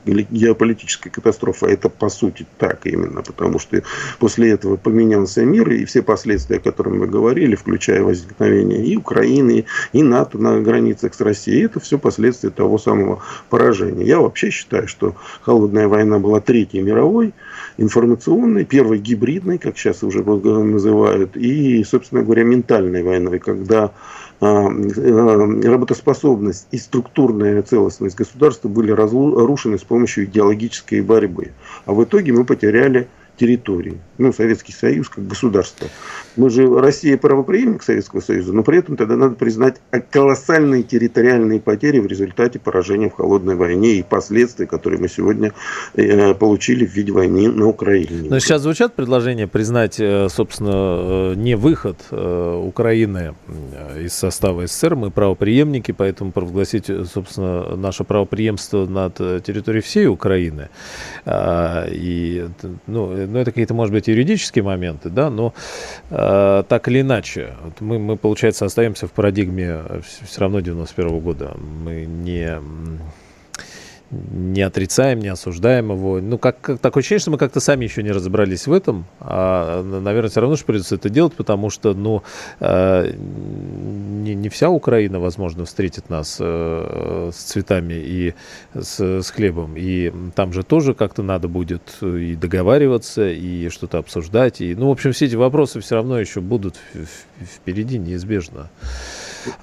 геополитическая 0.06 1.12
катастрофа, 1.12 1.68
это 1.68 1.90
по 1.90 2.10
сути 2.10 2.46
так 2.58 2.86
именно, 2.86 3.22
потому 3.22 3.60
что 3.60 3.82
после 4.20 4.52
этого 4.52 4.76
поменялся 4.76 5.46
мир, 5.46 5.70
и 5.72 5.86
все 5.86 6.02
последствия 6.02 6.58
о 6.58 6.60
которых 6.60 6.94
мы 6.94 7.08
говорили, 7.08 7.56
включая 7.56 8.02
возникновение 8.04 8.86
и 8.86 8.98
Украины, 8.98 9.66
и 9.94 10.04
НАТО 10.04 10.38
на 10.38 10.62
границах 10.62 11.14
с 11.14 11.22
Россией, 11.22 11.66
это 11.66 11.80
все 11.80 11.98
последствия 11.98 12.50
того 12.50 12.78
самого 12.78 13.22
поражения. 13.50 14.06
Я 14.06 14.20
вообще 14.20 14.50
считаю, 14.50 14.88
что 14.88 15.16
холодная 15.42 15.88
война 15.88 16.20
была 16.20 16.40
третьей 16.40 16.82
мировой, 16.82 17.34
информационной, 17.78 18.66
первой 18.66 19.00
гибридной, 19.00 19.58
как 19.58 19.78
сейчас 19.78 20.04
уже 20.04 20.24
называют, 20.24 21.36
и, 21.38 21.84
собственно 21.84 22.24
говоря, 22.24 22.44
ментальной 22.44 23.04
войной, 23.04 23.40
когда 23.40 23.92
работоспособность 24.44 26.68
и 26.72 26.78
структурная 26.78 27.62
целостность 27.62 28.16
государства 28.16 28.68
были 28.68 28.92
разрушены 28.92 29.78
с 29.78 29.84
помощью 29.84 30.26
идеологической 30.26 31.02
борьбы. 31.02 31.52
А 31.86 31.94
в 31.94 32.04
итоге 32.04 32.34
мы 32.34 32.46
потеряли 32.46 33.08
территории. 33.38 34.00
Ну, 34.18 34.32
Советский 34.32 34.74
Союз 34.74 35.10
как 35.10 35.28
государство. 35.28 35.88
Мы 36.36 36.50
же, 36.50 36.68
Россия 36.80 37.18
правоприемник 37.18 37.84
Советского 37.84 38.22
Союза, 38.22 38.54
но 38.54 38.64
при 38.64 38.80
этом 38.80 38.96
тогда 38.96 39.16
надо 39.16 39.36
признать 39.36 39.78
колоссальные 40.12 40.84
территориальные 40.84 41.60
потери 41.60 42.00
в 42.00 42.08
результате 42.08 42.60
поражения 42.60 43.10
в 43.10 43.14
холодной 43.14 43.56
войне 43.56 43.96
и 43.96 44.04
последствия, 44.04 44.66
которые 44.66 45.00
мы 45.00 45.10
сегодня 45.10 45.54
э, 45.96 46.34
получили 46.34 46.86
в 46.86 46.94
виде 46.94 47.12
войны 47.12 47.52
на 47.52 47.68
Украине. 47.68 48.30
Но 48.30 48.40
сейчас 48.40 48.62
звучат 48.62 48.94
предложения 48.94 49.48
признать, 49.48 50.00
э, 50.00 50.28
собственно, 50.30 51.34
э, 51.34 51.34
не 51.36 51.56
выход 51.56 51.98
Украины 52.12 53.36
из 54.00 54.14
состава 54.14 54.66
СССР. 54.68 54.96
Мы 54.96 55.12
правоприемники, 55.12 55.92
поэтому 55.92 56.32
провозгласить, 56.32 56.86
собственно, 57.12 57.76
наше 57.76 58.04
правоприемство 58.04 58.86
над 58.86 59.16
территорией 59.16 59.84
всей 59.84 60.08
Украины. 60.08 60.70
И, 61.26 62.48
ну, 62.88 63.23
ну, 63.26 63.40
это 63.40 63.52
какие-то, 63.52 63.74
может 63.74 63.94
быть, 63.94 64.08
юридические 64.08 64.64
моменты, 64.64 65.10
да, 65.10 65.30
но 65.30 65.54
э, 66.10 66.64
так 66.68 66.88
или 66.88 67.02
иначе, 67.02 67.54
вот 67.64 67.82
мы, 67.82 68.00
мы, 68.00 68.18
получается, 68.18 68.66
остаемся 68.66 69.08
в 69.08 69.12
парадигме 69.12 69.82
все 70.04 70.42
равно 70.42 70.60
91 70.60 71.12
-го 71.12 71.20
года. 71.20 71.56
Мы 71.84 72.06
не 72.06 72.60
не 74.32 74.62
отрицаем, 74.62 75.20
не 75.20 75.28
осуждаем 75.28 75.92
его. 75.92 76.20
Ну, 76.20 76.38
как, 76.38 76.60
как 76.62 76.80
такое 76.80 77.02
ощущение, 77.02 77.20
что 77.20 77.32
мы 77.32 77.38
как-то 77.38 77.60
сами 77.60 77.86
еще 77.86 78.04
не 78.04 78.12
разобрались 78.12 78.68
в 78.68 78.74
этом. 78.74 79.06
А, 79.20 79.82
наверное, 79.84 80.30
все 80.30 80.42
равно 80.42 80.56
же 80.56 80.66
придется 80.66 80.96
это 80.96 81.10
делать, 81.10 81.34
потому 81.34 81.70
что, 81.70 81.94
ну, 81.94 82.24
э, 82.60 83.14
не, 83.16 84.36
не 84.36 84.50
вся 84.50 84.70
Украина, 84.70 85.20
возможно, 85.20 85.66
встретит 85.66 86.10
нас 86.10 86.38
э, 86.40 87.30
с 87.34 87.38
цветами 87.38 87.94
и 87.94 88.34
с, 88.74 89.00
с 89.00 89.32
хлебом. 89.32 89.76
И 89.76 90.14
там 90.36 90.54
же 90.54 90.64
тоже 90.64 90.94
как-то 90.94 91.24
надо 91.24 91.48
будет 91.48 91.98
и 92.02 92.36
договариваться, 92.36 93.30
и 93.30 93.70
что-то 93.70 93.98
обсуждать. 93.98 94.62
И, 94.62 94.76
ну, 94.76 94.90
в 94.90 94.92
общем, 94.92 95.12
все 95.12 95.26
эти 95.26 95.36
вопросы 95.36 95.80
все 95.80 95.96
равно 95.96 96.20
еще 96.20 96.42
будут 96.42 96.76
впереди 97.42 97.98
неизбежно. 97.98 98.70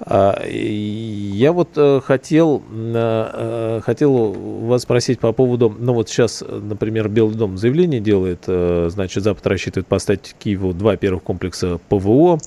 А, 0.01 0.41
я 0.47 1.51
вот 1.51 1.69
э, 1.75 2.01
хотел, 2.03 2.63
э, 2.71 3.31
э, 3.33 3.81
хотел 3.83 4.31
вас 4.31 4.83
спросить 4.83 5.19
по 5.19 5.31
поводу, 5.31 5.73
ну 5.77 5.93
вот 5.93 6.09
сейчас, 6.09 6.43
например, 6.47 7.09
Белый 7.09 7.35
дом 7.35 7.57
заявление 7.57 7.99
делает, 7.99 8.45
значит, 8.45 9.23
Запад 9.23 9.45
рассчитывает 9.47 9.87
поставить 9.87 10.35
Киеву 10.39 10.73
два 10.73 10.97
первых 10.97 11.23
комплекса 11.23 11.79
ПВО, 11.89 12.39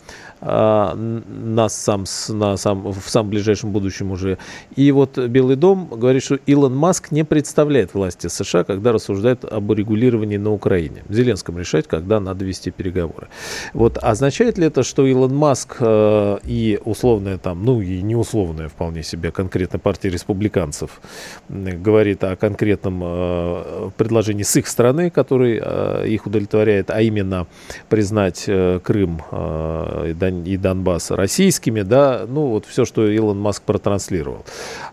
а, 0.47 0.95
на 0.95 1.69
сам, 1.71 2.05
на 2.29 2.57
сам, 2.59 2.93
в 2.93 3.09
самом 3.09 3.31
ближайшем 3.31 3.73
будущем 3.73 4.11
уже. 4.11 4.37
И 4.77 4.93
вот 4.93 5.17
Белый 5.17 5.57
дом 5.57 5.89
говорит, 5.91 6.23
что 6.23 6.39
Илон 6.47 6.77
Маск 6.77 7.13
не 7.13 7.25
представляет 7.25 7.95
власти 7.95 8.27
США, 8.27 8.65
когда 8.65 8.93
рассуждает 8.93 9.45
об 9.45 9.71
урегулировании 9.71 10.37
на 10.37 10.53
Украине. 10.53 11.03
Зеленскому 11.09 11.61
решать, 11.61 11.87
когда 11.87 12.21
надо 12.21 12.45
вести 12.45 12.71
переговоры. 12.71 13.29
Вот 13.73 13.97
означает 13.97 14.59
ли 14.59 14.67
это, 14.67 14.83
что 14.83 15.07
Илон 15.07 15.35
Маск 15.35 15.77
э, 15.81 16.39
и 16.45 16.79
условная 16.85 17.39
там, 17.39 17.65
ну 17.65 17.81
и 17.81 18.03
неусловная 18.03 18.69
вполне 18.69 19.03
себе 19.03 19.31
конкретно 19.31 19.79
партия 19.79 20.11
республиканцев 20.11 21.01
говорит 21.49 22.23
о 22.23 22.37
конкретном 22.37 23.01
э, 23.03 23.91
предложении 23.97 24.43
с 24.43 24.55
их 24.57 24.67
стороны, 24.67 25.09
который 25.09 25.59
э, 25.63 26.07
их 26.09 26.27
удовлетворяет, 26.27 26.91
а 26.91 27.01
именно 27.01 27.47
признать 27.89 28.45
Крым 28.45 29.23
и 29.33 30.13
и 30.43 30.57
Донбасс 30.57 31.11
российскими, 31.11 31.83
да, 31.83 32.25
ну 32.29 32.47
вот 32.47 32.67
все, 32.67 32.85
что 32.85 33.09
Илон 33.09 33.39
Маск 33.39 33.63
протранслировал. 33.63 34.45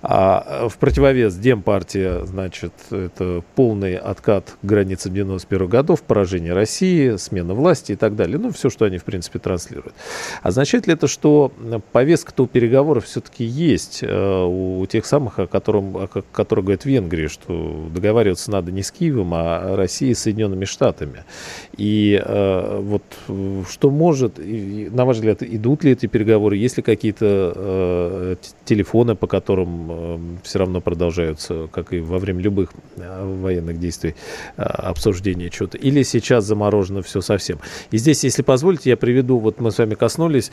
А 0.02 0.68
в 0.70 0.78
противовес 0.78 1.36
Демпартия, 1.36 2.26
значит, 2.26 2.74
это 2.92 3.44
полный 3.56 3.96
откат 3.96 4.58
к 4.62 4.66
границам 4.66 5.14
91 5.14 5.68
годов, 5.68 6.04
поражение 6.04 6.54
России, 6.54 7.16
смена 7.16 7.54
власти 7.54 7.94
и 7.94 7.96
так 7.96 8.16
далее. 8.16 8.38
Ну, 8.38 8.52
все, 8.52 8.70
что 8.70 8.86
они, 8.86 8.98
в 8.98 9.04
принципе, 9.04 9.40
транслируют. 9.40 9.96
Означает 10.42 10.88
ли 10.88 10.94
это, 10.94 11.08
что 11.08 11.52
повестка-то 11.92 12.46
переговоров 12.48 13.06
все-таки 13.06 13.44
есть 13.44 14.00
э, 14.02 14.44
у 14.46 14.86
тех 14.86 15.06
самых, 15.06 15.40
о 15.40 15.48
котором, 15.48 15.98
о 15.98 16.08
которых 16.08 16.66
говорят 16.66 16.84
в 16.84 16.86
Венгрии, 16.86 17.28
что 17.28 17.90
договариваться 17.94 18.52
надо 18.52 18.72
не 18.72 18.84
с 18.84 18.92
Киевом, 18.92 19.34
а 19.34 19.76
Россией 19.76 20.14
с 20.14 20.20
Соединенными 20.20 20.66
Штатами. 20.66 21.24
И 21.78 22.22
э, 22.24 22.80
вот 22.82 23.04
что 23.70 23.90
может, 23.90 24.38
на 24.38 25.06
ваш 25.06 25.18
взгляд, 25.18 25.31
взгляд, 25.32 25.44
идут 25.44 25.84
ли 25.84 25.92
эти 25.92 26.06
переговоры, 26.06 26.58
есть 26.58 26.78
ли 26.78 26.84
какие-то 26.84 27.54
э, 27.56 28.36
телефоны, 28.66 29.16
по 29.16 29.28
которым 29.28 29.88
э, 29.90 30.20
все 30.44 30.60
равно 30.60 30.82
продолжаются, 30.82 31.68
как 31.72 31.94
и 31.94 32.00
во 32.00 32.20
время 32.20 32.42
любых 32.42 32.72
э, 32.98 33.36
военных 33.42 33.80
действий, 33.80 34.16
э, 34.58 34.62
обсуждения 34.62 35.50
чего-то, 35.50 35.78
или 35.78 36.04
сейчас 36.04 36.46
заморожено 36.46 37.02
все 37.02 37.22
совсем. 37.22 37.60
И 37.92 37.98
здесь, 37.98 38.24
если 38.24 38.42
позволите, 38.42 38.90
я 38.90 38.98
приведу, 38.98 39.38
вот 39.38 39.60
мы 39.60 39.72
с 39.72 39.78
вами 39.78 39.96
коснулись, 39.96 40.52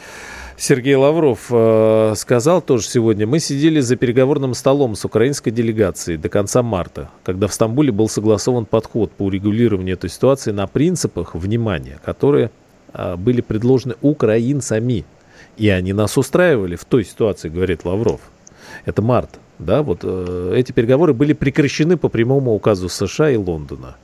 Сергей 0.56 0.96
Лавров 0.96 1.46
э, 1.50 2.14
сказал 2.16 2.62
тоже 2.62 2.84
сегодня, 2.84 3.26
мы 3.26 3.38
сидели 3.40 3.80
за 3.80 3.96
переговорным 3.96 4.54
столом 4.54 4.94
с 4.94 5.04
украинской 5.04 5.50
делегацией 5.50 6.18
до 6.18 6.28
конца 6.28 6.62
марта, 6.62 7.10
когда 7.24 7.46
в 7.46 7.52
Стамбуле 7.52 7.92
был 7.92 8.08
согласован 8.08 8.66
подход 8.66 9.12
по 9.12 9.24
урегулированию 9.24 9.94
этой 9.94 10.10
ситуации 10.10 10.52
на 10.52 10.66
принципах, 10.66 11.34
внимания, 11.34 11.98
которые 12.04 12.50
были 12.92 13.40
предложены 13.40 13.94
украинцами. 14.00 15.04
И 15.56 15.68
они 15.68 15.92
нас 15.92 16.16
устраивали 16.16 16.76
в 16.76 16.84
той 16.84 17.04
ситуации, 17.04 17.48
говорит 17.48 17.84
Лавров. 17.84 18.20
Это 18.84 19.02
март. 19.02 19.38
Да, 19.58 19.82
вот 19.82 20.00
э, 20.02 20.54
эти 20.56 20.70
переговоры 20.70 21.12
были 21.12 21.32
прекращены 21.32 21.96
по 21.96 22.08
прямому 22.08 22.54
указу 22.54 22.88
США 22.88 23.30
и 23.30 23.36
Лондона. 23.36 23.96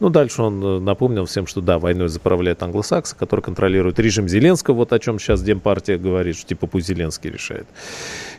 Ну, 0.00 0.08
дальше 0.08 0.42
он 0.42 0.62
э, 0.64 0.80
напомнил 0.80 1.26
всем, 1.26 1.46
что 1.46 1.60
да, 1.60 1.78
войной 1.78 2.08
заправляют 2.08 2.62
англосаксы, 2.64 3.16
которые 3.16 3.44
контролируют 3.44 4.00
режим 4.00 4.28
Зеленского, 4.28 4.74
вот 4.74 4.92
о 4.92 4.98
чем 4.98 5.20
сейчас 5.20 5.42
Демпартия 5.42 5.96
говорит, 5.96 6.36
что 6.36 6.48
типа 6.48 6.66
пусть 6.66 6.88
Зеленский 6.88 7.30
решает. 7.30 7.66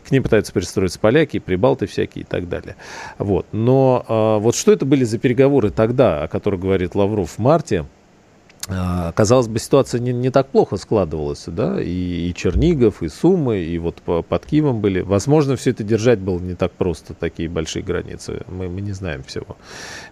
К 0.06 0.10
ним 0.10 0.22
пытаются 0.22 0.52
пристроиться 0.52 0.98
поляки, 0.98 1.38
прибалты 1.38 1.86
всякие 1.86 2.24
и 2.24 2.26
так 2.26 2.50
далее. 2.50 2.76
Вот. 3.18 3.46
Но 3.52 4.04
э, 4.06 4.42
вот 4.42 4.54
что 4.54 4.72
это 4.72 4.84
были 4.84 5.04
за 5.04 5.18
переговоры 5.18 5.70
тогда, 5.70 6.24
о 6.24 6.28
которых 6.28 6.60
говорит 6.60 6.94
Лавров 6.94 7.30
в 7.30 7.38
марте, 7.38 7.80
а, 7.80 7.86
казалось 8.68 9.48
бы, 9.48 9.58
ситуация 9.58 10.00
не, 10.00 10.12
не 10.12 10.30
так 10.30 10.48
плохо 10.48 10.76
складывалась, 10.76 11.44
да, 11.46 11.82
и, 11.82 12.28
и 12.28 12.34
Чернигов, 12.34 13.02
и 13.02 13.08
Сумы, 13.08 13.58
и 13.58 13.78
вот 13.78 13.96
по, 14.02 14.22
под 14.22 14.46
Киевом 14.46 14.80
были. 14.80 15.00
Возможно, 15.00 15.56
все 15.56 15.70
это 15.70 15.82
держать 15.82 16.20
было 16.20 16.38
не 16.38 16.54
так 16.54 16.72
просто, 16.72 17.14
такие 17.14 17.48
большие 17.48 17.82
границы, 17.82 18.42
мы, 18.48 18.68
мы 18.68 18.80
не 18.80 18.92
знаем 18.92 19.24
всего. 19.24 19.56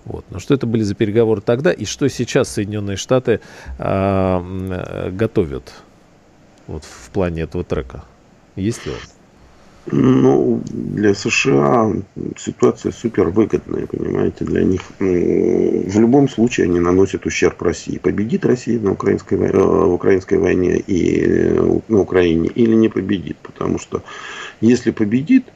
Вот. 0.04 0.24
Но 0.30 0.38
что 0.40 0.54
это 0.54 0.66
были 0.66 0.82
за 0.82 0.94
переговоры 0.94 1.40
тогда, 1.40 1.72
и 1.72 1.84
что 1.84 2.08
сейчас 2.08 2.48
Соединенные 2.48 2.96
Штаты 2.96 3.40
а, 3.78 5.10
готовят 5.12 5.72
вот 6.66 6.84
в 6.84 7.10
плане 7.10 7.42
этого 7.42 7.64
трека? 7.64 8.04
Есть 8.56 8.84
ли 8.86 8.92
он? 8.92 9.19
Ну, 9.86 10.60
для 10.66 11.14
США 11.14 11.92
ситуация 12.36 12.92
супер 12.92 13.28
выгодная, 13.28 13.86
понимаете, 13.86 14.44
для 14.44 14.62
них. 14.62 14.82
В 14.98 15.98
любом 15.98 16.28
случае 16.28 16.66
они 16.66 16.80
наносят 16.80 17.24
ущерб 17.26 17.60
России. 17.62 17.98
Победит 17.98 18.44
Россия 18.44 18.78
на 18.78 18.92
украинской, 18.92 19.34
э, 19.34 19.58
в 19.58 19.94
украинской 19.94 20.38
войне 20.38 20.76
и 20.78 21.24
э, 21.24 21.80
на 21.88 22.00
Украине 22.00 22.50
или 22.54 22.74
не 22.74 22.88
победит. 22.88 23.38
Потому 23.42 23.78
что 23.78 24.02
если 24.60 24.90
победит, 24.90 25.46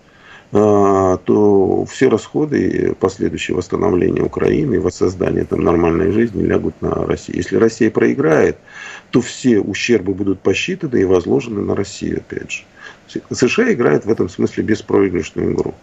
э, 0.53 1.19
то 1.25 1.85
все 1.85 2.09
расходы 2.09 2.97
последующее 2.99 3.55
восстановления 3.55 4.23
Украины 4.23 4.77
и 4.77 4.79
воссоздание 4.79 5.45
там 5.45 5.63
нормальной 5.63 6.13
жизни 6.13 6.43
лягут 6.43 6.81
на 6.81 6.95
Россию. 6.95 7.37
Если 7.39 7.57
Россия 7.57 7.91
проиграет, 7.91 8.57
то 9.11 9.21
все 9.21 9.61
ущербы 9.61 10.15
будут 10.15 10.41
посчитаны 10.41 11.03
и 11.03 11.05
возложены 11.05 11.61
на 11.61 11.77
Россию 11.77 12.19
опять 12.27 12.51
же. 12.51 12.63
США 13.31 13.73
играет 13.73 14.05
в 14.05 14.11
этом 14.11 14.29
смысле 14.29 14.65
беспроигрышную 14.65 15.53
игру 15.53 15.75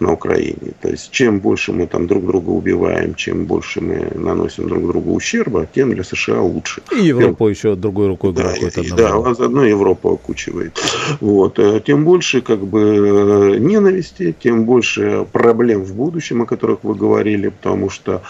на 0.00 0.12
Украине. 0.12 0.72
То 0.80 0.88
есть, 0.88 1.10
чем 1.10 1.40
больше 1.40 1.72
мы 1.72 1.86
там 1.86 2.06
друг 2.06 2.24
друга 2.26 2.50
убиваем, 2.50 3.14
чем 3.14 3.46
больше 3.46 3.80
мы 3.80 4.10
наносим 4.14 4.68
друг 4.68 4.86
другу 4.86 5.14
ущерба, 5.14 5.66
тем 5.74 5.92
для 5.92 6.04
США 6.04 6.40
лучше. 6.40 6.82
И 6.92 7.06
Европа 7.06 7.44
тем... 7.44 7.48
еще 7.48 7.74
другой 7.74 8.08
рукой 8.08 8.32
да, 8.32 8.54
играет. 8.56 8.96
Да, 8.96 9.16
а 9.16 9.34
заодно 9.34 9.64
Европа 9.64 10.12
окучивает. 10.12 10.78
Вот. 11.20 11.58
Э, 11.58 11.80
тем 11.84 12.04
больше 12.04 12.40
как 12.40 12.60
бы 12.60 13.56
ненависти, 13.58 14.34
тем 14.38 14.64
больше 14.64 15.26
проблем 15.32 15.82
в 15.82 15.94
будущем, 15.94 16.42
о 16.42 16.46
которых 16.46 16.84
вы 16.84 16.94
говорили, 16.94 17.48
потому 17.48 17.90
что 17.90 18.22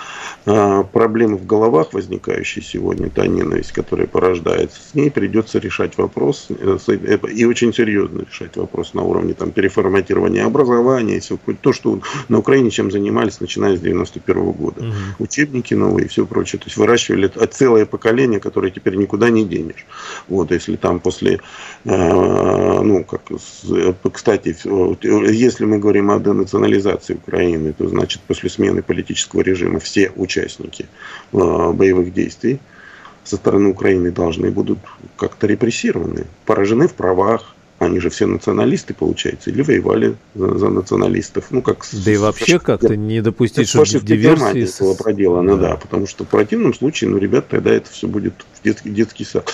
э, 0.46 0.84
проблемы 0.92 1.36
в 1.36 1.46
головах, 1.46 1.92
возникающие 1.92 2.64
сегодня, 2.64 3.10
та 3.10 3.26
ненависть, 3.26 3.72
которая 3.72 4.06
порождается, 4.06 4.80
с 4.80 4.94
ней 4.94 5.10
придется 5.10 5.58
решать 5.58 5.98
вопрос, 5.98 6.48
э, 6.48 6.78
и 7.34 7.44
очень 7.44 7.74
серьезно 7.74 8.24
решать 8.28 8.56
вопрос 8.56 8.94
на 8.94 9.02
уровне 9.02 9.34
там, 9.34 9.50
переформатирования 9.50 10.44
образования, 10.46 11.16
если 11.16 11.38
хоть 11.44 11.57
то, 11.60 11.72
что 11.72 12.00
на 12.28 12.38
Украине 12.38 12.70
чем 12.70 12.90
занимались, 12.90 13.40
начиная 13.40 13.76
с 13.76 13.80
91 13.80 14.42
-го 14.42 14.52
года. 14.52 14.80
Угу. 14.80 15.24
Учебники 15.24 15.74
новые 15.74 16.06
и 16.06 16.08
все 16.08 16.26
прочее. 16.26 16.58
То 16.58 16.66
есть 16.66 16.76
выращивали 16.76 17.30
целое 17.50 17.86
поколение, 17.86 18.40
которое 18.40 18.70
теперь 18.70 18.96
никуда 18.96 19.30
не 19.30 19.44
денешь. 19.44 19.86
Вот, 20.28 20.50
если 20.50 20.76
там 20.76 21.00
после, 21.00 21.40
э, 21.84 22.80
ну, 22.82 23.04
как, 23.04 23.22
кстати, 24.12 24.56
если 25.30 25.64
мы 25.64 25.78
говорим 25.78 26.10
о 26.10 26.18
денационализации 26.18 27.14
Украины, 27.14 27.72
то 27.72 27.88
значит 27.88 28.22
после 28.26 28.50
смены 28.50 28.82
политического 28.82 29.42
режима 29.42 29.78
все 29.78 30.10
участники 30.16 30.86
э, 31.32 31.72
боевых 31.72 32.12
действий 32.12 32.60
со 33.24 33.36
стороны 33.36 33.68
Украины 33.68 34.10
должны 34.10 34.50
будут 34.50 34.78
как-то 35.16 35.46
репрессированы, 35.46 36.26
поражены 36.46 36.88
в 36.88 36.94
правах, 36.94 37.54
они 37.78 38.00
же 38.00 38.10
все 38.10 38.26
националисты, 38.26 38.92
получается, 38.92 39.50
или 39.50 39.62
воевали 39.62 40.16
за, 40.34 40.58
за 40.58 40.68
националистов. 40.68 41.46
Ну, 41.50 41.62
как 41.62 41.86
да 41.92 42.12
и 42.12 42.16
вообще 42.16 42.58
как-то 42.58 42.96
не 42.96 43.20
допустить, 43.20 43.68
чтобы 43.68 43.86
диверсии... 43.86 44.82
было 44.82 44.94
проделано, 44.94 45.56
да. 45.56 45.70
да, 45.70 45.76
потому 45.76 46.06
что 46.06 46.24
в 46.24 46.28
противном 46.28 46.74
случае, 46.74 47.10
ну, 47.10 47.18
ребят, 47.18 47.48
тогда 47.48 47.70
это 47.72 47.90
все 47.90 48.08
будет 48.08 48.34
в 48.54 48.64
детский, 48.64 48.90
детский 48.90 49.24
сад. 49.24 49.52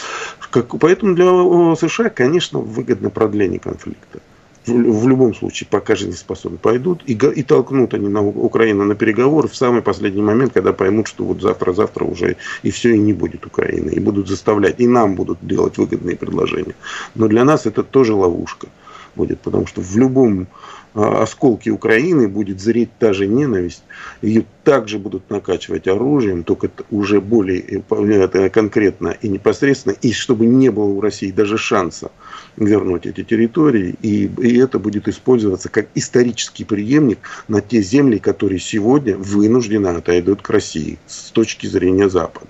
Как, 0.51 0.79
поэтому 0.79 1.15
для 1.15 1.77
США, 1.77 2.09
конечно, 2.09 2.61
выгодно 2.61 3.11
продление 3.11 3.61
конфликта 3.61 4.21
в, 4.67 5.09
любом 5.09 5.35
случае 5.35 5.69
пока 5.71 5.95
же 5.95 6.07
не 6.07 6.15
способны, 6.15 6.59
пойдут 6.59 7.03
и, 7.07 7.13
и 7.13 7.43
толкнут 7.43 7.95
они 7.95 8.09
на 8.09 8.23
Украину 8.23 8.85
на 8.85 8.95
переговоры 8.95 9.49
в 9.49 9.57
самый 9.57 9.83
последний 9.83 10.23
момент, 10.23 10.53
когда 10.53 10.73
поймут, 10.73 11.09
что 11.09 11.25
вот 11.25 11.41
завтра-завтра 11.41 12.05
уже 12.05 12.37
и 12.63 12.71
все, 12.71 12.95
и 12.95 12.99
не 12.99 13.13
будет 13.13 13.47
Украины. 13.47 13.91
И 13.91 14.01
будут 14.01 14.29
заставлять, 14.29 14.81
и 14.81 14.87
нам 14.87 15.15
будут 15.15 15.39
делать 15.43 15.77
выгодные 15.77 16.17
предложения. 16.17 16.75
Но 17.15 17.29
для 17.29 17.45
нас 17.45 17.67
это 17.67 17.83
тоже 17.83 18.15
ловушка 18.15 18.69
будет, 19.15 19.41
потому 19.41 19.67
что 19.67 19.81
в 19.81 19.97
любом 19.97 20.49
а, 20.95 21.23
осколке 21.23 21.71
Украины 21.71 22.29
будет 22.29 22.61
зреть 22.61 22.91
та 22.99 23.13
же 23.13 23.27
ненависть, 23.27 23.83
ее 24.23 24.45
также 24.63 24.99
будут 24.99 25.29
накачивать 25.31 25.89
оружием, 25.89 26.45
только 26.45 26.71
уже 26.91 27.21
более 27.21 27.83
э, 27.91 28.49
конкретно 28.49 29.09
и 29.09 29.29
непосредственно, 29.29 29.95
и 30.01 30.13
чтобы 30.13 30.47
не 30.47 30.71
было 30.71 30.85
у 30.85 31.01
России 31.01 31.31
даже 31.31 31.59
шанса 31.59 32.11
вернуть 32.57 33.07
эти 33.07 33.25
территории, 33.25 33.95
и, 34.03 34.27
и 34.27 34.59
это 34.59 34.79
будет 34.79 35.09
использоваться 35.09 35.69
как 35.69 35.89
исторический 35.95 36.65
преемник 36.65 37.19
на 37.49 37.61
те 37.61 37.83
земли, 37.83 38.19
которые 38.19 38.61
сегодня 38.61 39.17
вынужденно 39.17 39.97
отойдут 39.97 40.43
к 40.43 40.51
России 40.51 40.99
с 41.07 41.31
точки 41.31 41.67
зрения 41.67 42.09
Запада. 42.09 42.47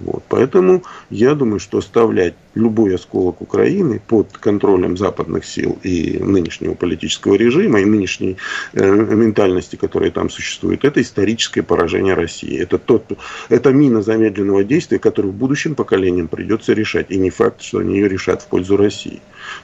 Вот. 0.00 0.24
Поэтому 0.28 0.82
я 1.10 1.34
думаю, 1.34 1.60
что 1.60 1.78
оставлять 1.78 2.34
любой 2.56 2.94
осколок 2.94 3.40
Украины 3.40 4.00
под 4.04 4.36
контролем 4.38 4.96
западных 4.96 5.44
сил 5.44 5.78
и 5.82 6.18
нынешнего 6.18 6.74
политического 6.74 7.34
режима, 7.34 7.80
и 7.80 7.84
нынешней 7.84 8.38
э, 8.72 8.84
ментальности, 8.84 9.76
которая 9.76 10.10
там 10.10 10.30
существует, 10.30 10.84
это 10.84 11.00
историческое 11.02 11.62
поражение 11.62 12.14
России. 12.14 12.58
Это, 12.58 12.78
тот, 12.78 13.04
это 13.48 13.72
мина 13.72 14.02
замедленного 14.02 14.64
действия, 14.64 14.98
которую 14.98 15.32
будущим 15.32 15.74
поколениям 15.74 16.28
придется 16.28 16.72
решать. 16.72 17.10
И 17.10 17.18
не 17.18 17.30
факт, 17.30 17.62
что 17.62 17.78
они 17.78 17.96
ее 17.96 18.08
решат 18.08 18.42
в 18.42 18.46
пользу 18.46 18.76
России. 18.76 19.20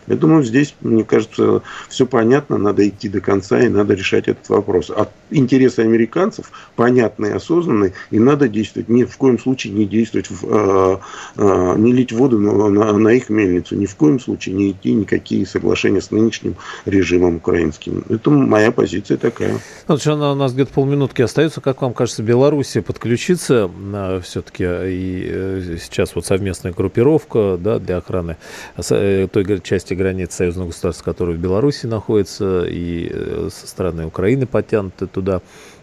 Я 0.07 0.17
думаю, 0.17 0.45
здесь, 0.45 0.75
мне 0.81 1.05
кажется, 1.05 1.63
все 1.89 2.07
понятно, 2.07 2.59
надо 2.59 2.89
идти 2.89 3.09
до 3.09 3.21
конца 3.21 3.61
и 3.61 3.69
надо 3.69 3.95
решать 3.95 4.29
этот 4.29 4.49
вопрос. 4.49 4.91
А 4.91 5.09
интересы 5.31 5.81
американцев 5.81 6.51
понятны 6.77 7.27
и 7.27 7.31
осознанны, 7.31 7.95
и 8.11 8.19
надо 8.19 8.49
действовать. 8.49 8.89
Ни 8.89 9.05
в 9.05 9.17
коем 9.17 9.39
случае 9.39 9.73
не 9.73 9.87
действовать, 9.87 10.31
в, 10.31 10.45
э, 10.45 10.99
э, 11.37 11.75
не 11.79 11.93
лить 11.93 12.13
воду 12.13 12.39
на, 12.39 12.69
на, 12.85 12.99
на 12.99 13.09
их 13.09 13.29
мельницу. 13.29 13.77
Ни 13.77 13.87
в 13.87 13.95
коем 13.97 14.21
случае 14.21 14.55
не 14.55 14.71
идти 14.71 14.93
никакие 14.93 15.47
соглашения 15.47 16.01
с 16.01 16.11
нынешним 16.11 16.57
режимом 16.85 17.37
украинским. 17.37 18.05
Это 18.09 18.31
моя 18.31 18.73
позиция 18.73 19.17
такая. 19.17 19.53
Ну, 19.53 19.61
вот, 19.89 20.07
у 20.07 20.35
нас 20.35 20.53
где-то 20.53 20.73
полминутки 20.73 21.23
остается. 21.23 21.61
Как 21.61 21.83
вам 21.83 21.95
кажется, 21.95 22.23
Белоруссия 22.23 22.83
подключится 22.83 23.71
э, 23.95 24.21
все-таки 24.23 24.65
и 24.65 25.29
э, 25.31 25.77
сейчас 25.81 26.15
вот 26.15 26.27
совместная 26.27 26.73
группировка 26.73 27.57
да, 27.59 27.79
для 27.79 27.99
охраны 27.99 28.37
э, 28.77 29.29
той 29.33 29.61
части 29.61 29.95
границ 29.95 30.35
союзного 30.35 30.69
государства, 30.69 31.05
которая 31.05 31.37
в 31.37 31.41
Беларуси 31.41 31.87
находится, 31.87 32.65
и 32.65 33.11
э, 33.11 33.49
со 33.53 33.67
стороны 33.67 34.07
Украины 34.07 34.47
потянуты 34.47 35.07
туда 35.07 35.41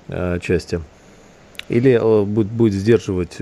э, 0.07 0.39
части. 0.41 0.81
Или 1.69 1.91
э, 1.91 2.25
будет, 2.25 2.47
будет 2.47 2.73
сдерживать, 2.73 3.37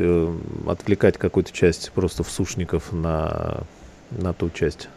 отвлекать 0.68 1.18
какую-то 1.18 1.52
часть 1.52 1.92
просто 1.94 2.24
в 2.24 2.30
сушников 2.30 2.92
на, 2.92 3.64
на 4.12 4.34
ту 4.34 4.50
часть? 4.50 4.90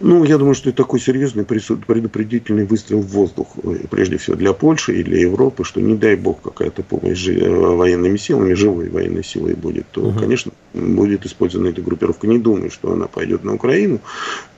Ну, 0.00 0.24
я 0.24 0.38
думаю, 0.38 0.54
что 0.54 0.70
это 0.70 0.78
такой 0.78 1.00
серьезный 1.00 1.44
предупредительный 1.44 2.64
выстрел 2.64 3.00
в 3.00 3.08
воздух, 3.08 3.48
э, 3.62 3.86
прежде 3.90 4.16
всего 4.18 4.36
для 4.36 4.52
Польши 4.52 5.00
и 5.00 5.02
для 5.02 5.20
Европы, 5.20 5.64
что 5.64 5.80
не 5.80 5.94
дай 5.94 6.16
бог 6.16 6.40
какая-то 6.42 6.82
помощь 6.82 7.28
э, 7.28 7.48
военными 7.48 8.16
силами, 8.16 8.54
живой 8.54 8.88
военной 8.88 9.24
силой 9.24 9.54
будет, 9.54 9.86
то, 9.90 10.02
угу. 10.02 10.18
конечно, 10.18 10.52
будет 10.72 11.26
использована 11.26 11.68
эта 11.68 11.82
группировка. 11.82 12.26
Не 12.26 12.38
думаю, 12.38 12.70
что 12.70 12.92
она 12.92 13.06
пойдет 13.06 13.44
на 13.44 13.54
Украину. 13.54 14.00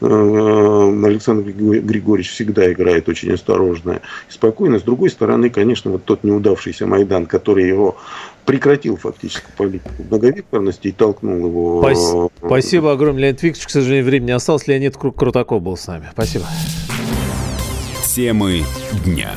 Э, 0.00 1.04
Александр 1.04 1.50
Григорьевич 1.50 2.30
всегда 2.30 2.72
играет 2.72 3.08
очень 3.08 3.32
осторожно 3.32 4.00
и 4.28 4.32
спокойно. 4.32 4.78
С 4.78 4.82
другой 4.82 5.10
стороны, 5.10 5.50
конечно, 5.50 5.90
вот 5.90 6.04
тот 6.04 6.24
неудавшийся 6.24 6.86
Майдан, 6.86 7.26
который 7.26 7.66
его 7.66 7.96
прекратил 8.44 8.96
фактически 8.96 9.46
политику 9.56 10.02
многовекторности 10.08 10.88
и 10.88 10.92
толкнул 10.92 11.46
его... 11.46 12.30
Спасибо 12.38 12.92
огромное, 12.92 13.22
Леонид 13.22 13.42
Викторович. 13.42 13.66
К 13.66 13.70
сожалению, 13.70 14.04
времени 14.04 14.26
не 14.28 14.32
осталось. 14.32 14.66
Леонид 14.66 14.96
Крутаков 14.96 15.62
был 15.62 15.76
с 15.76 15.86
нами. 15.86 16.08
Спасибо. 16.12 16.46
Темы 18.14 18.64
дня. 19.04 19.32